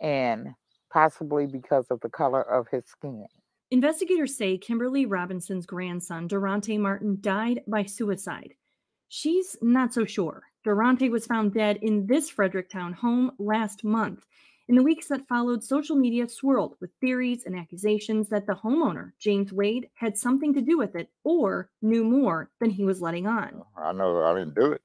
And 0.00 0.54
possibly 0.90 1.46
because 1.46 1.86
of 1.90 2.00
the 2.00 2.08
color 2.08 2.42
of 2.42 2.68
his 2.68 2.84
skin. 2.86 3.26
Investigators 3.70 4.36
say 4.36 4.56
Kimberly 4.56 5.04
Robinson's 5.04 5.66
grandson, 5.66 6.28
Derontae 6.28 6.78
Martin, 6.78 7.18
died 7.20 7.62
by 7.66 7.84
suicide. 7.84 8.54
She's 9.08 9.56
not 9.60 9.92
so 9.92 10.04
sure. 10.04 10.42
Derontae 10.66 11.10
was 11.10 11.26
found 11.26 11.52
dead 11.52 11.78
in 11.82 12.06
this 12.06 12.30
Fredericktown 12.30 12.92
home 12.92 13.32
last 13.38 13.84
month. 13.84 14.24
In 14.68 14.74
the 14.74 14.82
weeks 14.82 15.08
that 15.08 15.26
followed, 15.28 15.64
social 15.64 15.96
media 15.96 16.28
swirled 16.28 16.76
with 16.80 16.90
theories 17.00 17.44
and 17.46 17.58
accusations 17.58 18.28
that 18.28 18.46
the 18.46 18.54
homeowner, 18.54 19.12
James 19.18 19.50
Wade, 19.50 19.88
had 19.94 20.16
something 20.16 20.52
to 20.52 20.60
do 20.60 20.76
with 20.76 20.94
it 20.94 21.08
or 21.24 21.70
knew 21.80 22.04
more 22.04 22.50
than 22.60 22.68
he 22.68 22.84
was 22.84 23.00
letting 23.00 23.26
on. 23.26 23.62
I 23.76 23.92
know 23.92 24.22
I 24.22 24.38
didn't 24.38 24.54
do 24.54 24.72
it. 24.72 24.82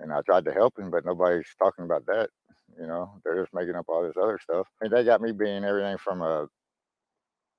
And 0.00 0.12
I 0.12 0.20
tried 0.22 0.44
to 0.46 0.52
help 0.52 0.78
him, 0.78 0.90
but 0.90 1.04
nobody's 1.04 1.46
talking 1.58 1.84
about 1.84 2.06
that. 2.06 2.30
You 2.78 2.86
know, 2.86 3.20
they're 3.24 3.42
just 3.42 3.54
making 3.54 3.74
up 3.74 3.86
all 3.88 4.02
this 4.02 4.16
other 4.20 4.38
stuff. 4.42 4.68
I 4.80 4.84
mean, 4.84 4.92
they 4.92 5.04
got 5.04 5.20
me 5.20 5.32
being 5.32 5.64
everything 5.64 5.98
from 5.98 6.22
a 6.22 6.46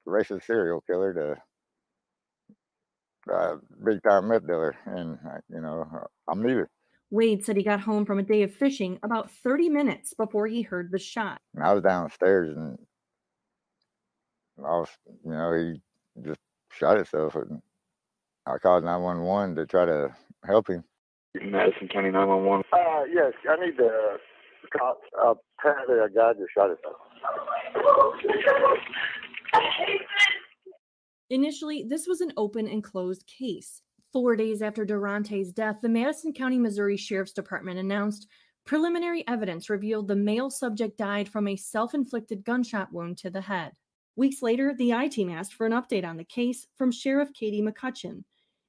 racist 0.08 0.46
serial 0.46 0.82
killer 0.82 1.14
to 1.14 3.34
a 3.34 3.58
big 3.86 4.02
time 4.04 4.30
meth 4.30 4.48
dealer. 4.48 4.76
And, 4.86 5.18
uh, 5.26 5.40
you 5.50 5.62
know, 5.62 5.86
I'm 6.28 6.42
neither. 6.42 6.70
Wade 7.12 7.44
said 7.44 7.58
he 7.58 7.64
got 7.64 7.82
home 7.82 8.06
from 8.06 8.20
a 8.20 8.24
day 8.24 8.44
of 8.44 8.54
fishing 8.54 9.00
about 9.02 9.32
30 9.32 9.70
minutes 9.70 10.14
before 10.14 10.48
he 10.48 10.62
heard 10.62 10.92
the 10.92 11.00
shot. 11.00 11.42
And 11.56 11.64
I 11.64 11.74
was 11.74 11.84
downstairs 11.84 12.56
and 12.56 12.78
I 14.60 14.78
was, 14.78 14.90
you 15.26 15.32
know, 15.32 15.54
he 15.54 15.82
just 16.24 16.40
shot 16.72 16.98
himself. 16.98 17.36
And 17.36 17.62
I 18.46 18.58
called 18.60 18.84
911 18.84 19.56
to 19.56 19.66
try 19.66 19.86
to 19.86 20.16
help 20.46 20.70
him. 20.70 20.84
Madison 21.36 21.88
County 21.88 22.10
911. 22.12 22.64
Uh, 22.74 23.04
yes, 23.14 23.34
I 23.50 23.66
need 23.66 23.78
the 23.78 24.18
cops. 24.76 25.02
Uh, 25.24 25.36
apparently, 25.60 25.98
a 26.00 26.10
guy 26.10 26.34
just 26.34 26.52
shot 26.54 26.70
himself. 26.70 26.96
Initially, 31.30 31.86
this 31.88 32.08
was 32.08 32.22
an 32.22 32.34
open 32.38 32.68
and 32.68 32.84
closed 32.84 33.26
case. 33.28 33.82
Four 34.12 34.36
days 34.36 34.64
after 34.64 34.86
Derontae's 34.86 35.52
death, 35.52 35.78
the 35.82 35.90
Madison 35.90 36.34
County, 36.34 36.58
Missouri 36.58 36.98
Sheriff's 36.98 37.34
Department 37.34 37.78
announced 37.78 38.28
preliminary 38.66 39.24
evidence 39.28 39.70
revealed 39.70 40.08
the 40.08 40.16
male 40.16 40.50
subject 40.50 40.98
died 40.98 41.30
from 41.30 41.48
a 41.48 41.56
self 41.56 41.94
inflicted 41.94 42.44
gunshot 42.44 42.92
wound 42.92 43.20
to 43.20 43.30
the 43.30 43.42
head. 43.42 43.74
Weeks 44.16 44.42
later, 44.42 44.74
the 44.76 44.94
I 44.94 45.08
team 45.08 45.30
asked 45.30 45.54
for 45.54 45.68
an 45.68 45.74
update 45.74 46.06
on 46.06 46.18
the 46.18 46.24
case 46.24 46.66
from 46.76 46.92
Sheriff 46.92 47.30
Katie 47.34 47.62
McCutcheon. 47.62 48.24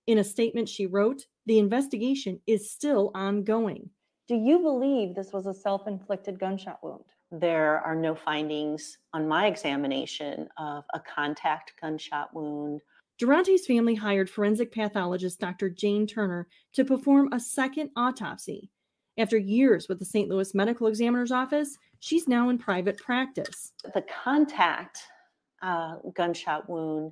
In 0.07 0.19
a 0.19 0.25
statement 0.25 0.69
she 0.69 0.87
wrote, 0.87 1.25
the 1.51 1.59
investigation 1.59 2.41
is 2.47 2.71
still 2.71 3.11
ongoing. 3.13 3.91
Do 4.29 4.37
you 4.37 4.61
believe 4.61 5.17
this 5.17 5.33
was 5.33 5.47
a 5.47 5.53
self 5.53 5.89
inflicted 5.89 6.39
gunshot 6.39 6.79
wound? 6.81 7.03
There 7.33 7.81
are 7.81 7.97
no 7.97 8.15
findings 8.15 8.99
on 9.13 9.27
my 9.27 9.49
examination 9.49 10.49
of 10.59 10.85
a 10.95 11.01
contact 11.01 11.73
gunshot 11.81 12.33
wound. 12.33 12.83
Derontae's 13.19 13.67
family 13.67 13.97
hired 13.97 14.31
forensic 14.31 14.71
pathologist 14.71 15.41
Dr. 15.41 15.69
Jane 15.71 16.07
Turner 16.07 16.47
to 16.75 16.85
perform 16.85 17.33
a 17.33 17.41
second 17.41 17.91
autopsy. 17.97 18.71
After 19.19 19.37
years 19.37 19.89
with 19.89 19.99
the 19.99 20.05
St. 20.05 20.29
Louis 20.29 20.55
Medical 20.55 20.87
Examiner's 20.87 21.33
Office, 21.33 21.77
she's 21.99 22.29
now 22.29 22.49
in 22.51 22.59
private 22.59 22.97
practice. 22.99 23.73
The 23.93 24.05
contact 24.23 25.01
uh, 25.63 25.97
gunshot 26.15 26.71
wound, 26.71 27.11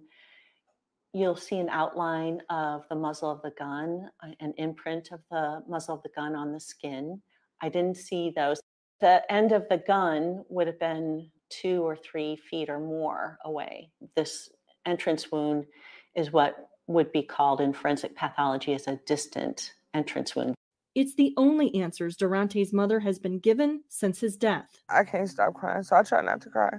you'll 1.13 1.37
see 1.37 1.59
an 1.59 1.69
outline 1.69 2.41
of 2.51 2.85
the 2.89 2.95
muzzle 2.95 3.31
of 3.31 3.43
the 3.43 3.53
gun, 3.59 4.11
uh, 4.23 4.29
an 4.41 4.53
imprint 4.57 5.11
of 5.13 5.21
the 5.31 5.63
muzzle 5.69 5.97
of 5.97 6.03
the 6.03 6.11
gun 6.15 6.35
on 6.35 6.53
the 6.53 6.61
skin. 6.61 7.21
I 7.63 7.69
didn't 7.69 7.97
see 7.97 8.33
those. 8.35 8.61
The 9.01 9.23
end 9.33 9.53
of 9.53 9.69
the 9.69 9.79
gun 9.79 10.45
would 10.49 10.67
have 10.67 10.79
been 10.79 11.31
two 11.51 11.83
or 11.83 11.97
three 11.97 12.37
feet 12.37 12.69
or 12.69 12.79
more 12.79 13.39
away. 13.45 13.91
This 14.17 14.51
entrance 14.87 15.31
wound 15.31 15.67
is 16.15 16.33
what 16.33 16.69
would 16.87 17.13
be 17.13 17.23
called 17.23 17.61
in 17.61 17.73
forensic 17.73 18.17
pathology 18.17 18.75
as 18.75 18.87
a 18.87 19.01
distant 19.07 19.73
entrance 19.95 20.35
wound. 20.35 20.55
It's 20.95 21.15
the 21.15 21.33
only 21.37 21.75
answers 21.77 22.17
Derontae's 22.17 22.73
mother 22.73 23.01
has 23.01 23.19
been 23.19 23.39
given 23.39 23.83
since 23.89 24.21
his 24.21 24.37
death. 24.37 24.83
I 24.89 25.05
can't 25.05 25.29
stop 25.29 25.55
crying, 25.55 25.85
so 25.85 25.97
I 25.97 26.03
try 26.03 26.23
not 26.23 26.41
to 26.43 26.51
cry. 26.51 26.79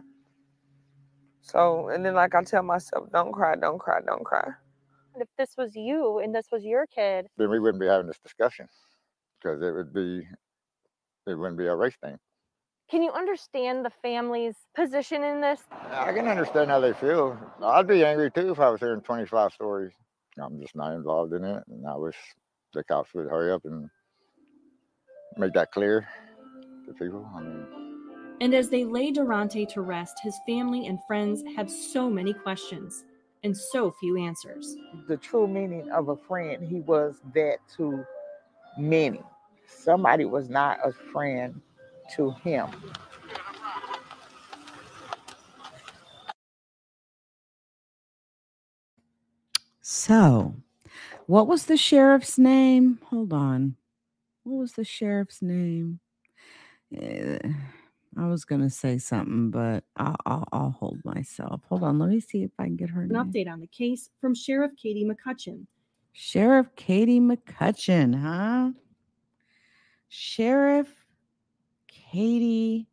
So, 1.41 1.89
and 1.89 2.05
then 2.05 2.13
like 2.15 2.35
I 2.35 2.43
tell 2.43 2.63
myself, 2.63 3.09
don't 3.11 3.31
cry, 3.31 3.55
don't 3.55 3.79
cry, 3.79 3.99
don't 4.05 4.23
cry. 4.23 4.49
If 5.15 5.27
this 5.37 5.55
was 5.57 5.75
you 5.75 6.19
and 6.19 6.33
this 6.33 6.47
was 6.51 6.63
your 6.63 6.85
kid, 6.87 7.27
Then 7.37 7.49
we 7.49 7.59
wouldn't 7.59 7.81
be 7.81 7.87
having 7.87 8.07
this 8.07 8.19
discussion 8.19 8.67
because 9.41 9.61
it 9.61 9.71
would 9.73 9.93
be, 9.93 10.27
it 11.27 11.33
wouldn't 11.33 11.57
be 11.57 11.65
a 11.67 11.75
race 11.75 11.95
thing. 12.01 12.17
can 12.89 13.03
you 13.03 13.11
understand 13.11 13.85
the 13.85 13.89
family's 14.01 14.55
position 14.75 15.23
in 15.23 15.41
this? 15.41 15.61
I 15.91 16.11
can 16.13 16.27
understand 16.27 16.69
how 16.69 16.79
they 16.79 16.93
feel. 16.93 17.37
I'd 17.63 17.87
be 17.87 18.03
angry 18.05 18.31
too 18.31 18.51
if 18.51 18.59
I 18.59 18.69
was 18.69 18.79
hearing 18.79 19.01
25 19.01 19.53
stories. 19.53 19.91
I'm 20.41 20.59
just 20.61 20.75
not 20.75 20.93
involved 20.93 21.33
in 21.33 21.43
it. 21.43 21.63
And 21.69 21.85
I 21.87 21.95
wish 21.95 22.15
the 22.73 22.83
cops 22.83 23.13
would 23.13 23.27
hurry 23.27 23.51
up 23.51 23.65
and 23.65 23.89
make 25.37 25.53
that 25.53 25.71
clear 25.71 26.07
to 26.87 26.93
people. 26.93 27.27
I 27.35 27.41
mean, 27.41 27.88
And 28.41 28.53
as 28.53 28.69
they 28.69 28.85
lay 28.85 29.11
Derontae 29.11 29.67
to 29.73 29.81
rest, 29.81 30.19
his 30.23 30.35
family 30.45 30.87
and 30.87 30.99
friends 31.07 31.43
have 31.55 31.69
so 31.69 32.09
many 32.09 32.33
questions 32.33 33.03
and 33.43 33.55
so 33.55 33.91
few 33.99 34.17
answers. 34.17 34.75
The 35.07 35.17
true 35.17 35.47
meaning 35.47 35.89
of 35.91 36.09
a 36.09 36.15
friend, 36.15 36.65
he 36.65 36.79
was 36.81 37.21
that 37.33 37.57
to 37.77 38.05
many. 38.77 39.21
Somebody 39.67 40.25
was 40.25 40.49
not 40.49 40.79
a 40.83 40.93
friend 40.93 41.61
to 42.15 42.31
him. 42.43 42.69
So, 49.81 50.55
what 51.25 51.47
was 51.47 51.65
the 51.65 51.77
sheriff's 51.77 52.37
name? 52.37 52.99
Hold 53.05 53.33
on. 53.33 53.75
What 54.43 54.59
was 54.59 54.73
the 54.73 54.85
sheriff's 54.85 55.41
name? 55.41 55.99
Eh, 56.95 57.37
I 58.17 58.27
was 58.27 58.43
going 58.45 58.61
to 58.61 58.69
say 58.69 58.97
something, 58.97 59.51
but 59.51 59.83
I'll, 59.95 60.15
I'll, 60.25 60.47
I'll 60.51 60.71
hold 60.71 60.99
myself. 61.05 61.61
Hold 61.69 61.83
on. 61.83 61.99
Let 61.99 62.09
me 62.09 62.19
see 62.19 62.43
if 62.43 62.51
I 62.59 62.63
can 62.65 62.75
get 62.75 62.89
her 62.89 63.01
An 63.03 63.09
name. 63.09 63.23
update 63.23 63.47
on 63.51 63.59
the 63.59 63.67
case 63.67 64.09
from 64.19 64.33
Sheriff 64.35 64.71
Katie 64.81 65.05
McCutcheon. 65.05 65.65
Sheriff 66.11 66.67
Katie 66.75 67.19
McCutcheon, 67.19 68.19
huh? 68.19 68.71
Sheriff 70.09 70.87
Katie 71.87 72.87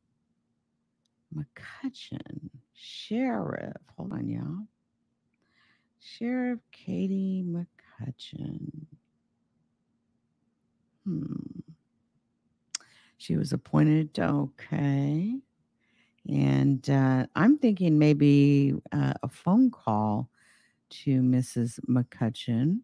McCutcheon. 1.35 2.51
Sheriff. 2.75 3.77
Hold 3.97 4.13
on, 4.13 4.29
y'all. 4.29 4.67
Sheriff 5.99 6.61
Katie 6.73 7.43
McCutcheon. 7.47 8.71
Hmm. 11.05 11.61
She 13.19 13.37
was 13.37 13.53
appointed. 13.53 14.19
Okay. 14.19 15.37
And 16.29 16.91
uh, 16.91 17.27
I'm 17.37 17.59
thinking 17.59 17.99
maybe 17.99 18.75
uh, 18.93 19.15
a 19.23 19.29
phone 19.29 19.71
call 19.71 20.29
to 20.91 21.21
Mrs. 21.23 21.81
McCutcheon 21.89 22.81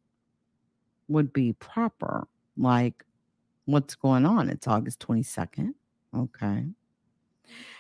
would 1.08 1.32
be 1.32 1.52
proper. 1.54 2.28
Like, 2.56 3.04
what's 3.66 3.94
going 3.94 4.26
on? 4.26 4.48
It's 4.48 4.66
August 4.68 5.00
22nd. 5.00 5.74
Okay. 6.16 6.66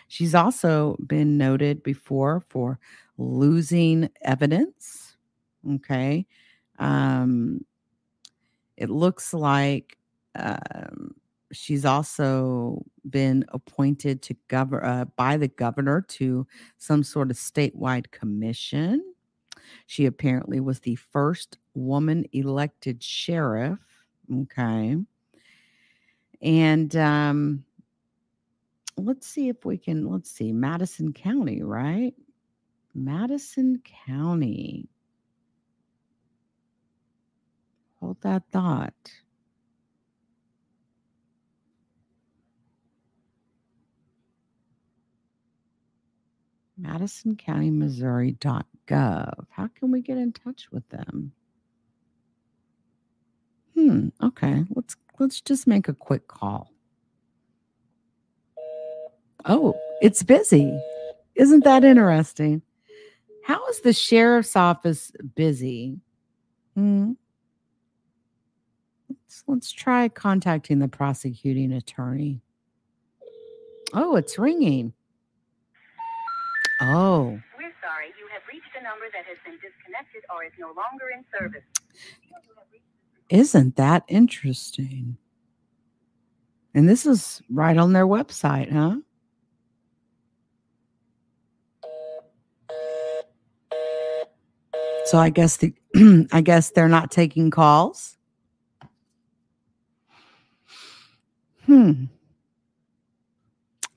She's 0.08 0.34
also 0.34 0.96
been 1.06 1.38
noted 1.38 1.82
before 1.82 2.42
for 2.48 2.78
losing 3.16 4.10
evidence. 4.22 5.16
Okay. 5.68 6.26
Um, 6.78 7.64
it 8.76 8.90
looks 8.90 9.32
like 9.32 9.98
um, 10.34 11.14
she's 11.52 11.84
also 11.84 12.84
been 13.08 13.44
appointed 13.50 14.22
to 14.22 14.34
govern 14.48 14.84
uh, 14.84 15.04
by 15.16 15.36
the 15.36 15.48
governor 15.48 16.00
to 16.00 16.46
some 16.78 17.02
sort 17.02 17.30
of 17.30 17.36
statewide 17.36 18.10
commission. 18.10 19.02
She 19.86 20.06
apparently 20.06 20.60
was 20.60 20.80
the 20.80 20.96
first 20.96 21.58
woman 21.74 22.24
elected 22.32 23.02
sheriff. 23.02 23.78
Okay. 24.34 24.96
And 26.40 26.96
um, 26.96 27.64
let's 28.96 29.26
see 29.26 29.48
if 29.48 29.64
we 29.64 29.78
can, 29.78 30.08
let's 30.08 30.30
see, 30.30 30.52
Madison 30.52 31.12
County, 31.12 31.62
right? 31.62 32.14
Madison 32.94 33.80
County. 34.06 34.88
Hold 38.00 38.20
that 38.22 38.42
thought. 38.50 39.12
Madison 46.82 47.36
County, 47.36 47.70
Missouri.gov. 47.70 49.46
How 49.50 49.68
can 49.68 49.92
we 49.92 50.02
get 50.02 50.18
in 50.18 50.32
touch 50.32 50.66
with 50.72 50.88
them? 50.88 51.32
Hmm. 53.74 54.08
Okay. 54.20 54.64
Let's 54.74 54.96
let's 55.20 55.40
just 55.40 55.68
make 55.68 55.86
a 55.88 55.94
quick 55.94 56.26
call. 56.26 56.72
Oh, 59.44 59.74
it's 60.00 60.24
busy. 60.24 60.76
Isn't 61.36 61.64
that 61.64 61.84
interesting? 61.84 62.62
How 63.44 63.64
is 63.68 63.80
the 63.80 63.92
sheriff's 63.92 64.56
office 64.56 65.12
busy? 65.34 65.98
Hmm. 66.74 67.12
Let's, 69.08 69.44
let's 69.46 69.72
try 69.72 70.08
contacting 70.08 70.80
the 70.80 70.88
prosecuting 70.88 71.72
attorney. 71.72 72.40
Oh, 73.92 74.16
it's 74.16 74.38
ringing. 74.38 74.92
Oh, 76.80 77.40
We're 77.56 77.72
sorry, 77.82 78.08
you 78.18 78.26
have 78.32 78.42
reached 78.52 78.74
a 78.78 78.82
number 78.82 79.06
that 79.12 79.24
has 79.26 79.36
been 79.44 79.54
disconnected 79.60 80.22
or 80.34 80.44
is 80.44 80.52
no 80.58 80.68
longer 80.68 81.10
in 81.16 81.24
service. 81.38 81.62
isn't 83.28 83.76
that 83.76 84.04
interesting? 84.08 85.16
And 86.74 86.88
this 86.88 87.06
is 87.06 87.42
right 87.50 87.76
on 87.76 87.92
their 87.92 88.06
website, 88.06 88.72
huh? 88.72 88.96
So 95.04 95.18
I 95.18 95.30
guess 95.30 95.58
the 95.58 95.74
I 96.32 96.40
guess 96.40 96.70
they're 96.70 96.88
not 96.88 97.10
taking 97.10 97.50
calls. 97.50 98.16
Hmm. 101.66 102.04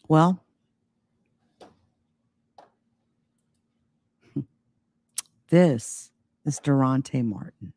Well, 0.07 0.44
this 5.55 6.11
is 6.43 6.59
Derontae 6.59 7.23
Martin, 7.23 7.71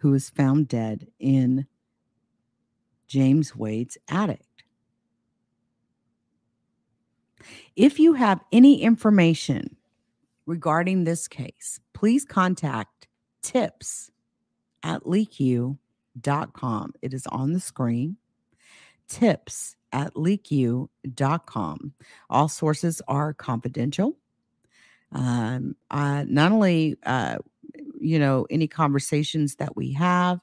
who 0.00 0.10
was 0.10 0.28
found 0.28 0.68
dead 0.68 1.06
in 1.18 1.66
James 3.06 3.56
Wade's 3.56 3.96
attic. 4.06 4.44
If 7.74 7.98
you 7.98 8.12
have 8.12 8.44
any 8.52 8.82
information 8.82 9.78
regarding 10.44 11.04
this 11.04 11.26
case, 11.26 11.80
please 11.94 12.26
contact 12.26 13.08
tips 13.40 14.10
at 14.82 15.04
leaku.com. 15.04 15.78
It 17.00 17.14
is 17.14 17.26
on 17.28 17.54
the 17.54 17.60
screen. 17.60 18.18
Tips 19.08 19.76
at 19.90 20.12
leaku.com. 20.12 21.94
All 22.28 22.48
sources 22.48 23.00
are 23.08 23.32
confidential. 23.32 24.18
Um, 25.14 25.76
uh, 25.90 26.24
not 26.28 26.52
only, 26.52 26.96
uh, 27.04 27.38
you 28.00 28.18
know, 28.18 28.46
any 28.50 28.66
conversations 28.66 29.56
that 29.56 29.76
we 29.76 29.92
have, 29.92 30.40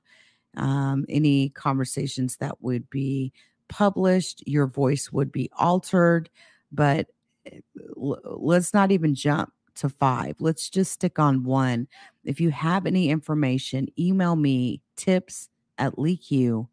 um, 0.57 1.05
any 1.09 1.49
conversations 1.49 2.37
that 2.37 2.61
would 2.61 2.89
be 2.89 3.33
published, 3.67 4.47
your 4.47 4.67
voice 4.67 5.11
would 5.11 5.31
be 5.31 5.49
altered, 5.57 6.29
but 6.71 7.07
eh, 7.45 7.59
l- 7.97 8.19
let's 8.23 8.73
not 8.73 8.91
even 8.91 9.13
jump 9.13 9.53
to 9.75 9.89
five. 9.89 10.35
Let's 10.39 10.69
just 10.69 10.91
stick 10.93 11.19
on 11.19 11.43
one. 11.43 11.87
If 12.23 12.41
you 12.41 12.51
have 12.51 12.85
any 12.85 13.09
information, 13.09 13.87
email 13.99 14.35
me 14.35 14.81
tips 14.95 15.49
at 15.77 15.95
leaku.com. 15.95 16.67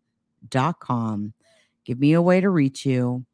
Give 1.85 1.99
me 1.99 2.13
a 2.13 2.23
way 2.23 2.41
to 2.41 2.51
reach 2.51 2.85
you 2.87 3.25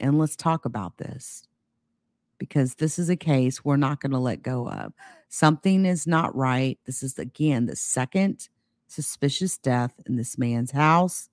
and 0.00 0.18
let's 0.18 0.36
talk 0.36 0.64
about 0.64 0.96
this 0.96 1.46
because 2.44 2.74
this 2.74 2.98
is 2.98 3.08
a 3.08 3.16
case 3.16 3.64
we're 3.64 3.76
not 3.76 4.00
going 4.00 4.12
to 4.12 4.18
let 4.18 4.42
go 4.42 4.68
of. 4.68 4.92
Something 5.30 5.86
is 5.86 6.06
not 6.06 6.36
right. 6.36 6.78
This 6.84 7.02
is, 7.02 7.18
again, 7.18 7.64
the 7.64 7.74
second 7.74 8.50
suspicious 8.86 9.56
death 9.56 9.94
in 10.04 10.16
this 10.16 10.36
man's 10.36 10.70
house. 10.70 11.30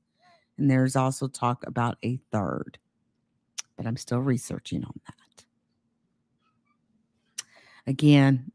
And 0.58 0.72
there's 0.72 0.96
also 0.96 1.28
talk 1.28 1.66
about 1.68 1.98
a 2.02 2.18
third, 2.32 2.78
but 3.76 3.86
I'm 3.86 3.98
still 3.98 4.20
researching 4.20 4.86
on 4.86 5.00
that. 5.08 5.44
Again, 7.88 8.54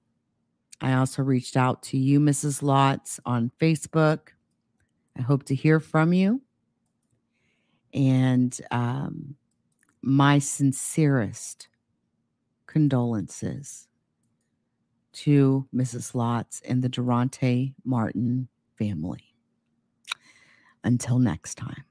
I 0.81 0.95
also 0.95 1.23
reached 1.23 1.59
out 1.59 1.83
to 1.85 1.99
you, 1.99 2.19
Mrs. 2.21 2.63
Lots, 2.63 3.21
on 3.27 3.51
Facebook. 3.61 4.29
I 5.19 5.21
hope 5.21 5.45
to 5.45 5.55
hear 5.55 5.79
from 5.79 6.15
you. 6.15 6.41
And 7.93 8.59
um, 8.71 9.37
my 10.01 10.39
sincerest 10.39 11.69
condolences 12.77 13.89
to 15.11 15.67
Mrs. 15.75 16.15
Lots 16.15 16.61
and 16.69 16.83
the 16.83 16.91
Derontae 16.91 17.73
Martin 17.87 18.49
family. 18.77 19.33
Until 20.85 21.19
next 21.19 21.55
time. 21.55 21.87